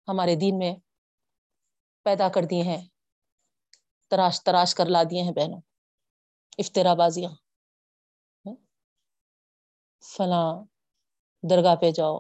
ہمارے 0.09 0.35
دین 0.37 0.59
میں 0.59 0.73
پیدا 2.07 2.29
کر 2.29 2.45
دیے 2.45 2.63
ہیں، 2.63 2.81
تراش 4.11 4.37
تراش 4.43 4.71
کر 4.75 4.87
لا 4.87 5.03
دیے 5.11 5.23
ہیں 5.23 5.33
بہنوں 5.33 5.61
افطرا 6.59 6.93
بازیاں 6.95 7.33
ہاں، 8.45 8.55
فلاں 10.03 10.49
درگاہ 11.45 11.77
پہ 11.81 11.91
جاؤ، 11.91 12.17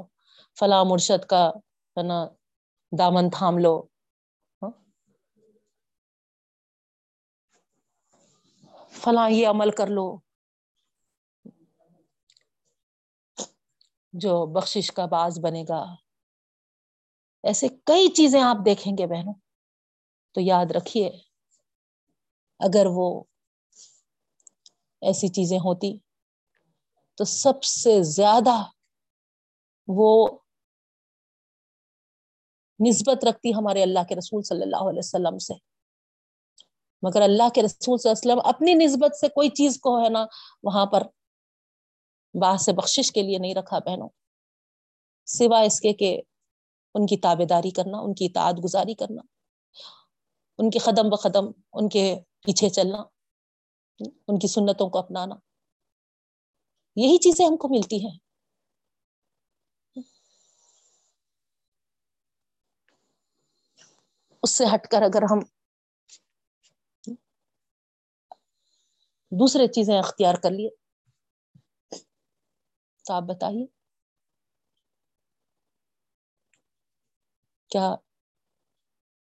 فلاں 0.56 0.82
مرشد 0.84 1.22
کا 1.30 1.42
ہے 1.96 2.02
نا 2.02 2.18
دامن 2.92 3.26
تھام 3.30 3.54
لو 3.58 3.74
ہاں، 4.62 4.72
فلاں 8.94 9.28
یہ 9.30 9.46
عمل 9.48 9.70
کر 9.78 9.88
لو۔ 9.88 10.06
جو 14.18 14.46
بخشش 14.52 14.90
کا 14.92 15.06
باز 15.06 15.38
بنے 15.42 15.64
گا۔ 15.68 15.82
ایسے 17.44 17.68
کئی 17.84 18.08
چیزیں 18.08 18.40
آپ 18.40 18.56
دیکھیں 18.64 18.92
گے 18.98 19.06
بہنوں، 19.06 19.34
تو 20.34 20.40
یاد 20.40 20.70
رکھیے، 20.70 21.08
اگر 22.60 22.86
وہ 22.86 23.08
ایسی 25.02 25.28
چیزیں 25.28 25.58
ہوتی 25.58 25.96
تو 27.18 27.24
سب 27.24 27.62
سے 27.62 28.02
زیادہ 28.02 28.56
وہ 29.88 30.10
نسبت 32.80 33.24
رکھتی 33.24 33.54
ہمارے 33.54 33.82
اللہ 33.82 34.04
کے 34.08 34.14
رسول 34.14 34.42
صلی 34.42 34.62
اللہ 34.62 34.88
علیہ 34.88 34.98
وسلم 34.98 35.38
سے۔ 35.38 35.54
مگر 37.02 37.22
اللہ 37.22 37.48
کے 37.54 37.62
رسول 37.62 37.98
صلی 37.98 38.10
اللہ 38.10 38.20
علیہ 38.22 38.32
وسلم 38.32 38.48
اپنی 38.54 38.74
نسبت 38.74 39.16
سے 39.16 39.28
کوئی 39.28 39.48
چیز 39.50 39.78
کو 39.80 40.04
ہے 40.04 40.08
نا، 40.08 40.24
وہاں 40.62 40.86
پر 40.86 41.02
باہ 42.34 42.56
سے 42.56 42.72
بخشش 42.72 43.12
کے 43.12 43.22
لیے 43.22 43.38
نہیں 43.38 43.54
رکھا 43.54 43.78
بہنوں، 43.78 44.08
سوائے 45.26 45.66
اس 45.66 45.80
کے 45.80 45.92
کہ 45.92 46.20
ان 46.94 47.06
کی 47.06 47.16
تابے 47.16 47.44
داری 47.44 47.70
کرنا، 47.70 47.98
ان 47.98 48.14
کی 48.14 48.24
اطاعت 48.24 48.54
گزاری 48.64 48.94
کرنا، 48.94 49.22
ان 50.58 50.70
کے 50.70 50.78
قدم 50.78 51.08
بقدم 51.08 51.50
ان 51.72 51.88
کے 51.88 52.14
پیچھے 52.40 52.68
چلنا، 52.68 53.02
ان 54.28 54.38
کی 54.38 54.48
سنتوں 54.48 54.90
کو 54.90 54.98
اپنانا۔ 54.98 55.34
یہی 56.96 57.18
چیزیں 57.18 57.46
ہم 57.46 57.56
کو 57.56 57.68
ملتی 57.68 58.06
ہیں۔ 58.06 58.18
اس 64.42 64.50
سے 64.50 64.64
ہٹ 64.74 64.86
کر 64.86 65.02
اگر 65.02 65.22
ہم 65.22 65.38
دوسرے 69.32 69.66
چیزیں 69.66 69.98
اختیار 69.98 70.34
کر 70.34 70.50
لیے 70.50 70.68
تو 73.08 73.14
آپ 73.14 73.22
بتائیے۔ 73.22 73.66
کیا 77.70 77.86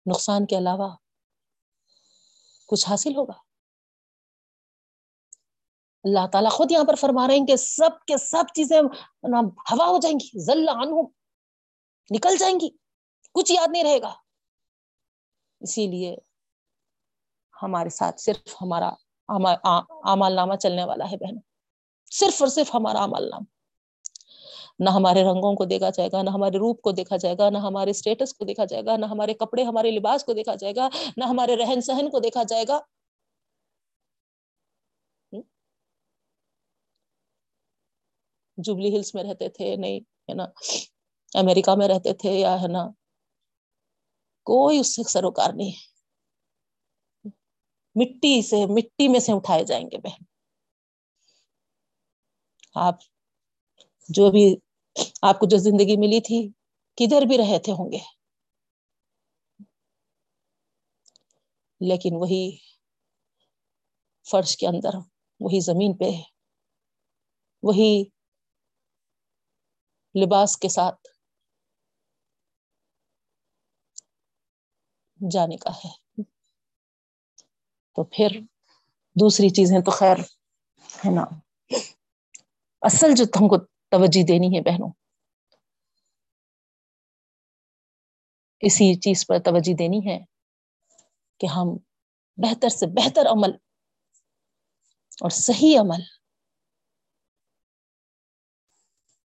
نقصان 0.06 0.46
کے 0.46 0.58
علاوہ 0.58 0.88
کچھ 2.68 2.88
حاصل 2.88 3.16
ہوگا؟ 3.16 3.38
اللہ 6.04 6.26
تعالیٰ 6.32 6.50
خود 6.50 6.70
یہاں 6.72 6.84
پر 6.88 6.94
فرما 6.94 7.26
رہے 7.28 7.36
ہیں 7.36 7.46
کہ 7.46 7.56
سب 7.56 8.04
کے 8.06 8.16
سب 8.16 8.54
چیزیں 8.54 8.80
ہوا 9.72 9.86
ہو 9.88 9.98
جائیں 10.02 10.16
گی 10.20 10.40
ذل 10.44 10.68
عنہ 10.68 11.02
نکل 12.10 12.36
جائیں 12.36 12.54
گی، 12.60 12.68
کچھ 13.34 13.52
یاد 13.52 13.68
نہیں 13.72 13.84
رہے 13.84 14.00
گا۔ 14.02 14.12
اسی 15.60 15.86
لیے 15.86 16.16
ہمارے 17.62 17.88
ساتھ 17.88 18.20
صرف 18.20 18.54
ہمارا 18.62 18.90
امال 20.12 20.36
نامہ 20.36 20.54
چلنے 20.56 20.84
والا 20.84 21.10
ہے 21.10 21.16
بہن 21.16 21.38
صرف 22.12 22.42
اور 22.42 22.48
صرف 22.48 22.74
ہمارا 22.74 23.02
امال 23.02 23.30
نام 23.30 23.44
نہ 24.80 24.90
ہمارے 24.90 25.22
رنگوں 25.22 25.54
کو 25.54 25.64
دیکھا 25.64 25.90
جائے 25.90 26.08
گا، 26.12 26.22
نہ 26.22 26.30
ہمارے 26.30 26.58
روپ 26.58 26.80
کو 26.80 26.92
دیکھا 26.92 27.16
جائے 27.16 27.34
گا، 27.38 27.50
نہ 27.50 27.58
ہمارے 27.58 27.90
اسٹیٹس 27.90 28.34
کو 28.34 28.44
دیکھا 28.44 28.64
جائے 28.64 28.84
گا، 28.86 28.96
نہ 28.96 29.06
ہمارے 29.06 29.34
کپڑے، 29.34 29.62
ہمارے 29.62 29.90
لباس 29.90 30.24
کو 30.24 30.32
دیکھا 30.32 30.54
جائے 30.54 30.74
گا، 30.76 30.88
نہ 31.16 31.24
ہمارے 31.24 31.56
رہن 31.56 31.80
سہن 31.80 32.10
کو 32.10 32.20
دیکھا 32.20 32.42
جائے 32.42 32.64
گا۔ 32.68 32.80
جوبلی 38.58 38.96
ہلس 38.96 39.14
میں 39.14 39.24
رہتے 39.24 39.48
تھے، 39.48 39.76
نہیں، 39.76 40.00
ہے 40.28 40.34
نا؟ 40.34 40.44
امریکہ 41.32 41.74
میں 41.74 41.88
رہتے 41.88 42.12
تھے 42.12 42.32
یا، 42.32 42.62
ہے 42.62 42.68
نا؟ 42.68 42.88
کوئی 44.46 44.78
اس 44.78 44.96
سے 44.96 45.02
سروکار 45.02 45.52
نہیں۔ 45.52 45.72
مٹی 47.96 48.42
سے، 48.42 48.66
مٹی 48.66 49.08
میں 49.08 49.20
سے 49.20 49.32
اٹھائے 49.32 49.64
جائیں 49.64 49.86
گے 49.86 49.98
بہن۔ 49.98 50.24
آپ 52.74 52.98
جو 54.14 54.30
بھی 54.30 54.56
آپ 55.22 55.38
کو 55.38 55.46
جو 55.46 55.58
زندگی 55.58 55.96
ملی 55.96 56.20
تھی، 56.20 56.48
کدھر 56.96 57.22
بھی 57.28 57.38
رہے 57.38 57.58
تھے 57.58 57.72
ہوں 57.72 57.92
گے۔ 57.92 57.98
لیکن 61.80 62.10
وہی 62.14 62.56
فرش 64.30 64.56
کے 64.56 64.66
اندر، 64.66 64.96
وہی 65.40 65.60
زمین 65.60 65.96
پہ، 65.98 66.10
وہی 67.62 68.04
لباس 70.24 70.58
کے 70.58 70.68
ساتھ 70.68 71.08
جانے 75.30 75.56
کا 75.56 75.70
ہے۔ 75.70 76.22
تو 77.94 78.04
پھر 78.04 78.40
دوسری 79.20 79.48
چیزیں 79.48 79.80
تو 79.80 79.90
خیر 79.90 80.16
ہے 81.06 81.14
نا۔ 81.14 81.24
اصل 82.80 83.14
جو 83.16 83.24
تم 83.24 83.48
کو 83.48 83.71
توجہ 83.92 84.26
دینی 84.26 84.56
ہے 84.56 84.60
بہنوں۔ 84.62 84.92
اسی 88.60 88.94
چیز 89.00 89.26
پر 89.26 89.38
توجہ 89.38 89.74
دینی 89.74 89.98
ہے 89.98 90.18
کہ 91.40 91.46
ہم 91.46 91.76
بہتر 92.36 92.68
سے 92.68 92.86
بہتر 92.86 93.26
عمل 93.26 93.50
اور 95.20 95.30
صحیح 95.30 95.80
عمل 95.80 96.02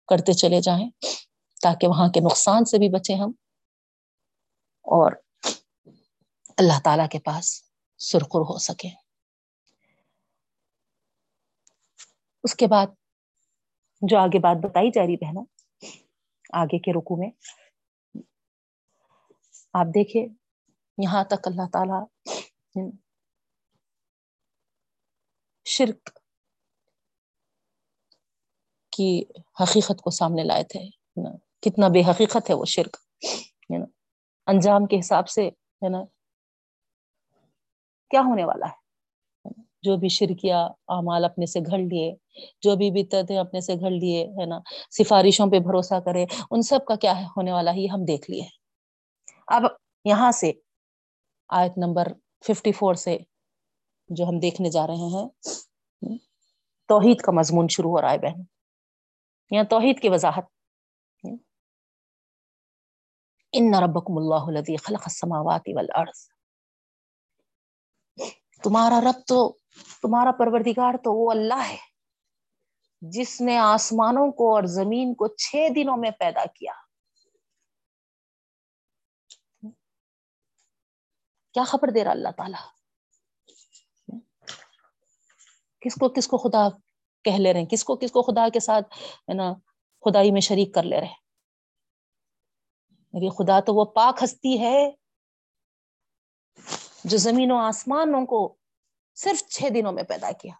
کرتے 0.08 0.32
چلے 0.32 0.60
جائیں 0.60 0.90
تاکہ 1.62 1.88
وہاں 1.88 2.08
کے 2.08 2.20
نقصان 2.20 2.64
سے 2.64 2.78
بھی 2.78 2.88
بچیں 2.88 3.16
ہم 3.16 3.32
اور 4.84 5.12
اللہ 6.58 6.80
تعالی 6.84 7.08
کے 7.10 7.18
پاس 7.18 7.64
سرخر 7.98 8.40
ہو 8.40 8.58
سکے۔ 8.58 8.88
اس 12.44 12.54
کے 12.54 12.66
بعد 12.66 12.86
جو 14.02 14.18
آگے 14.18 14.38
بات 14.38 14.56
بتائی 14.56 14.90
جا 14.90 15.02
رہی 15.02 15.16
بہنوں، 15.16 15.44
آگے 16.52 16.78
کے 16.78 16.92
رکو 16.92 17.16
میں۔ 17.16 17.30
آپ 19.72 19.86
دیکھیں، 19.86 20.26
یہاں 20.98 21.24
تک 21.24 21.48
اللہ 21.48 21.62
تعالی 21.72 22.90
شرک 25.64 26.10
کی 28.92 29.24
حقیقت 29.62 30.00
کو 30.00 30.10
سامنے 30.10 30.44
لائے 30.44 30.64
تھے۔ 30.64 30.80
کتنا 31.60 31.88
بے 31.88 32.00
حقیقت 32.10 32.50
ہے 32.50 32.54
وہ 32.54 32.64
شرک۔ 32.64 32.96
ہے 33.72 33.78
نا 33.78 33.84
انجام 34.46 34.86
کے 34.86 34.98
حساب 34.98 35.28
سے، 35.28 35.48
ہے 35.48 35.88
نا، 35.88 36.04
کیا 38.10 38.20
ہونے 38.20 38.44
والا 38.44 38.66
ہے؟ 38.66 38.81
جو 39.82 39.96
بھی 39.96 40.08
شرکیا 40.08 40.66
اعمال 40.66 41.24
اپنے 41.24 41.46
سے 41.46 41.60
گھڑ 41.60 41.78
لیے، 41.78 42.14
جو 42.60 42.76
بھی 42.76 42.90
بدتیں 42.90 43.38
اپنے 43.38 43.60
سے 43.60 43.74
گھڑ 43.74 43.90
لیے، 43.90 44.24
ہے 44.26 44.46
نا؟ 44.46 44.58
سفارشوں 44.90 45.50
پہ 45.50 45.58
بھروسہ 45.58 46.00
کرے، 46.00 46.26
ان 46.50 46.62
سب 46.62 46.84
کا 46.84 46.96
کیا 46.96 47.20
ہے 47.20 47.24
ہونے 47.24 47.52
والا 47.52 47.72
ہے 47.74 47.80
یہ 47.80 47.88
ہم 47.88 48.04
دیکھ 48.04 48.30
لیے۔ 48.30 48.42
اب 49.46 49.62
یہاں 50.04 50.32
سے 50.32 50.52
آیت 51.48 51.78
نمبر 51.78 52.08
ففٹی 52.46 52.72
فور 52.72 52.94
سے 52.94 53.18
جو 54.08 54.24
ہم 54.24 54.38
دیکھنے 54.38 54.70
جا 54.70 54.86
رہے 54.86 54.94
ہیں، 54.94 55.28
توحید 56.88 57.20
کا 57.20 57.32
مضمون 57.32 57.66
شروع 57.70 57.90
ہو 57.90 58.00
رہا 58.00 58.12
ہے 58.12 58.18
بہن۔ 58.18 58.42
یا 59.50 59.62
توحید 59.70 60.00
کی 60.00 60.08
وضاحت۔ 60.08 60.44
ان 63.52 63.74
ربکم 63.74 64.18
اللہ 64.18 64.44
الذی 64.46 64.76
خلق 64.76 65.02
السماوات 65.02 65.62
والارض۔ 65.74 66.28
تمہارا 68.62 69.00
رب 69.00 69.26
تو 69.26 69.61
تمہارا 70.02 70.32
پروردگار 70.32 70.96
تو 71.04 71.12
وہ 71.12 71.30
اللہ 71.30 71.68
ہے 71.68 71.76
جس 73.00 73.40
نے 73.40 73.58
آسمانوں 73.58 74.32
کو 74.32 74.54
اور 74.54 74.62
زمین 74.62 75.14
کو 75.14 75.28
چھ 75.28 75.54
دنوں 75.76 75.96
میں 75.96 76.10
پیدا 76.10 76.44
کیا۔ 76.54 76.72
کیا 81.52 81.64
خبر 81.64 81.88
دے 81.90 82.04
رہا 82.04 82.10
اللہ 82.10 82.28
تعالی؟ 82.36 82.82
کس 85.80 85.94
کو 85.94 86.08
کس 86.08 86.28
کو 86.28 86.38
خدا 86.38 86.68
کہہ 87.24 87.38
لے 87.38 87.52
رہے 87.52 87.60
ہیں؟ 87.60 87.66
کس 87.66 87.84
کو 87.84 87.96
کس 87.96 88.12
کو 88.12 88.22
خدا 88.22 88.48
کے 88.48 88.60
ساتھ 88.60 88.94
ہے 89.00 89.34
نا 89.34 89.52
خدائی 90.00 90.30
میں 90.30 90.40
شریک 90.40 90.74
کر 90.74 90.82
لے 90.82 91.00
رہے 91.00 91.22
میری 93.12 93.28
خدا 93.28 93.60
تو 93.60 93.74
وہ 93.74 93.84
پاک 93.84 94.20
ہستی 94.24 94.60
ہے 94.60 94.90
جو 97.04 97.18
زمین 97.18 97.50
و 97.50 97.56
آسمانوں 97.56 98.26
کو 98.26 98.56
صرف 99.14 99.48
چھ 99.48 99.62
دنوں 99.74 99.92
میں 99.92 100.02
پیدا 100.02 100.32
کیا۔ 100.32 100.54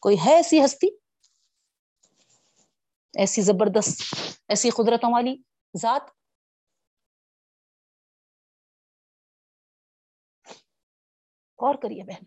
کوئی 0.00 0.16
ہے 0.26 0.34
ایسی 0.34 0.64
ہستی؟ 0.64 0.86
ایسی 3.14 3.42
زبردست، 3.42 4.14
ایسی 4.48 4.70
قدرتوں 4.70 5.12
والی 5.12 5.36
ذات؟ 5.76 6.02
اور 11.56 11.74
کریے 11.74 12.04
بہن۔ 12.04 12.24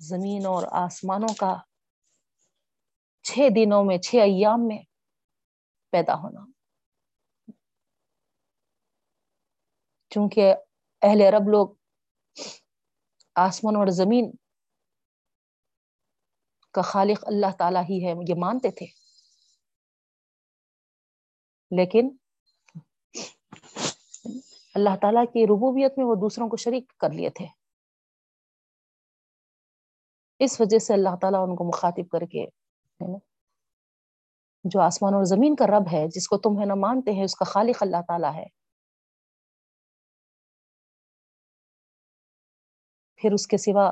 زمین 0.00 0.46
اور 0.46 0.62
آسمانوں 0.72 1.34
کا 1.34 1.56
چھ 3.22 3.38
دنوں 3.56 3.84
میں، 3.84 3.98
چھ 3.98 4.16
ایام 4.16 4.68
میں 4.68 4.82
پیدا 5.90 6.14
ہونا۔ 6.14 6.55
چونکہ 10.16 10.54
اہل 11.02 11.20
عرب 11.20 11.48
لوگ 11.48 11.68
آسمان 13.34 13.76
اور 13.76 13.86
زمین 13.86 14.30
کا 16.72 16.82
خالق 16.82 17.24
اللہ 17.26 17.56
تعالی 17.58 17.78
ہی 17.78 18.06
ہے، 18.06 18.14
یہ 18.28 18.34
مانتے 18.38 18.70
تھے۔ 18.70 18.86
لیکن 21.70 22.16
اللہ 24.74 24.96
تعالیٰ 25.00 25.24
کی 25.24 25.44
ربوبیت 25.44 25.98
میں 25.98 26.06
وہ 26.06 26.14
دوسروں 26.14 26.48
کو 26.48 26.56
شریک 26.56 26.96
کر 26.96 27.10
لیے 27.10 27.30
تھے۔ 27.30 27.46
اس 30.38 30.60
وجہ 30.60 30.78
سے 30.78 30.94
اللہ 30.94 31.16
تعالیٰ 31.20 31.48
ان 31.48 31.56
کو 31.56 31.64
مخاطب 31.64 32.08
کر 32.12 32.26
کے 32.26 32.46
جو 34.64 34.80
آسمان 34.80 35.14
اور 35.14 35.24
زمین 35.24 35.56
کا 35.56 35.66
رب 35.66 35.84
ہے، 35.92 36.08
جس 36.08 36.28
کو 36.28 36.38
تم 36.38 36.60
ہے 36.60 36.66
نا 36.66 36.74
مانتے 36.74 37.12
ہیں، 37.12 37.24
اس 37.24 37.34
کا 37.34 37.44
خالق 37.44 37.82
اللہ 37.82 38.02
تعالیٰ 38.08 38.34
ہے۔ 38.34 38.65
پھر 43.26 43.34
اس 43.34 43.46
کے 43.46 43.56
سوا 43.58 43.90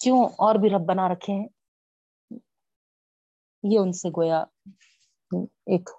کیوں 0.00 0.24
اور 0.38 0.54
بھی 0.54 0.70
رب 0.70 0.86
بنا 0.88 1.08
رکھے 1.08 1.32
ہیں؟ 1.32 1.48
یہ 3.62 3.78
ان 3.78 3.92
سے 3.92 4.08
گویا 4.08 4.44
ایک 5.66 5.90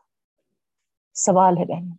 سوال 1.14 1.58
ہے 1.58 1.66
بہن۔ 1.66 1.96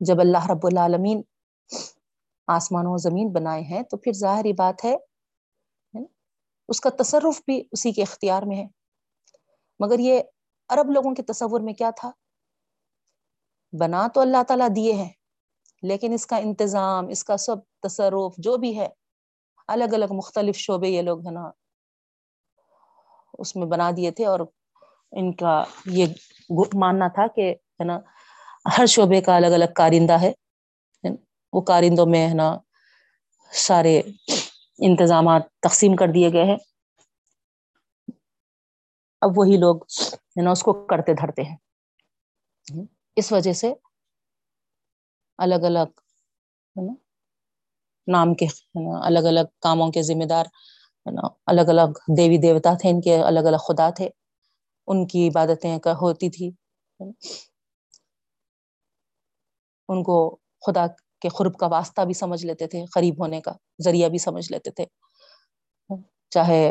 جب 0.00 0.14
اللہ 0.20 0.50
رب 0.50 0.66
العالمین 0.66 1.22
آسمان 2.46 2.84
و 2.86 2.96
زمین 2.96 3.32
بنائے 3.32 3.62
ہیں 3.62 3.82
تو 3.82 3.96
پھر 3.96 4.12
ظاہری 4.12 4.52
بات 4.52 4.84
ہے، 4.84 4.96
اس 6.68 6.80
کا 6.80 6.90
تصرف 7.02 7.42
بھی 7.46 7.64
اسی 7.72 7.92
کے 7.92 8.02
اختیار 8.02 8.42
میں 8.46 8.56
ہے۔ 8.56 8.66
مگر 9.80 9.98
یہ 9.98 10.22
عرب 10.68 10.90
لوگوں 10.90 11.14
کے 11.14 11.22
تصور 11.22 11.60
میں 11.60 11.74
کیا 11.74 11.90
تھا؟ 11.90 12.10
بنا 13.72 14.06
تو 14.14 14.20
اللہ 14.20 14.42
تعالیٰ 14.48 14.68
دیے 14.76 14.92
ہیں، 14.92 15.08
لیکن 15.82 16.12
اس 16.12 16.26
کا 16.26 16.36
انتظام، 16.36 17.08
اس 17.08 17.24
کا 17.24 17.36
سب 17.36 17.56
تصرف، 17.82 18.34
جو 18.38 18.56
بھی 18.56 18.78
ہے، 18.78 18.88
الگ 19.68 19.92
الگ 19.92 20.12
مختلف 20.12 20.56
شعبے 20.56 20.88
یہ 20.88 21.02
لوگ 21.02 21.26
ہے 21.26 21.32
نا 21.32 21.50
اس 23.38 23.56
میں 23.56 23.66
بنا 23.66 23.90
دیے 23.96 24.10
تھے 24.10 24.26
اور 24.26 24.40
ان 25.12 25.32
کا 25.32 25.62
یہ 25.86 26.06
ماننا 26.74 27.08
تھا 27.08 27.26
کہ، 27.26 27.50
ہے 27.52 27.84
نا، 27.84 27.98
ہر 28.78 28.86
شعبے 28.86 29.20
کا 29.20 29.36
الگ 29.36 29.54
الگ 29.58 29.72
کارندہ 29.76 30.20
ہے، 30.20 30.32
وہ 31.52 31.60
کارندوں 31.60 32.06
میں، 32.06 32.28
ہے 32.28 32.34
نا، 32.34 32.48
سارے 33.52 34.00
انتظامات 34.78 35.42
تقسیم 35.60 35.96
کر 35.96 36.08
دیے 36.14 36.32
گئے 36.32 36.44
ہیں۔ 36.44 36.56
اب 39.22 39.38
وہی 39.38 39.56
لوگ، 39.56 39.76
ہے 40.36 40.42
نا، 40.42 40.50
اس 40.50 40.62
کو 40.62 40.72
کرتے 40.86 41.14
دھرتے 41.14 41.42
ہیں۔ 41.42 41.56
اس 43.16 43.30
وجہ 43.32 43.52
سے 43.52 43.72
الگ 45.38 45.64
الگ، 45.64 45.88
ہے 46.76 46.82
نا، 46.86 46.92
نام 48.08 48.34
کے 48.34 48.46
الگ 49.04 49.26
الگ 49.26 49.46
کاموں 49.62 49.90
کے 49.92 50.02
ذمہ 50.02 50.24
دار 50.24 50.46
نا، 51.06 51.28
الگ 51.46 51.68
الگ 51.68 51.98
دیوی 52.16 52.38
دیوتا 52.38 52.74
تھے، 52.80 52.90
ان 52.90 53.00
کے 53.00 53.16
الگ 53.22 53.46
الگ 53.46 53.56
خدا 53.66 53.88
تھے، 53.96 54.08
ان 54.88 55.06
کی 55.06 55.28
عبادتیں 55.28 55.76
ہوتی 56.02 56.30
تھی 56.30 56.50
ان 59.88 60.02
کو 60.02 60.16
خدا 60.66 60.86
کے 61.22 61.28
قرب 61.28 61.56
کا 61.58 61.66
واسطہ 61.66 62.02
بھی 62.02 62.14
سمجھ 62.14 62.44
لیتے 62.46 62.66
تھے، 62.66 62.84
قریب 62.94 63.22
ہونے 63.22 63.40
کا 63.40 63.52
ذریعہ 63.84 64.08
بھی 64.08 64.18
سمجھ 64.18 64.50
لیتے 64.52 64.70
تھے۔ 64.70 64.84
چاہے 66.32 66.62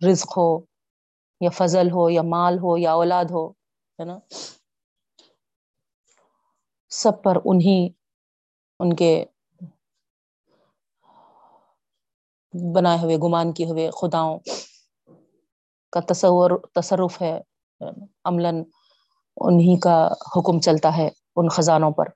رزق 0.00 0.36
ہو 0.36 0.48
یا 1.40 1.50
فضل 1.50 1.90
ہو 1.90 2.08
یا 2.10 2.22
مال 2.24 2.58
ہو 2.58 2.76
یا 2.78 2.92
اولاد 2.92 3.30
ہو، 3.30 3.48
ہے 3.98 4.04
نا 4.04 4.18
سب 6.94 7.22
پر 7.22 7.36
انہیں 7.44 7.88
ان 8.80 8.96
کے 8.96 9.24
بنائے 12.74 12.98
ہوئے، 12.98 13.16
گمان 13.16 13.52
کیے 13.52 13.66
ہوئے 13.66 13.90
خداؤں 13.90 14.38
کا 15.92 16.00
تصور، 16.00 16.50
تصرف 16.74 17.22
ہے 17.22 17.40
عمل 18.24 18.46
انہیں 19.36 19.80
کا 19.80 20.06
حکم 20.06 20.60
چلتا 20.60 20.96
ہے 20.96 21.08
ان 21.36 21.48
خزانوں 21.48 21.90
پر۔ 21.90 22.08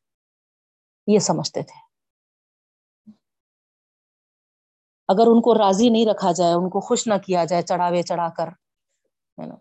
یہ 1.06 1.18
سمجھتے 1.18 1.62
تھے۔ 1.62 1.80
اگر 5.08 5.26
ان 5.26 5.40
کو 5.40 5.54
راضی 5.54 5.88
نہیں 5.88 6.06
رکھا 6.06 6.32
جائے، 6.32 6.54
ان 6.54 6.70
کو 6.70 6.80
خوش 6.80 7.06
نہ 7.06 7.14
کیا 7.26 7.44
جائے 7.44 7.62
چڑھاوے 7.62 8.02
چڑھا 8.02 8.28
کر، 8.28 8.48
ہے 9.38 9.46
نا، 9.46 9.54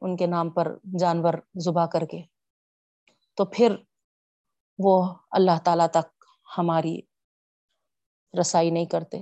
ان 0.00 0.16
کے 0.16 0.26
نام 0.26 0.50
پر 0.50 0.76
جانور 0.98 1.34
ذبح 1.58 1.86
کر 1.86 2.04
کے، 2.04 2.22
تو 3.34 3.44
پھر 3.44 3.76
وہ 4.84 5.14
اللہ 5.30 5.58
تعالی 5.64 5.88
تک 5.92 6.24
ہماری 6.58 7.00
رسائی 8.40 8.70
نہیں 8.70 8.84
کرتے۔ 8.84 9.20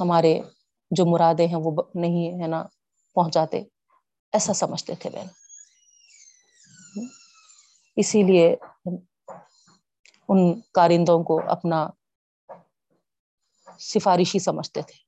ہمارے 0.00 0.40
جو 0.90 1.04
مرادیں 1.06 1.46
ہیں 1.46 1.60
وہ 1.64 1.82
نہیں 1.94 2.42
ہے 2.42 2.46
نا، 2.46 2.62
پہنچاتے۔ 3.14 3.62
ایسا 4.32 4.52
سمجھتے 4.52 4.94
تھے 4.94 5.10
بہن 5.10 5.28
اسی 7.96 8.22
لیے 8.22 8.56
ان 10.28 10.60
کارندوں 10.60 11.22
کو 11.24 11.40
اپنا 11.48 11.86
سفارشی 13.80 14.38
سمجھتے 14.38 14.82
تھے۔ 14.82 14.98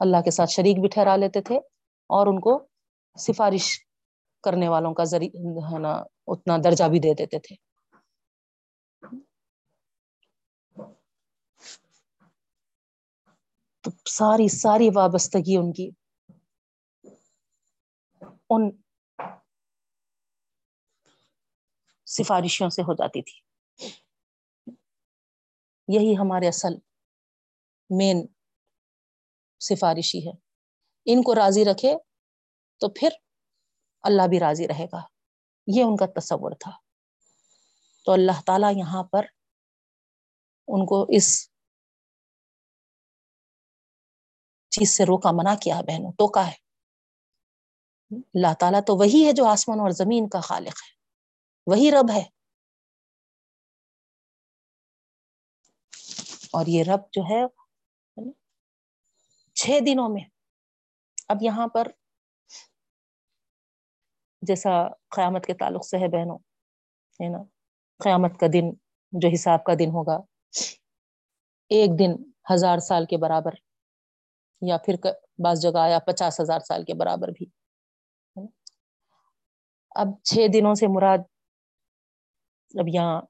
اللہ 0.00 0.20
کے 0.24 0.30
ساتھ 0.30 0.50
شریک 0.50 0.80
بھی 0.80 0.88
ٹھہرا 0.88 1.16
لیتے 1.16 1.40
تھے 1.42 1.56
اور 2.10 2.26
ان 2.26 2.40
کو 2.40 2.52
سفارش 3.18 3.66
کرنے 4.44 4.68
والوں 4.68 4.94
کا 4.94 5.04
ذریعہ، 5.04 5.72
ہے 5.72 5.78
نا 5.78 6.02
اتنا 6.30 6.56
درجہ 6.64 6.84
بھی 6.84 6.98
دے 6.98 7.14
دیتے 7.14 7.38
تھے۔ 7.38 7.56
تو 13.80 13.90
ساری 14.10 14.48
ساری 14.48 14.88
وابستگی 14.94 15.56
ان 15.56 15.72
کی۔ 15.72 15.90
ان 18.50 18.70
سفارشوں 22.06 22.68
سے 22.68 22.82
ہو 22.82 22.94
جاتی 22.94 23.22
تھی۔ 23.22 23.40
یہی 25.88 26.14
ہمارے 26.16 26.48
اصل 26.48 26.74
مین 27.90 28.26
سفارشی 29.60 30.28
ہے۔ 30.28 30.32
ان 31.06 31.22
کو 31.22 31.34
راضی 31.34 31.64
رکھے 31.64 31.94
تو 32.80 32.88
پھر 32.88 33.08
اللہ 34.02 34.22
بھی 34.30 34.40
راضی 34.40 34.68
رہے 34.68 34.86
گا۔ 34.92 35.19
یہ 35.66 35.82
ان 35.82 35.96
کا 35.96 36.20
تصور 36.20 36.52
تھا۔ 36.60 36.70
تو 38.04 38.12
اللہ 38.12 38.40
تعالی 38.46 38.78
یہاں 38.78 39.04
پر 39.04 39.26
ان 40.68 40.86
کو 40.86 41.06
اس 41.08 41.50
چیز 44.70 44.90
سے 44.96 45.04
روکا، 45.04 45.30
منع 45.32 45.54
کیا 45.62 45.80
بہنوں 45.80 46.12
تو 46.12 46.28
کا 46.28 46.46
ہے۔ 46.46 46.70
اللہ 48.10 48.54
تعالیٰ 48.60 48.80
تو 48.86 48.96
وہی 48.96 49.26
ہے 49.26 49.32
جو 49.32 49.44
آسمان 49.46 49.80
اور 49.80 49.90
زمین 49.90 50.28
کا 50.28 50.40
خالق 50.40 50.82
ہے۔ 50.82 50.94
وہی 51.66 51.90
رب 51.90 52.10
ہے۔ 52.14 52.40
اور 56.52 56.66
یہ 56.66 56.82
رب 56.82 57.00
جو 57.12 57.22
ہے 57.22 57.70
چھ 59.54 59.70
دنوں 59.86 60.08
میں 60.08 60.24
اب 61.28 61.36
یہاں 61.40 61.68
پر 61.68 61.88
جیسا 64.42 64.70
قیامت 65.16 65.46
کے 65.46 65.54
تعلق 65.54 65.84
سے 65.86 65.98
ہے 65.98 66.08
بہنوں، 66.08 66.38
ہے 67.20 67.28
نا؟ 67.28 67.42
قیامت 68.00 68.38
کا 68.40 68.46
دن 68.52 68.70
جو 69.12 69.28
حساب 69.28 69.64
کا 69.64 69.72
دن 69.78 69.90
ہوگا، 69.90 70.16
ایک 71.70 71.98
دن 71.98 72.12
ہزار 72.54 72.78
سال 72.78 73.06
کے 73.06 73.16
برابر، 73.16 73.54
یا 74.62 74.76
پھر 74.76 74.94
بعض 75.38 75.60
جگہ 75.62 75.78
آیا 75.78 75.98
پچاس 75.98 76.40
ہزار 76.40 76.60
سال 76.60 76.84
کے 76.84 76.94
برابر 76.94 77.28
بھی 77.28 77.46
اب 79.94 80.08
چھ 80.24 80.46
دنوں 80.54 80.74
سے 80.74 80.86
مراد 80.86 81.18
اب 82.74 82.88
یہاں 82.88 83.20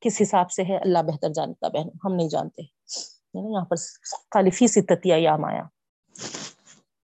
کس 0.00 0.20
حساب 0.22 0.50
سے 0.50 0.62
ہے؟ 0.62 0.76
اللہ 0.76 1.02
بہتر 1.02 1.28
جانتا 1.28 1.68
بہن 1.68 1.88
ہم 2.04 2.14
نہیں 2.14 2.28
جانتے 2.28 2.62
یہاں 2.62 3.64
پر 3.64 3.76
خالی 4.30 4.50
فی 4.50 4.66
یام 5.04 5.44
آیا۔ 5.44 5.62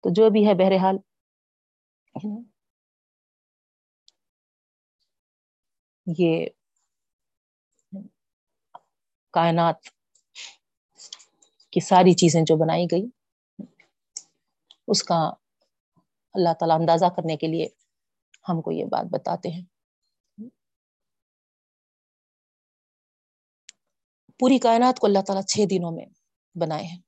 تو 0.04 0.10
جو 0.12 0.30
بھی 0.30 0.46
ہے 0.48 0.54
بہرحال 0.54 0.96
یہ 6.06 6.46
کائنات 9.30 9.76
کی 11.70 11.80
ساری 11.80 12.14
چیزیں 12.14 12.42
جو 12.42 12.56
بنائی 12.56 12.86
گئی، 12.92 13.04
اس 14.88 15.02
کا 15.02 15.32
اللہ 16.32 16.48
تعالی 16.60 16.72
اندازہ 16.72 17.04
کرنے 17.04 17.36
کے 17.36 17.46
لیے 17.46 17.66
ہم 18.48 18.62
کو 18.62 18.72
یہ 18.72 18.84
بات 18.84 19.04
بتاتے 19.10 19.48
ہیں۔ 19.48 19.64
پوری 24.38 24.58
کائنات 24.58 24.98
کو 24.98 25.06
اللہ 25.06 25.18
تعالیٰ 25.26 25.42
چھ 25.42 25.58
دنوں 25.70 25.90
میں 25.90 26.06
بنائے 26.58 26.84
ہیں۔ 26.84 27.00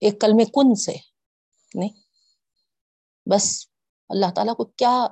ایک 0.00 0.20
کل 0.20 0.32
میں 0.34 0.44
کن 0.44 0.74
سے؟ 0.74 0.96
نہیں۔ 1.74 2.02
بس 3.30 3.66
اللہ 4.08 4.26
تعالیٰ 4.36 4.56
کو 4.56 4.64
کیا 4.64 5.06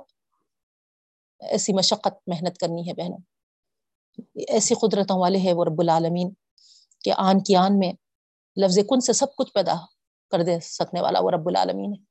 ایسی 1.41 1.73
مشقت 1.73 2.15
محنت 2.27 2.59
کرنی 2.59 2.89
ہے 2.89 2.95
بہنوں۔ 2.95 3.19
ایسی 4.49 4.75
قدرتوں 4.75 5.21
والے 5.21 5.39
ہیں 5.39 5.53
وہ 5.53 5.65
رب 5.65 5.81
العالمین 5.81 6.31
کہ 7.05 7.13
آن 7.17 7.43
کی 7.43 7.57
آن 7.57 7.79
میں 7.79 7.93
لفظ 8.57 8.79
کن 8.89 9.01
سے 9.01 9.13
سب 9.13 9.27
کچھ 9.37 9.53
پیدا 9.53 9.75
کر 10.31 10.43
دے 10.43 10.61
سکنے 10.61 11.01
والا 11.01 11.21
وہ 11.21 11.31
رب 11.31 11.49
العالمین 11.49 11.93
ہے۔ 11.93 12.05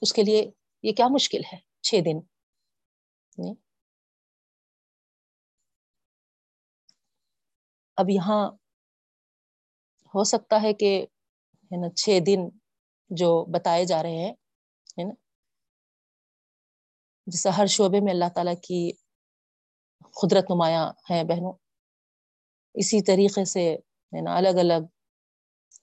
اس 0.00 0.12
کے 0.12 0.22
لیے 0.22 0.50
یہ 0.82 0.92
کیا 0.92 1.08
مشکل 1.08 1.40
ہے؟ 1.52 1.58
چھ 1.82 1.94
دن۔ 2.04 2.20
جی۔ 3.38 3.54
اب 7.96 8.10
یہاں 8.10 8.50
ہو 10.14 10.24
سکتا 10.24 10.62
ہے 10.62 10.72
کہ 10.72 11.06
ہے 11.64 11.76
نا 11.76 11.90
چھ 11.90 12.18
دن 12.26 12.48
جو 13.10 13.44
بتائے 13.44 13.84
جا 13.84 14.02
رہے 14.02 14.16
ہیں، 14.16 14.32
ہے 14.98 15.04
نا 15.04 15.14
جیسا 17.26 17.50
ہر 17.56 17.66
شعبے 17.66 18.00
میں 18.00 18.12
اللہ 18.12 18.28
تعالیٰ 18.34 18.54
کی 18.62 18.90
قدرت 20.22 20.50
نمایاں 20.50 20.92
ہے 21.10 21.24
بہنوں۔ 21.24 21.52
اسی 22.74 23.02
طریقے 23.02 23.44
سے 23.44 23.74
ہے 24.12 24.20
نا 24.20 24.36
الگ 24.36 24.56
الگ 24.58 24.82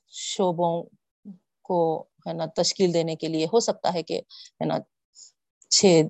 شعبوں 0.08 0.84
کو 1.62 1.80
ہے 2.28 2.34
نا 2.34 2.46
تشکیل 2.56 2.94
دینے 2.94 3.16
کے 3.16 3.28
لیے 3.28 3.46
ہو 3.46 3.60
سکتا 3.60 3.94
ہے 3.94 4.04
کہ 4.04 4.18
ہے 4.62 4.66
نا 4.66 4.78
چھ 5.70 6.02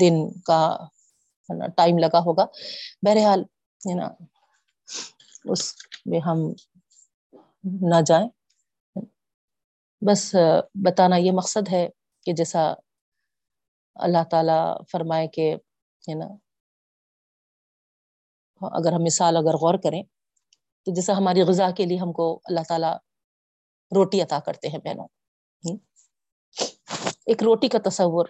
دن 0.00 0.14
کا 0.40 0.60
ہے 1.48 1.56
نا 1.58 1.66
ٹائم 1.66 1.98
لگا 1.98 2.18
ہوگا۔ 2.18 2.44
بہرحال 3.02 3.40
ہے 3.80 3.94
نا 3.94 4.08
اس 5.44 5.74
میں 6.06 6.20
ہم 6.20 6.38
نہ 7.64 8.00
جائیں۔ 8.06 8.28
بس 10.02 10.34
بتانا 10.74 11.16
یہ 11.16 11.32
مقصد 11.32 11.72
ہے 11.72 11.88
کہ 12.26 12.32
جیسا 12.32 12.72
اللہ 13.96 14.24
تعالی 14.30 14.84
فرمائے 14.92 15.28
کہ، 15.28 15.54
ہے 16.08 16.14
نا، 16.14 16.26
اگر 18.60 18.92
ہم 18.92 19.02
مثال 19.02 19.36
اگر 19.36 19.56
غور 19.56 19.74
کریں، 19.74 20.02
تو 20.84 20.94
جیسا 20.94 21.16
ہماری 21.16 21.42
غذا 21.42 21.70
کے 21.70 21.84
لیے 21.84 21.98
ہم 21.98 22.12
کو 22.12 22.40
اللہ 22.44 22.60
تعالی 22.68 22.92
روٹی 23.94 24.22
عطا 24.22 24.38
کرتے 24.38 24.68
ہیں 24.68 24.78
بہنوں۔ 24.78 25.08
ایک 27.26 27.42
روٹی 27.42 27.68
کا 27.68 27.78
تصور، 27.84 28.26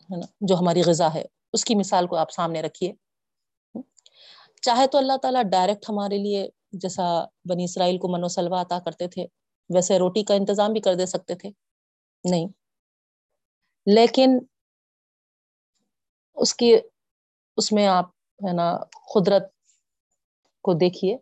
ہے 0.00 0.16
نا، 0.16 0.26
جو 0.40 0.54
ہماری 0.54 0.82
غذا 0.82 1.14
ہے، 1.14 1.24
اس 1.52 1.64
کی 1.64 1.74
مثال 1.74 2.06
کو 2.06 2.16
آپ 2.16 2.30
سامنے 2.30 2.62
رکھیے۔ 2.62 2.92
چاہے 4.62 4.86
تو 4.86 4.98
اللہ 4.98 5.16
تعالیٰ 5.22 5.42
ڈائریکٹ 5.42 5.84
ہمارے 5.88 6.18
لیے 6.18 6.48
جیسا 6.72 7.24
بنی 7.44 7.64
اسرائیل 7.64 7.98
کو 7.98 8.08
منو 8.08 8.28
سلوا 8.28 8.60
عطا 8.60 8.78
کرتے 8.78 9.08
تھے، 9.08 9.26
ویسے 9.74 9.98
روٹی 9.98 10.24
کا 10.24 10.34
انتظام 10.34 10.72
بھی 10.72 10.80
کر 10.80 10.94
دے 10.94 11.06
سکتے 11.06 11.34
تھے۔ 11.34 11.50
نہیں۔ 12.24 12.46
لیکن 13.86 14.38
اس 16.38 16.54
کی، 16.54 16.72
اس 17.58 17.70
میں 17.72 17.86
آپ 17.88 18.06
ہے 18.40 18.52
نا 18.52 18.68
قدرت 19.14 19.50
کو 20.64 20.74
دیکھیے 20.76 21.16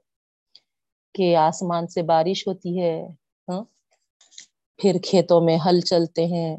کہ 1.14 1.34
آسمان 1.38 1.86
سے 1.88 2.02
بارش 2.04 2.46
ہوتی 2.46 2.80
ہے 2.80 2.94
ہاں 3.48 3.62
پھر 4.78 4.96
کھیتوں 5.02 5.40
میں 5.40 5.56
ہل 5.66 5.80
چلتے 5.82 6.26
ہیں 6.26 6.50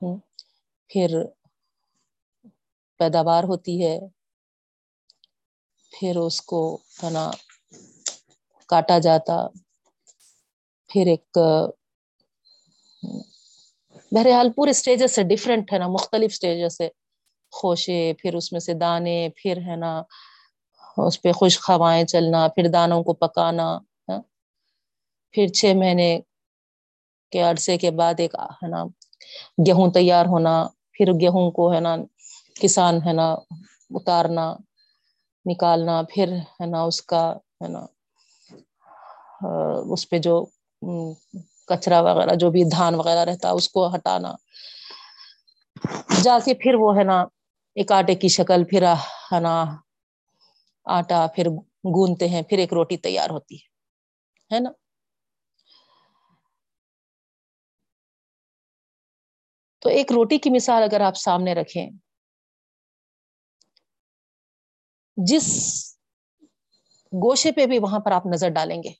ہاں، 0.00 0.16
پھر 0.90 1.22
پیداوار 3.00 3.44
ہوتی 3.44 3.74
ہے، 3.84 3.96
پھر 5.92 6.16
اس 6.18 6.40
کو 6.42 6.60
ہے 6.98 7.10
نا 7.10 7.24
کاٹا 8.68 8.98
جاتا، 8.98 9.36
پھر 10.90 11.06
ایک، 11.06 11.38
بہرحال 14.12 14.50
پورے 14.52 14.70
اسٹیجز 14.70 15.14
سے 15.14 15.22
ڈفرینٹ 15.26 15.72
ہے 15.72 15.78
نا، 15.78 15.86
مختلف 15.88 16.30
اسٹیجز 16.32 16.76
سے 16.76 16.88
خوشے، 17.56 18.12
پھر 18.18 18.34
اس 18.38 18.46
میں 18.52 18.60
سے 18.66 18.72
دانے، 18.82 19.18
پھر 19.36 19.56
ہے 19.66 19.76
نا، 19.76 19.92
اس 20.96 21.20
پہ 21.22 21.32
خوش 21.38 21.54
خوائیں 21.64 22.04
چلنا، 22.12 22.46
پھر 22.54 22.64
دانوں 22.74 23.02
کو 23.06 23.12
پکانا 23.22 23.68
ہاں؟ 24.08 24.20
پھر 25.34 25.46
چھ 25.58 25.72
مہینے 25.76 26.10
کے 27.32 27.40
عرصے 27.42 27.76
کے 27.82 27.90
بعد 27.98 28.20
ایک، 28.22 28.34
ہے 28.62 28.68
نا، 28.68 28.80
گیہوں 29.66 29.88
تیار 29.92 30.26
ہونا، 30.26 30.54
پھر 30.94 31.12
گیہوں 31.20 31.50
کو 31.56 31.72
ہے 31.74 31.80
نا، 31.80 31.96
کسان 32.60 32.94
ہے 33.06 33.12
نا، 33.12 33.28
اتارنا، 33.96 34.46
نکالنا، 35.46 35.96
پھر 36.10 36.28
ہے 36.60 36.66
نا، 36.66 36.82
اس 36.82 37.02
کا 37.10 37.24
ہے 37.62 37.68
نا، 37.68 37.82
اس 39.92 40.08
پہ 40.08 40.18
جو 40.18 40.34
کچرا 41.68 42.00
وغیرہ، 42.00 42.34
جو 42.40 42.50
بھی 42.50 42.62
دھان 42.70 42.94
وغیرہ 42.94 43.24
رہتا، 43.24 43.50
اس 43.50 43.68
کو 43.68 43.80
ہٹانا۔ 43.94 44.32
جا 46.22 46.38
کے 46.44 46.54
پھر 46.54 46.74
وہ 46.74 46.96
ہے 46.96 47.04
نا 47.04 47.24
ایک 47.76 47.92
آٹے 47.92 48.14
کی 48.14 48.28
شکل، 48.28 48.64
پھر 48.64 48.82
ہے 49.32 49.40
نا 49.40 49.64
آٹا، 50.86 51.26
پھر 51.26 51.48
گونتے 51.96 52.28
ہیں، 52.28 52.42
پھر 52.42 52.58
ایک 52.58 52.72
روٹی 52.72 52.96
تیار 52.96 53.30
ہوتی 53.30 53.56
ہے 54.50 54.60
نا؟ 54.60 54.70
تو 59.82 59.88
ایک 59.88 60.12
روٹی 60.12 60.38
کی 60.38 60.50
مثال 60.50 60.82
اگر 60.82 61.00
آپ 61.00 61.16
سامنے 61.16 61.54
رکھیں، 61.54 61.90
جس 65.16 65.48
گوشے 67.12 67.52
پہ 67.52 67.66
بھی 67.66 67.78
وہاں 67.78 68.00
پر 68.00 68.12
آپ 68.12 68.26
نظر 68.26 68.48
ڈالیں 68.48 68.82
گے، 68.82 68.92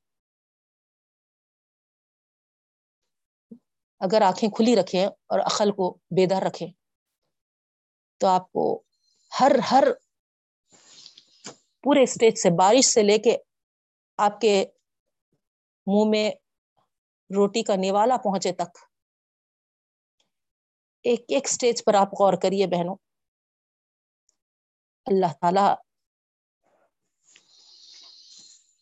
اگر 4.01 4.23
آنکھیں 4.23 4.49
کھلی 4.51 4.77
رکھیں 4.77 5.07
اور 5.07 5.39
عقل 5.39 5.71
کو 5.71 5.99
بیدار 6.11 6.43
رکھیں 6.43 6.69
تو 8.21 8.27
آپ 8.27 8.53
کو 8.53 8.65
ہر 9.33 9.53
ہر 9.71 9.85
پورے 11.85 12.03
اسٹیج 12.03 12.39
سے 12.39 12.51
بارش 12.57 12.87
سے 12.87 13.03
لے 13.03 13.19
کے 13.19 13.37
آپ 14.19 14.41
کے 14.41 14.65
منہ 15.87 16.11
میں 16.11 16.31
روٹی 17.31 17.63
کا 17.63 17.77
نیوالا 17.77 18.17
پہنچے 18.17 18.53
تک 18.53 18.79
ایک 21.05 21.25
ایک 21.29 21.45
اسٹیج 21.45 21.85
پر 21.85 21.95
آپ 21.95 22.13
غور 22.13 22.35
کریے 22.43 22.67
بہنوں۔ 22.67 22.97
اللہ 25.07 25.33
تعالی 25.41 25.67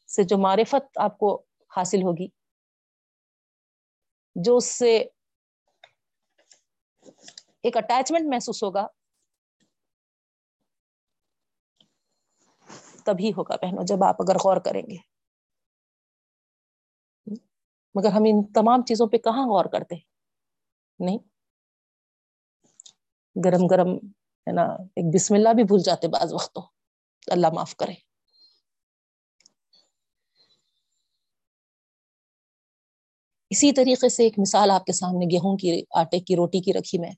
سے 0.09 0.23
جو 0.23 0.39
معرفت 0.39 0.99
آپ 0.99 1.19
کو 1.19 1.35
حاصل 1.71 2.03
ہوگی، 2.03 2.27
جو 4.37 4.57
اس 4.57 4.67
سے 4.79 4.97
ایک 7.65 7.77
اٹیچمنٹ 7.77 8.29
محسوس 8.29 8.63
ہوگا 8.63 8.87
تبھی 13.07 13.33
ہوگا 13.37 13.57
بہنوں، 13.57 13.85
جب 13.87 14.05
آپ 14.05 14.17
اگر 14.23 14.35
غور 14.35 14.57
کریں 14.57 14.83
گے۔ 14.83 15.13
مگر 17.95 18.09
ہم 18.09 18.23
ان 18.27 18.53
تمام 18.53 18.83
چیزوں 18.83 19.07
پہ 19.07 19.17
کہاں 19.17 19.47
غور 19.47 19.65
کرتے؟ 19.65 19.95
نہیں۔ 20.99 21.19
گرم 23.45 23.67
گرم، 23.67 23.89
ہے 24.47 24.53
نا، 24.53 24.63
ایک 24.63 25.15
بسم 25.15 25.35
اللہ 25.35 25.49
بھی 25.49 25.65
بھول 25.65 25.81
جاتے 25.83 26.09
بعض 26.09 26.33
وقتوں۔ 26.33 26.63
اللہ 27.27 27.47
معاف 27.55 27.77
کرے۔ 27.77 27.93
اسی 33.51 33.73
طریقے 33.73 34.09
سے 34.09 34.23
ایک 34.23 34.39
مثال 34.39 34.71
آپ 34.71 34.85
کے 34.85 34.93
سامنے 34.93 35.27
گیہوں 35.31 35.57
کی، 35.57 35.83
آٹے 35.91 36.21
کی، 36.21 36.37
روٹی 36.37 36.61
کی 36.61 36.73
رکھی 36.73 36.99
میں۔ 36.99 37.11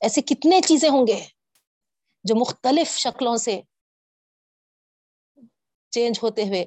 ایسے 0.00 0.22
کتنے 0.22 0.60
چیزیں 0.60 0.88
ہوں 0.88 1.06
گے 1.06 1.24
جو 2.24 2.34
مختلف 2.36 2.96
شکلوں 2.96 3.36
سے 3.36 3.60
چینج 5.90 6.18
ہوتے 6.22 6.42
ہوئے 6.42 6.64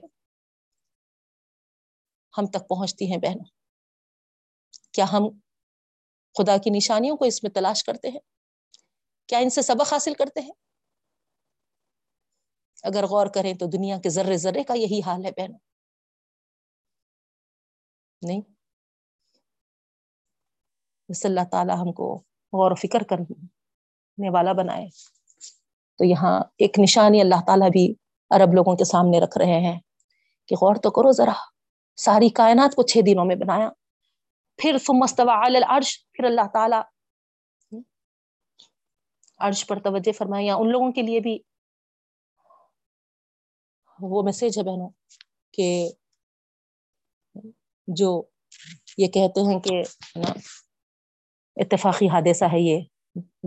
ہم 2.38 2.46
تک 2.46 2.70
پہنچتی 2.70 3.12
ہیں 3.12 3.18
بہنوں۔ 3.18 3.46
کیا 4.92 5.06
ہم 5.14 5.40
خدا 6.38 6.58
کی 6.58 6.70
نشانیوں 6.70 7.18
کو 7.18 7.26
اس 7.26 7.44
میں 7.44 7.52
تلاش 7.52 7.84
کرتے 7.84 8.10
ہیں؟ 8.10 8.20
کیا 9.28 9.40
ان 9.40 9.50
سے 9.50 9.62
سبق 9.62 9.94
حاصل 9.94 10.14
کرتے 10.14 10.40
ہیں؟ 10.42 10.52
اگر 12.84 13.06
غور 13.06 13.28
کریں 13.28 13.54
تو 13.54 13.66
دنیا 13.66 14.00
کے 14.00 14.10
ذرے 14.10 14.38
ذرے 14.38 14.64
کا 14.64 14.74
یہی 14.74 15.00
حال 15.06 15.26
ہے 15.26 15.32
بہنوں۔ 15.32 15.60
نہیں؟ 18.22 18.42
بس 21.10 21.26
اللہ 21.26 21.40
تعالی 21.52 21.74
ہم 21.74 21.94
کو 21.94 22.16
غور 22.54 22.72
و 22.72 22.76
فکر 22.76 23.04
کرنے 23.04 24.30
والا 24.30 24.52
بنائے۔ 24.54 24.86
تو 25.98 26.06
یہاں 26.06 26.40
ایک 26.40 26.80
نشانی 26.80 27.22
اللہ 27.22 27.46
تعالیٰ 27.48 27.70
بھی 27.72 27.96
عرب 28.32 28.54
لوگوں 28.54 28.76
کے 28.76 28.84
سامنے 28.84 29.20
رکھ 29.20 29.38
رہے 29.38 29.60
ہیں 29.60 29.80
کہ 30.48 30.56
غور 30.56 30.76
تو 30.76 30.92
کرو 30.92 31.12
ذرا، 31.12 31.34
ساری 31.98 32.30
کائنات 32.30 32.76
کو 32.76 32.84
چھ 32.84 32.98
دنوں 33.06 33.26
میں 33.26 33.36
بنایا۔ 33.36 33.70
پھر 34.60 34.78
العرش، 34.88 35.98
پھر 36.14 36.26
اللہ 36.26 36.48
تعالیٰ 36.54 36.82
عرش 39.38 39.66
پر 39.68 39.80
توجہ 39.80 40.12
فرمایا 40.12 40.56
ان 40.56 40.72
لوگوں 40.72 40.92
کے 40.92 41.02
لیے 41.02 41.20
بھی 41.20 41.38
وہ 44.00 44.24
میسج 44.24 44.58
ہے 44.58 44.64
بہنوں 44.64 44.90
کہ 45.52 45.90
جو 47.88 48.24
یہ 48.98 49.08
کہتے 49.08 49.42
ہیں 49.42 49.60
کہ 49.60 49.82
اتفاقی 51.56 52.08
حادثہ 52.08 52.46
ہے 52.46 52.60
یہ 52.60 52.82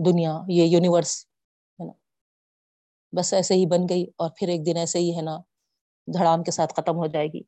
دنیا، 0.05 0.37
یہ 0.47 0.63
یونیورس 0.63 1.25
بس 3.17 3.33
ایسے 3.33 3.53
ہی 3.53 3.65
بن 3.65 3.89
گئی 3.89 4.05
اور 4.17 4.29
پھر 4.39 4.47
ایک 4.47 4.65
دن 4.65 4.77
ایسے 4.77 4.99
ہی 4.99 5.15
ہے 5.17 5.21
نا 5.21 5.37
دھڑام 6.07 6.43
کے 6.43 6.51
ساتھ 6.51 6.73
ختم 6.73 6.95
ہو 6.95 7.07
جائے 7.07 7.27
گی۔ 7.27 7.41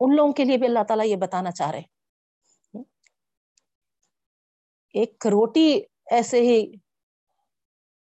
ان 0.00 0.16
لوگوں 0.16 0.32
کے 0.32 0.44
لیے 0.44 0.56
بھی 0.56 0.66
اللہ 0.66 0.84
تعالیٰ 0.88 1.06
یہ 1.06 1.16
بتانا 1.16 1.50
چاہ 1.50 1.70
رہے 1.70 1.82
ایک 4.94 5.26
روٹی 5.26 5.80
ایسے 6.10 6.40
ہی 6.40 6.72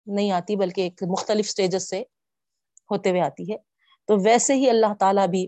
نہیں 0.05 0.31
آتی 0.31 0.55
بلکہ 0.55 0.81
ایک 0.81 1.03
مختلف 1.03 1.49
سٹیجز 1.49 1.89
سے 1.89 2.01
ہوتے 2.91 3.09
ہوئے 3.09 3.21
آتی 3.21 3.51
ہے۔ 3.51 3.57
تو 4.05 4.17
ویسے 4.25 4.53
ہی 4.53 4.69
اللہ 4.69 4.93
تعالیٰ 4.99 5.27
بھی 5.27 5.41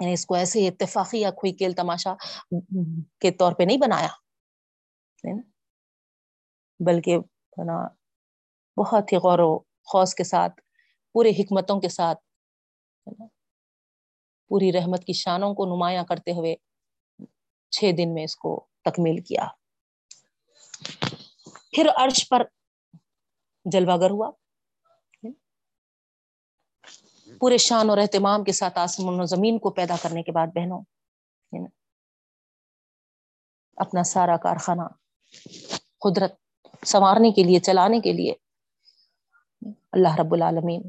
یعنی 0.00 0.12
اس 0.12 0.26
کو 0.26 0.34
ایسے 0.34 0.60
ہی 0.60 0.68
اتفاقی 0.68 1.20
یا 1.20 1.30
کوئی 1.30 1.52
کھیل 1.52 1.72
تماشا 1.72 2.14
کے 3.20 3.30
طور 3.30 3.52
پہ 3.52 3.62
نہیں 3.62 3.78
بنایا۔ 3.78 4.08
بلکہ 6.80 7.16
نا 7.64 7.86
بہت 8.76 9.12
ہی 9.12 9.16
غور 9.16 9.38
و 9.38 9.73
خوص 9.84 10.14
کے 10.14 10.24
ساتھ 10.24 10.60
پورے 11.12 11.30
حکمتوں 11.30 11.80
کے 11.80 11.88
ساتھ، 11.88 12.18
پوری 14.48 14.72
رحمت 14.72 15.04
کی 15.04 15.12
شانوں 15.12 15.54
کو 15.54 15.76
نمایاں 15.76 16.04
کرتے 16.04 16.30
ہوئے 16.30 16.56
چھ 17.70 17.90
دن 17.98 18.14
میں 18.14 18.24
اس 18.24 18.36
کو 18.36 18.66
تکمیل 18.84 19.22
کیا۔ 19.22 19.48
پھر 21.70 21.88
عرش 21.96 22.28
پر 22.28 22.42
جلوہ 23.64 23.96
گر 24.00 24.10
ہوا۔ 24.10 24.30
پورے 27.40 27.58
شان 27.58 27.90
اور 27.90 27.98
اہتمام 27.98 28.44
کے 28.44 28.52
ساتھ 28.52 28.78
آسمان 28.78 29.20
و 29.20 29.24
زمین 29.24 29.58
کو 29.58 29.70
پیدا 29.70 29.94
کرنے 30.02 30.22
کے 30.22 30.32
بعد، 30.32 30.46
بہنوں، 30.46 30.82
اپنا 33.76 34.02
سارا 34.02 34.36
کارخانہ، 34.36 34.82
قدرت 36.00 36.32
سنوارنے 36.86 37.30
کے 37.30 37.42
لیے، 37.42 37.60
چلانے 37.60 38.00
کے 38.00 38.12
لیے 38.12 38.34
اللہ 39.92 40.14
رب 40.18 40.34
العالمین 40.34 40.82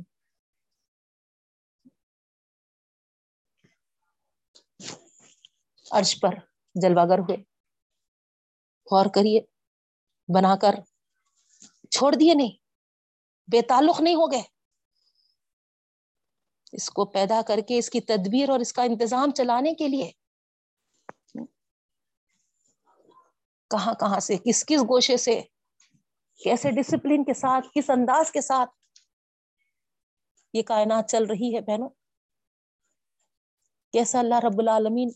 عرش 5.91 6.19
پر 6.21 6.29
جلوہ 6.75 7.05
گر 7.09 7.19
ہوئے۔ 7.19 7.37
غور 8.91 9.05
کریے، 9.15 9.41
بنا 10.27 10.55
کر 10.55 10.75
چھوڑ 11.91 12.15
دیے 12.19 12.33
نہیں، 12.33 12.51
بے 13.51 13.61
تعلق 13.61 14.01
نہیں 14.01 14.15
ہو 14.15 14.31
گئے۔ 14.31 14.41
اس 16.71 16.89
کو 16.89 17.05
پیدا 17.05 17.41
کر 17.47 17.59
کے 17.67 17.77
اس 17.77 17.89
کی 17.89 18.01
تدبیر 18.01 18.49
اور 18.49 18.59
اس 18.59 18.73
کا 18.73 18.83
انتظام 18.83 19.31
چلانے 19.31 19.73
کے 19.73 19.87
لیے۔ 19.87 20.11
کہاں 23.69 23.93
کہاں 23.93 24.19
سے، 24.19 24.37
کس 24.37 24.65
کس 24.65 24.81
گوشے 24.81 25.17
سے 25.17 25.41
کیسے 26.41 26.71
ڈسپلن 26.71 27.23
کے 27.23 27.33
ساتھ، 27.33 27.67
کس 27.73 27.89
انداز 27.89 28.31
کے 28.31 28.41
ساتھ 28.41 28.69
یہ 30.53 30.61
کائنات 30.61 31.09
چل 31.09 31.25
رہی 31.25 31.55
ہے 31.55 31.61
بہنوں؟ 31.61 31.89
کیسا 33.93 34.19
اللہ 34.19 34.39
رب 34.43 34.59
العالمین 34.59 35.09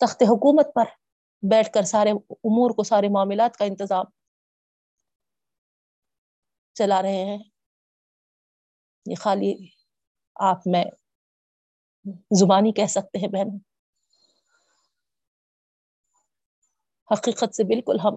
تخت 0.00 0.22
حکومت 0.22 0.74
پر 0.74 0.84
بیٹھ 1.42 1.72
کر 1.74 1.82
سارے 1.82 2.10
امور 2.10 2.70
کو، 2.70 2.82
سارے 2.82 3.08
معاملات 3.08 3.56
کا 3.56 3.64
انتظام 3.64 4.04
چلا 6.76 7.02
رہے 7.02 7.24
ہیں؟ 7.24 7.38
یہ 9.06 9.14
خالی 9.20 9.52
آپ 10.36 10.66
میں 10.66 10.84
زبانی 12.40 12.72
کہہ 12.72 12.86
سکتے 12.88 13.18
ہیں 13.18 13.28
بہن 13.28 13.56
حقیقت 17.10 17.54
سے 17.54 17.64
بالکل 17.64 18.00
ہم 18.04 18.14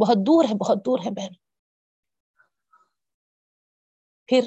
بہت 0.00 0.16
دور 0.16 0.44
ہے، 0.44 0.54
بہت 0.54 0.78
دور 0.86 0.98
ہے 0.98 1.10
بہن۔ 1.10 1.32
پھر؟ 4.26 4.40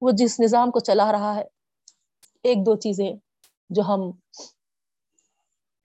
وہ 0.00 0.10
جس 0.18 0.40
نظام 0.40 0.70
کو 0.70 0.80
چلا 0.80 1.12
رہا 1.12 1.34
ہے، 1.34 1.44
ایک 2.42 2.56
دو 2.66 2.76
چیزیں 2.76 3.12
جو 3.70 3.82
ہم 3.82 4.00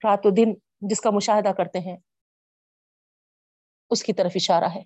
رات 0.04 0.26
و 0.26 0.30
دن 0.30 0.54
جس 0.80 1.00
کا 1.00 1.10
مشاہدہ 1.10 1.48
کرتے 1.48 1.78
ہیں، 1.78 1.96
اس 3.90 4.02
کی 4.02 4.12
طرف 4.12 4.32
اشارہ 4.34 4.64
ہے۔ 4.64 4.82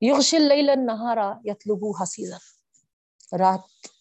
یغشل 0.00 0.42
لیلن 0.42 0.86
نہارا 0.86 1.32
حسیزا 2.02 2.36
رات 3.38 3.91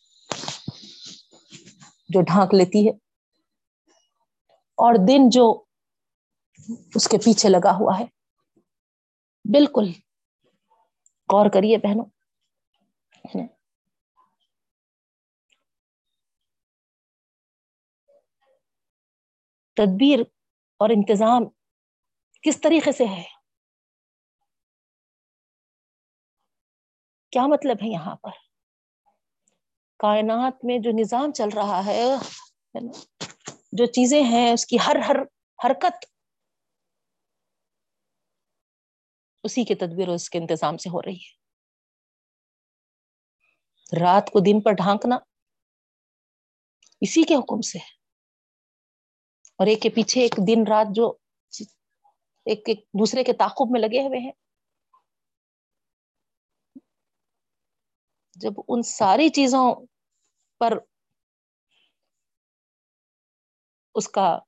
جو 2.14 2.22
ڈھانک 2.22 2.54
لیتی 2.54 2.88
ہے 2.88 2.92
اور 4.54 4.94
دن 5.08 5.30
جو 5.30 5.64
اس 6.96 7.08
کے 7.08 7.18
پیچھے 7.18 7.50
لگا 7.50 7.72
ہوا 7.72 8.00
ہے۔ 8.00 8.06
بالکل۔ 9.54 9.92
غور 11.34 11.50
کریے 11.54 11.78
بہنوں۔ 11.78 12.06
تدبیر 19.76 20.20
اور 20.80 20.90
انتظام 20.90 21.44
کس 22.42 22.62
طریقے 22.62 22.92
سے 22.92 23.06
ہے؟ 23.06 23.24
کیا 27.32 27.48
مطلب 27.48 27.78
ہے 27.84 27.88
یہاں 27.88 28.16
پر؟ 28.16 28.51
کائنات 30.02 30.66
میں 30.66 30.78
جو 30.80 30.92
نظام 30.92 31.32
چل 31.32 31.50
رہا 31.56 31.86
ہے 31.86 32.04
جو 33.72 33.86
چیزیں 33.86 34.24
ہیں، 34.24 34.54
اس 34.54 34.66
کی 34.66 34.78
ہر 34.88 34.96
ہر 35.08 35.16
حرکت 35.60 36.06
اسی 39.44 39.64
کے 39.64 39.76
تدبیر 39.76 40.08
اور 40.08 40.16
اس 40.16 40.30
کے 40.30 40.38
انتظام 40.38 40.78
سے 40.78 40.90
ہو 40.90 41.02
رہی 41.02 41.16
ہے۔ 41.16 41.40
رات 44.02 44.30
کو 44.30 44.40
دن 44.40 44.62
پر 44.62 44.72
ڈھانکنا 44.72 45.18
اسی 47.02 47.24
کے 47.24 47.36
حکم 47.36 47.62
سے 47.62 47.80
اور 49.60 49.68
ایک 49.68 49.82
کے 49.82 49.90
پیچھے 49.90 50.22
ایک 50.22 50.36
دن 50.48 50.68
رات 50.68 50.96
جو 50.96 51.14
ایک 52.46 52.70
ایک 52.70 52.80
دوسرے 53.00 53.24
کے 53.24 53.34
تعقب 53.34 53.72
میں 53.72 53.82
لگے 53.82 54.08
ہوئے 54.08 54.20
ہیں۔ 54.20 54.32
جب 58.36 58.54
ان 58.68 58.82
ساری 58.82 59.30
چیزوں 59.30 59.76
پر 60.62 60.78
اس 63.96 64.08
کا 64.08 64.40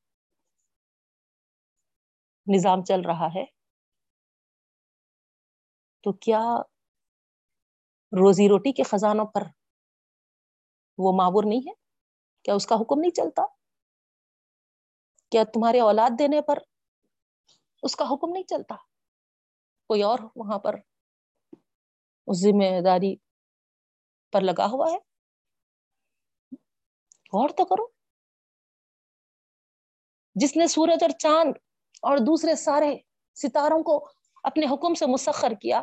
نظام 2.48 2.84
چل 2.84 3.02
رہا 3.02 3.28
ہے۔ 3.36 3.46
تو 6.04 6.12
کیا 6.14 6.40
روزی 8.12 8.48
روٹی 8.50 8.72
کے 8.72 8.84
خزانوں 8.84 9.26
پر 9.26 9.44
وہ 10.98 11.12
معور 11.12 11.44
نہیں 11.48 11.60
ہے؟ 11.60 11.74
کیا 12.46 12.54
اس 12.54 12.66
کا 12.66 12.76
حکم 12.76 13.00
نہیں 13.00 13.12
چلتا؟ 13.12 13.46
کیا 15.32 15.44
تمہارے 15.54 15.80
اولاد 15.80 16.20
دینے 16.20 16.42
پر 16.42 16.58
اس 17.84 17.96
کا 17.96 18.06
حکم 18.06 18.34
نہیں 18.34 18.44
چلتا؟ 18.44 18.76
کوئی 19.90 20.04
اور 20.04 20.20
وہاں 20.36 20.60
پر 20.60 20.76
اس 22.28 22.44
ذمہ 22.44 22.70
داری 22.86 23.16
پر 24.34 24.42
لگا 24.42 24.66
ہوا 24.66 24.92
ہے؟ 24.92 25.13
غور 27.34 27.50
تو 27.50 27.66
کرو۔ 27.66 27.88
جس 30.36 30.56
نے 30.58 30.68
سورج 30.68 31.04
اور 31.04 31.10
چاند 31.10 31.54
اور 32.02 32.18
دوسرے 32.18 32.56
سارے 32.56 32.96
ستاروں 33.36 33.84
کو 33.84 34.10
اپنے 34.44 34.66
حکم 34.66 34.94
سے 34.94 35.06
مسخر 35.06 35.54
کیا، 35.62 35.82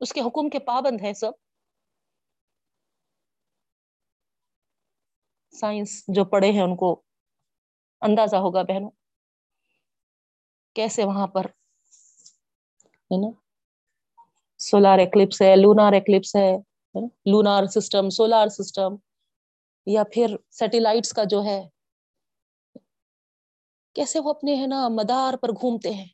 اس 0.00 0.12
کے 0.12 0.20
حکم 0.20 0.48
کے 0.48 0.58
پابند 0.58 1.00
ہے 1.02 1.12
سب۔ 1.14 1.32
سائنس 5.54 6.04
جو 6.08 6.24
پڑھے 6.24 6.50
ہیں، 6.50 6.62
ان 6.62 6.76
کو 6.76 7.02
اندازہ 8.00 8.36
ہوگا 8.36 8.62
بہنوں، 8.62 8.90
کیسے 10.74 11.04
وہاں 11.04 11.26
پر، 11.26 11.44
ہے 11.44 13.16
نا، 13.20 13.30
سولار 14.58 14.98
ایکلپس 14.98 15.42
ہے، 15.42 15.56
لونار 15.56 15.92
ایکلپس 15.92 16.36
ہے 16.36 16.56
لونار 17.26 17.66
سسٹم، 17.66 18.08
سولار 18.10 18.48
سسٹم۔ 18.48 18.96
یا 19.86 20.02
پھر 20.04 20.36
سیٹیلائٹس 20.50 21.12
کا 21.12 21.24
جو 21.24 21.44
ہے، 21.44 21.68
کیسے 23.96 24.18
وہ 24.18 24.30
اپنے 24.30 24.54
ہے 24.54 24.66
نا 24.66 24.88
مدار 24.88 25.36
پر 25.36 25.48
گھومتے 25.48 25.90
ہیں؟ 25.94 26.06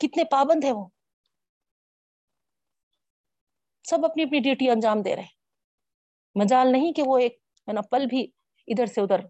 کتنے 0.00 0.24
پابند 0.24 0.64
ہیں 0.64 0.72
وہ؟ 0.72 0.88
سب 3.84 4.04
اپنی 4.04 4.22
اپنی 4.22 4.40
ڈیوٹی 4.40 4.70
انجام 4.70 5.02
دے 5.02 5.16
رہے 5.16 5.32
مجال 6.34 6.72
نہیں 6.72 6.92
کہ 6.92 7.02
وہ 7.06 7.18
ایک 7.18 7.38
ہے 7.68 7.72
نا 7.72 7.80
پل 7.80 8.06
بھی 8.06 8.22
ادھر 8.68 8.86
سے 8.86 9.00
ادھر 9.00 9.20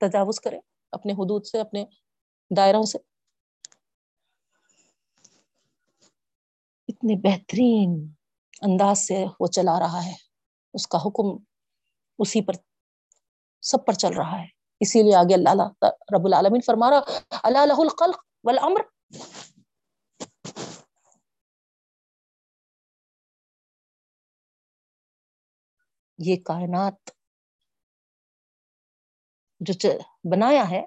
تجاوز 0.00 0.40
کرے 0.40 0.58
اپنے 0.92 1.12
حدود 1.12 1.46
سے، 1.46 1.60
اپنے 1.60 1.84
دائروں 2.56 2.82
سے۔ 2.82 2.98
اتنے 6.88 7.16
بہترین 7.16 8.12
انداز 8.62 8.98
سے 8.98 9.24
وہ 9.40 9.46
چلا 9.46 9.80
رہا 9.80 10.06
ہے۔ 10.06 10.14
اس 10.74 10.86
کا 10.88 10.98
حکم 10.98 11.44
اسی 12.18 12.44
پر، 12.44 12.52
سب 13.62 13.86
پر 13.86 13.92
چل 13.92 14.14
رہا 14.16 14.40
ہے۔ 14.42 14.46
اسی 14.80 15.02
لیے 15.02 15.16
آگے 15.16 15.34
اللہ 15.34 15.62
رب 15.86 16.24
العالمین 16.24 16.60
فرما 16.66 16.90
رہا 16.90 17.36
اللہ 17.42 17.58
الخلق 17.58 18.18
والامر 18.44 18.80
یہ 26.18 26.36
کائنات 26.46 27.10
جو 29.60 29.90
بنایا 30.32 30.70
ہے، 30.70 30.82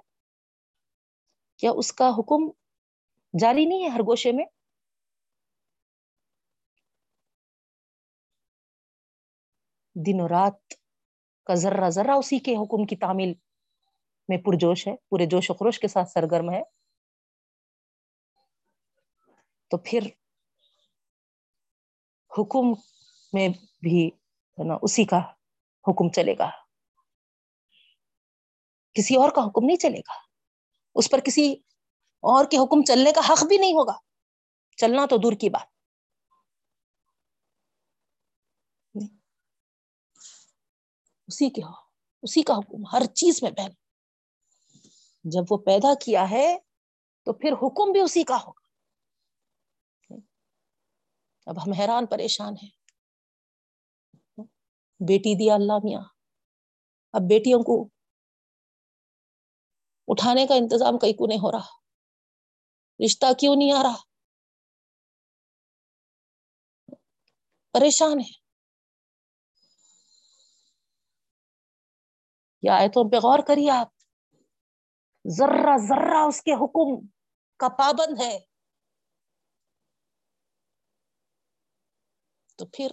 کیا 1.57 1.71
اس 1.71 1.93
کا 1.93 2.09
حکم 2.09 2.51
جاری 3.39 3.65
نہیں 3.65 3.83
ہے 3.83 3.89
ہر 3.89 3.99
گوشے 3.99 4.31
میں؟ 4.31 4.45
دن 9.95 10.21
و 10.21 10.27
رات 10.27 10.73
کا 11.45 11.53
ذرہ 11.53 11.89
ذرہ 11.89 12.11
اسی 12.11 12.39
کے 12.39 12.55
حکم 12.55 12.85
کی 12.85 12.95
تعمیل 12.95 13.33
میں 14.27 14.37
پرجوش 14.37 14.87
ہے، 14.87 14.95
پورے 15.09 15.25
جوش 15.25 15.49
و 15.49 15.53
خروش 15.53 15.79
کے 15.79 15.87
ساتھ 15.87 16.09
سرگرم 16.09 16.51
ہے۔ 16.51 16.61
تو 19.69 19.77
پھر 19.77 20.07
حکم 22.37 22.71
میں 23.33 23.47
بھی 23.81 24.09
نا، 24.65 24.77
اسی 24.81 25.05
کا 25.05 25.17
حکم 25.87 26.09
چلے 26.09 26.35
گا۔ 26.39 26.49
کسی 28.93 29.15
اور 29.15 29.29
کا 29.29 29.41
حکم 29.43 29.65
نہیں 29.65 29.77
چلے 29.77 29.99
گا۔ 29.99 30.13
اس 30.95 31.11
پر 31.11 31.19
کسی 31.19 31.53
اور 32.21 32.45
کے 32.45 32.57
حکم 32.57 32.83
چلنے 32.83 33.11
کا 33.11 33.21
حق 33.29 33.43
بھی 33.43 33.57
نہیں 33.57 33.73
ہوگا۔ 33.73 33.97
چلنا 34.77 35.05
تو 35.05 35.17
دور 35.17 35.33
کی 35.33 35.49
بات۔ 35.49 35.74
اسی 41.35 41.49
کے 41.49 41.61
اسی 42.21 42.41
کا 42.41 42.53
حکم، 42.53 42.95
ہر 42.95 43.05
چیز 43.05 43.39
میں 43.43 43.51
بہن 43.51 43.71
جب 45.23 45.41
وہ 45.51 45.57
پیدا 45.57 45.93
کیا 46.05 46.29
ہے، 46.29 46.59
تو 47.23 47.33
پھر 47.33 47.51
حکم 47.53 47.91
بھی 47.91 48.01
اسی 48.01 48.23
کا 48.23 48.35
ہوگا۔ 48.35 48.67
اب 51.45 51.57
ہم 51.57 51.73
حیران 51.73 52.05
پریشان 52.05 52.53
ہیں۔ 52.63 52.69
بیٹی 54.99 55.37
دیا 55.37 55.53
اللہ 55.53 55.73
میاں۔ 55.83 56.01
اب 57.13 57.21
بیٹیوں 57.29 57.59
کو 57.59 57.89
اٹھانے 60.07 60.47
کا 60.47 60.55
انتظام 60.55 60.97
کئی 60.97 61.13
کو 61.13 61.25
نہیں 61.27 61.39
ہو 61.39 61.51
رہا۔ 61.51 61.77
رشتہ 63.05 63.33
کیوں 63.39 63.55
نہیں 63.55 63.71
آ 63.71 63.83
رہا؟ 63.83 64.01
پریشان 67.71 68.19
ہے 68.19 68.44
یا 72.65 72.75
آیتوں 72.75 73.11
پہ 73.11 73.15
غور 73.15 73.39
کریے 73.47 73.71
آپ۔ 73.71 73.87
ذرہ 75.37 75.77
ذرہ 75.89 76.27
اس 76.27 76.41
کے 76.41 76.53
حکم 76.53 77.07
کا 77.59 77.69
پابند 77.69 78.21
ہے۔ 78.21 78.39
تو 82.55 82.65
پھر 82.65 82.87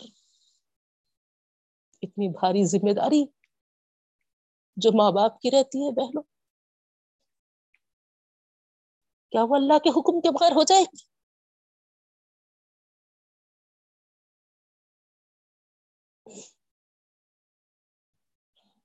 اتنی 2.02 2.28
بھاری 2.28 2.64
ذمہ 2.64 2.92
داری 2.92 3.24
جو 4.76 4.90
ماں 4.94 5.10
باپ 5.10 5.40
کی 5.40 5.50
رہتی 5.50 5.86
ہے 5.86 5.90
بہنوں، 5.92 6.22
کیا 9.32 9.42
وہ 9.42 9.56
اللہ 9.56 9.78
کے 9.78 9.90
حکم 9.90 10.20
کے 10.20 10.30
بغیر 10.30 10.52
ہو 10.52 10.62
جائے 10.62 10.82
گی؟ 10.82 11.11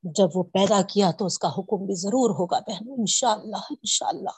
جب 0.04 0.28
وہ 0.36 0.44
پیدا 0.44 0.82
کیا 0.82 1.12
تو 1.12 1.26
اس 1.26 1.40
کا 1.40 1.48
حکم 1.48 1.86
بھی 1.86 1.96
ضرور 1.96 2.30
ہوگا 2.30 2.60
بہنوں، 2.60 2.96
انشاءاللہ 3.00 3.64
انشاءاللہ۔ 3.70 4.36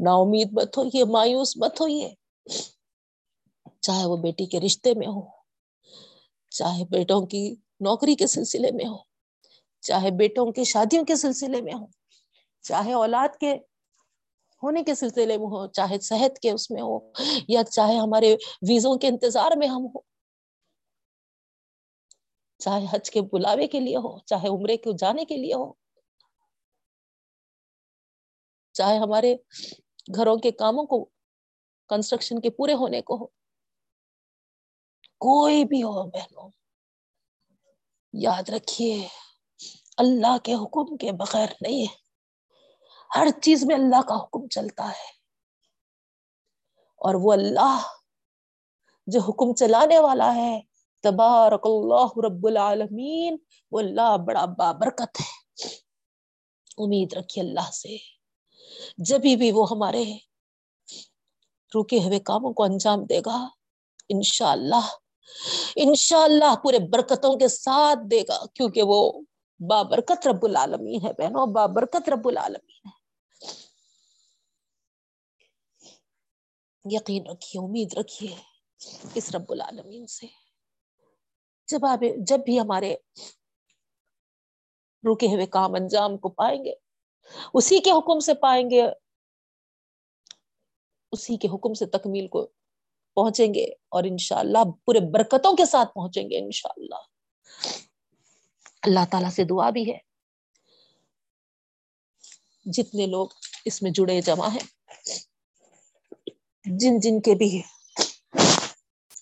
نا 0.00 0.14
امید 0.14 0.52
مت 0.52 0.78
ہوئیے 0.78 1.04
مایوس 1.04 1.56
مت 1.56 1.80
ہوئیے 1.80 2.14
چاہے 3.80 4.06
وہ 4.06 4.16
بیٹی 4.16 4.46
کے 4.46 4.60
رشتے 4.60 4.94
میں 4.94 5.06
ہو، 5.06 5.20
چاہے 6.50 6.84
بیٹوں 6.84 7.26
کی 7.26 7.54
نوکری 7.80 8.14
کے 8.14 8.26
سلسلے 8.26 8.70
میں 8.70 8.86
ہو، 8.86 8.96
چاہے 9.82 10.10
بیٹوں 10.10 10.52
کی 10.52 10.64
شادیوں 10.64 11.04
کے 11.04 11.16
سلسلے 11.16 11.60
میں 11.60 11.74
ہو، 11.74 11.86
چاہے 12.62 12.92
اولاد 12.92 13.36
کے 13.40 13.52
ہونے 14.62 14.82
کے 14.82 14.94
سلسلے 14.94 15.38
میں 15.38 15.46
ہو، 15.46 15.66
چاہے 15.66 15.98
صحت 15.98 16.38
کے 16.38 16.50
اس 16.50 16.70
میں 16.70 16.82
ہو، 16.82 16.98
یا 17.48 17.64
چاہے 17.64 17.96
ہمارے 17.96 18.34
ویزوں 18.68 18.96
کے 18.96 19.08
انتظار 19.08 19.56
میں 19.56 19.68
ہم 19.68 19.86
ہو 19.86 20.13
چاہے 22.64 22.86
حج 22.90 23.10
کے 23.10 23.20
بلاوے 23.20 23.66
کے 23.66 23.80
لیے 23.80 23.96
ہو، 23.96 24.18
چاہے 24.18 24.48
عمرے 24.48 24.76
کے 24.76 24.90
جانے 24.98 25.24
کے 25.24 25.36
لیے 25.36 25.54
ہو، 25.54 25.72
چاہے 28.72 28.98
ہمارے 28.98 29.36
گھروں 30.16 30.36
کے 30.36 30.50
کاموں 30.50 30.84
کو 30.84 31.04
کنسٹرکشن 31.88 32.40
کے 32.40 32.50
پورے 32.50 32.74
ہونے 32.74 33.00
کو 33.00 33.14
ہو، 33.16 33.26
کوئی 35.18 35.64
بھی 35.64 35.82
ہو 35.82 36.10
بہنوں 36.10 36.50
یاد 38.12 38.48
رکھیے، 38.48 39.08
اللہ 39.96 40.38
کے 40.38 40.54
حکم 40.54 40.96
کے 40.96 41.12
بغیر 41.12 41.48
نہیں 41.60 41.82
ہے۔ 41.82 41.94
ہر 43.16 43.26
چیز 43.42 43.64
میں 43.64 43.76
اللہ 43.76 44.02
کا 44.08 44.14
حکم 44.14 44.48
چلتا 44.48 44.88
ہے۔ 44.88 45.10
اور 47.00 47.14
وہ 47.14 47.32
اللہ 47.32 47.80
جو 49.06 49.20
حکم 49.20 49.54
چلانے 49.54 49.98
والا 49.98 50.34
ہے 50.34 50.60
تبارک 51.04 51.60
اللہ 51.64 52.26
رب 52.26 52.46
العالمین 52.46 53.36
وہ 53.70 53.80
اللہ 53.80 54.16
بڑا 54.26 54.44
بابرکت 54.44 55.20
ہے۔ 55.20 55.44
امید 56.78 57.12
رکھیے 57.12 57.44
اللہ 57.44 57.70
سے۔ 57.70 57.96
جبھی 58.98 59.36
بھی 59.36 59.52
وہ 59.52 59.66
ہمارے 59.70 60.04
رکے 61.74 61.98
ہوئے 62.04 62.18
کاموں 62.18 62.52
کو 62.52 62.62
انجام 62.62 63.04
دے 63.04 63.20
گا، 63.26 63.48
انشاءاللہ 64.08 64.86
انشاءاللہ 65.76 66.54
پورے 66.62 66.78
برکتوں 66.78 67.38
کے 67.38 67.48
ساتھ 67.48 67.98
دے 68.10 68.22
گا، 68.22 68.46
کیونکہ 68.46 68.82
وہ 68.82 69.12
بابرکت 69.70 70.28
رب 70.28 70.44
العالمین 70.44 71.06
ہے 71.06 71.12
بہنوں 71.12 71.46
بابرکت 71.46 72.08
رب 72.08 72.28
العالمین 72.28 72.88
ہے۔ 72.88 73.04
یقین 76.90 77.26
رکھیے، 77.26 77.64
امید 77.64 77.94
رکھیے 77.94 78.36
اس 79.14 79.34
رب 79.34 79.52
العالمین 79.52 80.06
سے۔ 80.06 80.43
جب 81.68 81.86
آپ 81.86 81.98
جب 82.18 82.38
بھی 82.44 82.60
ہمارے 82.60 82.96
رکے 85.04 85.26
ہوئے 85.26 85.46
کام 85.46 85.74
انجام 85.74 86.16
کو 86.16 86.28
پائیں 86.28 86.64
گے، 86.64 86.72
اسی 87.54 87.80
کے 87.80 87.90
حکم 87.90 88.20
سے 88.20 88.34
پائیں 88.34 88.70
گے، 88.70 88.82
اسی 91.12 91.36
کے 91.36 91.48
حکم 91.48 91.74
سے 91.74 91.86
تکمیل 91.86 92.28
کو 92.28 92.46
پہنچیں 93.14 93.54
گے 93.54 93.64
اور 93.64 94.04
انشاءاللہ 94.04 94.58
پورے 94.84 95.00
برکتوں 95.12 95.56
کے 95.56 95.64
ساتھ 95.64 95.94
پہنچیں 95.94 96.30
گے 96.30 96.38
انشاءاللہ۔ 96.38 97.00
اللہ 98.82 99.04
تعالیٰ 99.10 99.30
سے 99.30 99.44
دعا 99.44 99.70
بھی 99.70 99.92
ہے۔ 99.92 99.98
جتنے 102.64 103.06
لوگ 103.06 103.28
اس 103.64 103.82
میں 103.82 103.90
جڑے 103.90 104.20
جمع 104.20 104.48
ہیں، 104.48 104.66
جن 106.64 107.00
جن 107.00 107.20
کے 107.20 107.34
بھی 107.34 107.62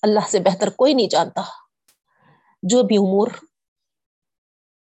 اللہ 0.03 0.29
سے 0.29 0.41
بہتر 0.41 0.71
کوئی 0.71 0.95
نہیں 0.95 1.09
جانتا۔ 1.09 1.43
جو 2.63 2.83
بھی 2.83 2.97
امور 2.97 3.29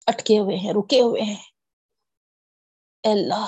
اٹکے 0.07 0.39
ہوئے 0.39 0.55
ہیں، 0.55 0.73
رکے 0.73 1.01
ہوئے 1.01 1.21
ہیں۔ 1.21 1.43
اللہ، 3.03 3.45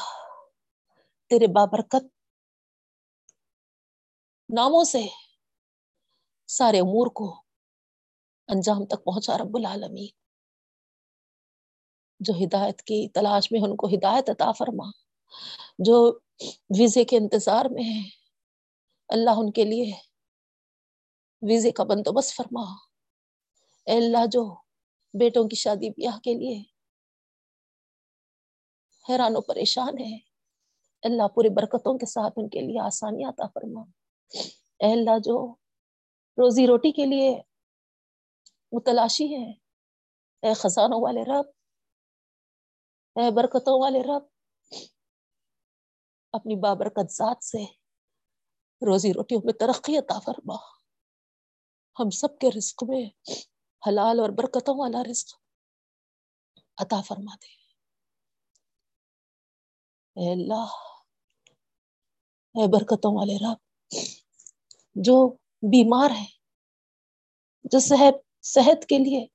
تیرے 1.30 1.48
بابرکت 1.48 2.06
ناموں 4.50 4.84
سے 4.84 5.04
سارے 6.48 6.80
امور 6.80 7.08
کو 7.08 7.44
انجام 8.48 8.86
تک 8.86 9.04
پہنچا 9.04 9.38
رب 9.38 9.58
العالمین۔ 9.58 10.08
جو 12.20 12.34
ہدایت 12.34 12.82
کی 12.82 13.10
تلاش 13.10 13.52
میں 13.52 13.60
ان 13.60 13.76
کو 13.76 13.88
ہدایت 13.88 14.30
عطا 14.30 14.52
فرما۔ 14.52 14.90
جو 15.80 16.20
ویزے 16.70 17.06
کے 17.06 17.18
انتظار 17.18 17.66
میں 17.72 17.84
ہے 17.84 18.10
اللہ 19.08 19.30
ان 19.30 19.52
کے 19.52 19.64
لیے 19.64 19.94
ویزے 21.42 21.72
کا 21.72 21.84
بندوبست 21.84 22.36
فرما۔ 22.36 22.93
اے 23.86 23.98
اللہ 23.98 24.26
جو 24.32 24.56
بیٹوں 25.14 25.48
کی 25.48 25.56
شادی 25.56 25.90
بیاہ 25.90 26.20
کے 26.20 26.34
لیے 26.34 26.64
حیران 29.10 29.36
و 29.36 29.42
پریشان 29.42 29.98
ہے۔ 30.00 30.18
اللہ 31.04 31.28
پوری 31.28 31.50
برکتوں 31.50 31.98
کے 31.98 32.06
ساتھ 32.06 32.34
ان 32.38 32.50
کے 32.50 32.60
لیے 32.60 32.80
آسانی 32.80 33.24
عطا 33.24 33.48
فرما۔ 33.48 33.82
اے 34.80 34.94
اللہ 34.94 35.20
جو 35.20 35.56
روزی 36.38 36.68
روٹی 36.68 36.92
کے 36.92 37.06
لیے 37.06 37.42
متلاشی 38.72 39.36
ہے۔ 39.36 39.52
اے 40.42 40.54
خزانوں 40.54 41.02
والے 41.02 41.22
رب، 41.22 41.46
اے 43.16 43.32
برکتوں 43.32 43.82
والے 43.82 44.02
رب، 44.02 44.24
اپنی 46.32 46.56
بابرکت 46.56 47.12
ذات 47.12 47.44
سے 47.44 47.64
روزی 48.86 49.14
روٹیوں 49.14 49.42
میں 49.46 49.54
ترقی 49.54 49.98
عطا 49.98 50.20
فرما۔ 50.20 50.56
ہم 52.00 52.10
سب 52.10 52.38
کے 52.40 52.48
رزق 52.58 52.84
میں 52.88 53.32
حلال 53.88 54.20
اور 54.20 54.30
برکتوں 54.30 54.76
والا 54.78 55.04
رزق 55.04 55.34
عطا 56.78 57.02
فرما 57.02 57.36
دے 57.36 57.52
اے 60.20 60.32
اللہ، 60.32 60.72
اے 62.56 62.68
برکتوں 62.68 63.16
والے 63.16 63.38
رب، 63.38 63.60
جو 64.96 65.16
بیمار 65.72 66.10
ہے 66.10 66.26
جو 67.64 67.80
صحت 67.80 68.16
صحت 68.46 68.86
کے 68.90 68.98
لیے 68.98 69.28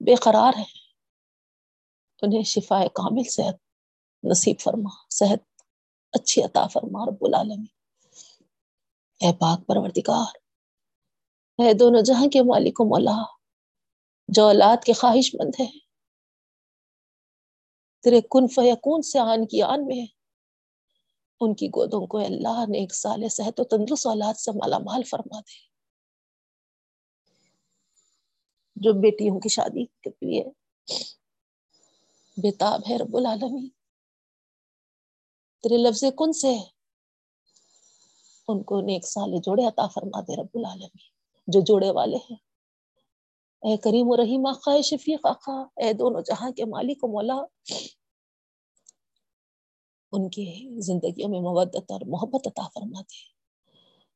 بے 0.00 0.14
قرار 0.14 0.58
ہے 0.58 0.64
انہیں 2.22 2.42
شفا 2.42 2.80
کامل 2.94 3.28
صحت 3.30 3.56
نصیب 4.24 4.56
فرما، 4.60 4.90
صحت 5.10 5.62
اچھی 6.12 6.42
عطا 6.42 6.66
فرما 6.66 7.06
رب 7.06 7.24
العالمین۔ 7.24 7.74
اے 9.20 9.32
پاک 9.32 9.66
پروردگار 9.66 10.47
اے 11.58 11.72
دونوں 11.74 12.02
جہاں 12.02 12.26
کے 12.26 12.42
مالک 12.42 12.80
و 12.80 12.84
مولا 12.84 13.16
جو 14.28 14.44
اولاد 14.46 14.84
کے 14.84 14.92
خواہش 14.92 15.34
مند 15.34 15.60
ہے۔ 15.60 15.66
تیرے 18.04 18.20
کن 18.20 18.46
فیکون 18.48 19.02
سے 19.02 19.18
آن 19.18 19.46
کی 19.46 19.62
آن 19.62 19.86
میں 19.86 20.06
ان 21.40 21.54
کی 21.54 21.68
گودوں 21.68 22.06
کو 22.06 22.18
اللہ 22.18 22.64
نے 22.68 22.78
ایک 22.78 22.94
سال 22.94 23.28
صحت 23.28 23.60
و 23.60 23.64
تندرست 23.64 24.06
اولاد 24.06 24.34
سے 24.34 24.52
مالا 24.52 24.78
مال 24.78 25.02
فرما 25.02 25.40
دے۔ 25.40 25.68
جو 28.76 28.92
بیٹیوں 28.92 29.40
کی 29.40 29.48
شادی 29.48 29.84
کے 29.84 30.10
لیے 30.10 30.44
بےتاب 32.36 32.80
ہے 32.90 32.96
رب 32.96 33.16
العالمین۔ 33.16 33.68
تیرے 35.64 35.76
لفظ 35.76 36.04
کن 36.16 36.32
سے 36.32 36.56
ان 38.48 38.62
کو 38.62 38.80
نیک 38.80 39.06
سال 39.06 39.30
جوڑے 39.38 39.66
عطا 39.66 39.86
فرما 39.86 40.20
دے 40.20 40.42
رب 40.42 40.52
العالمین۔ 40.54 41.17
جو 41.48 41.60
جوڑے 41.60 41.90
والے 41.90 42.16
ہیں۔ 42.16 42.36
اے 43.62 43.76
کریم 43.76 44.06
و 44.08 44.16
رحیم، 44.16 44.46
آقا 44.46 44.72
اے 44.72 44.82
شفیق، 44.82 45.26
آقا 45.26 45.52
اے 45.52 45.92
دونوں 45.92 46.20
جہاں 46.20 46.50
کے 46.50 46.64
مالک 46.64 47.04
و 47.04 47.08
مولا، 47.08 47.36
ان 50.12 50.30
کی 50.30 50.80
زندگیوں 50.80 51.28
میں 51.28 51.40
مودت 51.40 51.92
اور 51.92 52.00
محبت 52.06 52.46
عطا 52.46 52.68
فرما 52.74 53.00
دے 53.00 53.38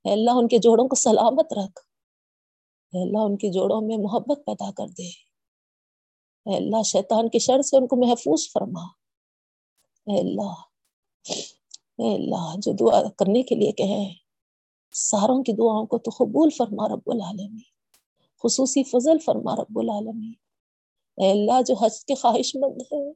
اے 0.05 0.13
اللہ، 0.13 0.31
ان 0.31 0.49
کے 0.49 0.59
جوڑوں 0.59 0.89
کو 0.89 0.95
سلامت 0.95 1.53
رکھ۔ 1.53 1.81
اے 2.93 3.03
اللہ، 3.03 3.19
ان 3.19 3.37
کے 3.37 3.49
جوڑوں 3.49 3.81
میں 3.81 3.97
محبت 3.99 4.41
پیدا 4.47 4.71
کر 4.71 4.87
دے۔ 4.87 5.09
اے 6.47 6.57
اللہ، 6.57 6.83
شیطان 6.83 7.29
کے 7.29 7.39
شر 7.39 7.63
سے 7.63 7.77
ان 7.77 7.87
کو 7.87 7.97
محفوظ 7.97 8.53
فرما۔ 8.53 8.83
اے 10.07 10.21
اللہ 10.21 10.55
اے 11.99 12.15
اللہ، 12.15 12.55
جو 12.59 12.73
دعا 12.73 13.03
کرنے 13.09 13.43
کے 13.43 13.55
لیے 13.55 13.73
کہے 13.73 14.15
ساروں 14.93 15.43
کی 15.43 15.53
دعاؤں 15.53 15.87
کو 15.87 15.99
تو 15.99 16.11
قبول 16.19 16.51
فرما 16.51 16.89
رب 16.89 17.07
العالمین، 17.07 17.71
خصوصی 18.43 18.83
فضل 18.83 19.19
فرما 19.19 19.57
رب 19.57 19.79
العالمین۔ 19.79 20.33
اے 21.17 21.31
اللہ 21.31 21.63
جو 21.67 21.75
حج 21.75 22.05
کے 22.05 22.15
خواہش 22.15 22.57
مند 22.57 22.83
ہے 22.93 23.11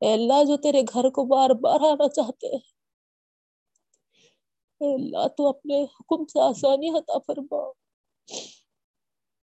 اے 0.00 0.12
اللہ 0.12 0.44
جو 0.44 0.56
تیرے 0.56 0.82
گھر 0.82 1.10
کو 1.10 1.24
بار 1.24 1.50
بار 1.50 1.80
آنا 1.80 2.08
چاہتے 2.08 2.46
ہیں۔ 2.46 2.80
اے 4.80 4.94
اللہ 4.94 5.28
تو 5.28 5.48
اپنے 5.48 5.84
حکم 5.84 6.24
سے 6.24 6.40
آسانی 6.40 6.88
عطا 6.88 7.18
فرما۔ 7.18 7.68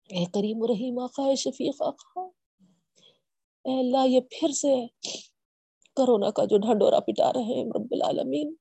اے 0.09 0.25
کریم 0.25 0.65
رحیم 0.65 0.99
آقا 0.99 1.23
اے 1.23 1.35
شفیق 1.35 1.81
آقا، 1.81 2.21
اے 3.65 3.79
اللہ 3.79 4.07
یہ 4.07 4.19
پھر 4.19 4.51
سے 4.51 4.85
کرونا 5.95 6.29
کا 6.29 6.45
جو 6.45 6.57
ڈھنڈورا 6.57 6.99
پٹا 6.99 7.33
رہے 7.33 7.43
ہیں 7.43 7.65
رب 7.65 7.87
العالمین۔ 7.91 8.55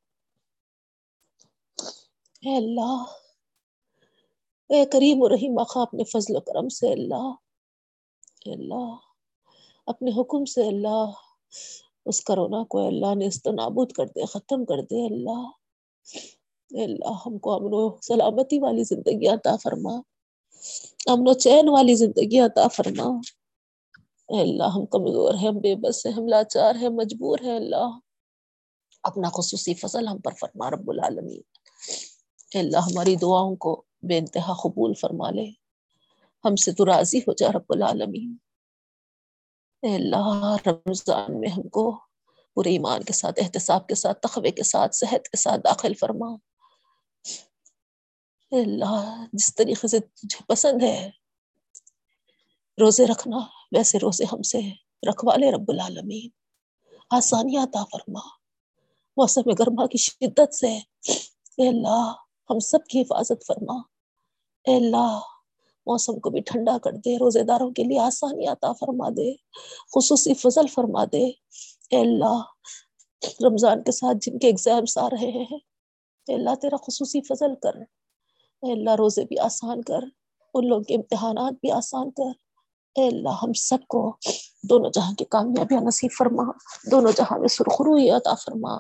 اے 2.42 2.56
اللہ، 2.56 3.02
اے 4.70 4.84
کریم 4.92 5.22
و 5.22 5.28
رحیم، 5.28 5.58
آقا 5.58 5.82
اپنے 5.82 6.04
فضل 6.04 6.36
و 6.36 6.40
کرم 6.40 6.68
سے 6.68 6.92
اللہ، 6.92 7.26
اے 8.44 8.52
اللہ، 8.52 8.94
اپنے 9.86 10.10
حکم 10.10 10.44
سے 10.44 10.66
اللہ، 10.68 11.10
اس 12.06 12.24
کرونا 12.24 12.62
کو 12.64 12.86
اللہ 12.86 13.14
نے 13.14 13.26
استنابود 13.26 13.92
کر 13.92 14.06
دے، 14.06 14.26
ختم 14.26 14.64
کر 14.64 14.82
دے 14.82 15.04
اللہ، 15.06 15.42
اے 16.70 16.84
اللہ، 16.84 17.20
ہم 17.26 17.38
کو 17.38 17.52
امن 17.54 17.74
و 17.74 17.82
سلامتی 18.02 18.58
والی 18.58 18.84
زندگی 18.84 19.28
عطا 19.28 19.56
فرما، 19.56 19.94
امن 21.06 21.28
و 21.28 21.32
چین 21.34 21.68
والی 21.68 21.94
زندگی 21.94 22.38
عطا 22.38 22.68
فرما، 22.68 23.08
اے 24.28 24.40
اللہ، 24.40 24.76
ہم 24.76 24.86
کمزور 24.86 25.34
ہیں، 25.34 25.48
ہم 25.48 25.58
بے 25.58 25.74
بس 25.74 26.06
ہیں، 26.06 26.12
ہم 26.12 26.28
لاچار 26.28 26.74
ہیں 26.74 26.88
مجبور 26.88 27.38
ہیں 27.38 27.56
اللہ، 27.56 27.98
اپنا 29.04 29.28
خصوصی 29.28 29.74
فضل 29.74 30.08
ہم 30.08 30.18
پر 30.18 30.34
فرما، 30.40 30.70
رب 30.70 30.90
العالمین 30.90 31.40
اے 32.54 32.60
اللہ 32.60 32.76
ہماری 32.76 33.16
دعاؤں 33.16 33.56
کو 33.56 33.84
بے 34.02 34.18
انتہا 34.18 34.52
قبول 34.52 34.94
فرما 34.94 35.30
لے۔ 35.30 35.50
ہم 36.44 36.56
سے 36.56 36.72
تو 36.72 36.86
راضی 36.86 37.18
ہو 37.18 37.32
جا 37.32 37.48
رب 37.48 37.64
العالمین۔ 37.68 38.36
اے 39.82 39.94
اللہ، 39.94 40.56
رمضان 40.66 41.40
میں 41.40 41.48
ہم 41.48 41.68
کو 41.68 41.98
پورے 42.54 42.70
ایمان 42.70 43.02
کے 43.02 43.12
ساتھ، 43.12 43.40
احتساب 43.42 43.86
کے 43.86 43.94
ساتھ 43.94 44.20
تخوے 44.20 44.50
کے 44.50 44.62
ساتھ، 44.62 44.96
صحت 44.96 45.28
کے 45.28 45.36
ساتھ 45.36 45.60
داخل 45.64 45.94
فرما۔ 45.94 46.26
اے 48.50 48.60
اللہ، 48.60 49.24
جس 49.32 49.54
طریقے 49.54 49.88
سے 49.88 50.00
تجھے 50.00 50.44
پسند 50.48 50.82
ہے، 50.82 51.10
روزے 52.80 53.06
رکھنا، 53.06 53.38
ویسے 53.76 53.98
روزے 53.98 54.24
ہم 54.32 54.42
سے 54.42 54.58
رکھوا 55.10 55.36
لے 55.36 55.50
رب 55.50 55.64
العالمین۔ 55.68 56.28
آسانیاں 57.10 57.62
عطا 57.62 57.84
فرما۔ 57.84 58.20
موسم 59.16 59.52
گرما 59.58 59.86
کی 59.86 59.98
شدت 59.98 60.54
سے 60.54 60.78
اے 61.56 61.68
اللہ 61.68 62.12
ہم 62.50 62.58
سب 62.58 62.78
کی 62.88 63.00
حفاظت 63.00 63.46
فرما۔ 63.46 63.74
اے 64.64 64.76
اللہ، 64.76 65.18
موسم 65.86 66.18
کو 66.18 66.30
بھی 66.30 66.40
ٹھنڈا 66.40 66.78
کر 66.78 66.92
دے 66.92 67.16
روزے 67.16 67.42
داروں 67.42 67.70
کے 67.70 67.82
لیے 67.82 67.98
آسانی 67.98 68.46
عطا 68.46 68.72
فرما 68.72 69.08
دے، 69.08 69.32
خصوصی 69.94 70.34
فضل 70.34 70.66
فرما 70.66 71.04
دے۔ 71.04 71.26
اے 71.90 71.96
اللہ، 71.96 72.42
رمضان 73.44 73.82
کے 73.82 73.92
ساتھ 73.92 74.18
جن 74.20 74.38
کے 74.38 74.46
ایگزامس 74.46 74.98
آ 74.98 75.08
رہے 75.08 75.28
ہیں، 75.28 75.58
اے 76.28 76.34
اللہ، 76.34 76.54
تیرا 76.54 76.76
خصوصی 76.76 77.20
فضل 77.20 77.54
کر۔ 77.62 77.74
اے 78.62 78.72
اللہ، 78.72 78.90
روزے 78.90 79.24
بھی 79.24 79.38
آسان 79.38 79.82
کر، 79.82 80.00
ان 80.54 80.68
لوگوں 80.68 80.84
کے 80.84 80.94
امتحانات 80.94 81.52
بھی 81.52 81.70
آسان 81.70 82.10
کر۔ 82.10 82.32
اے 82.94 83.08
اللہ، 83.08 83.34
ہم 83.42 83.52
سب 83.52 83.78
کو 83.88 84.16
دونوں 84.62 84.90
جہاں 84.90 85.14
کی 85.14 85.24
کامیابیاں 85.24 85.80
نصیب 85.80 86.10
فرما، 86.18 86.42
دونوں 86.90 87.12
جہاں 87.16 87.38
میں 87.38 87.48
سرخروئی 87.48 88.10
عطا 88.10 88.34
فرما۔ 88.34 88.76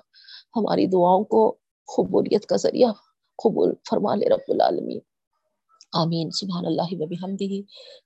ہماری 0.56 0.86
دعاؤں 0.86 1.24
کو 1.24 1.56
قبولیت 1.96 2.46
کا 2.46 2.56
ذریعہ 2.56 2.92
قبول 3.44 3.74
فرما 3.90 4.14
لے 4.14 4.28
رب 4.28 4.44
العالمین۔ 4.48 4.98
آمین۔ 5.92 6.30
سبحان 6.30 6.66
اللہ 6.66 6.88
و 6.92 7.06
بحمدہ۔ 7.06 7.54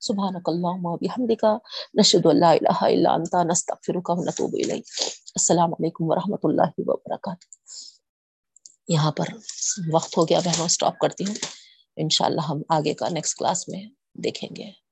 سبحانک 0.00 0.48
اللہم 0.48 0.86
و 0.86 0.96
بحمدک۔ 0.96 1.44
نشہد 1.94 2.26
ان 2.26 2.40
لا 2.40 2.50
الہ 2.50 2.78
الا 2.80 3.14
انت۔ 3.14 3.34
نستغفرک 3.44 4.10
و 4.10 4.24
نتوب 4.24 4.50
الیک۔ 4.54 4.84
السلام 5.36 5.72
علیکم 5.72 6.04
ورحمۃ 6.10 6.40
اللہ 6.42 6.70
وبرکاتہ۔ 6.78 7.46
یہاں 8.88 9.12
پر 9.12 9.24
وقت 9.92 10.18
ہو 10.18 10.24
گیا، 10.24 10.40
میں 10.44 10.68
سٹاپ 10.68 10.98
کرتی 10.98 11.24
ہوں۔ 11.28 11.34
انشاءاللہ 11.96 12.40
ہم 12.40 12.62
آگے 12.68 12.94
کا 12.94 13.08
نیکسٹ 13.08 13.38
کلاس 13.38 13.68
میں 13.68 13.84
دیکھیں 14.14 14.48
گے۔ 14.56 14.83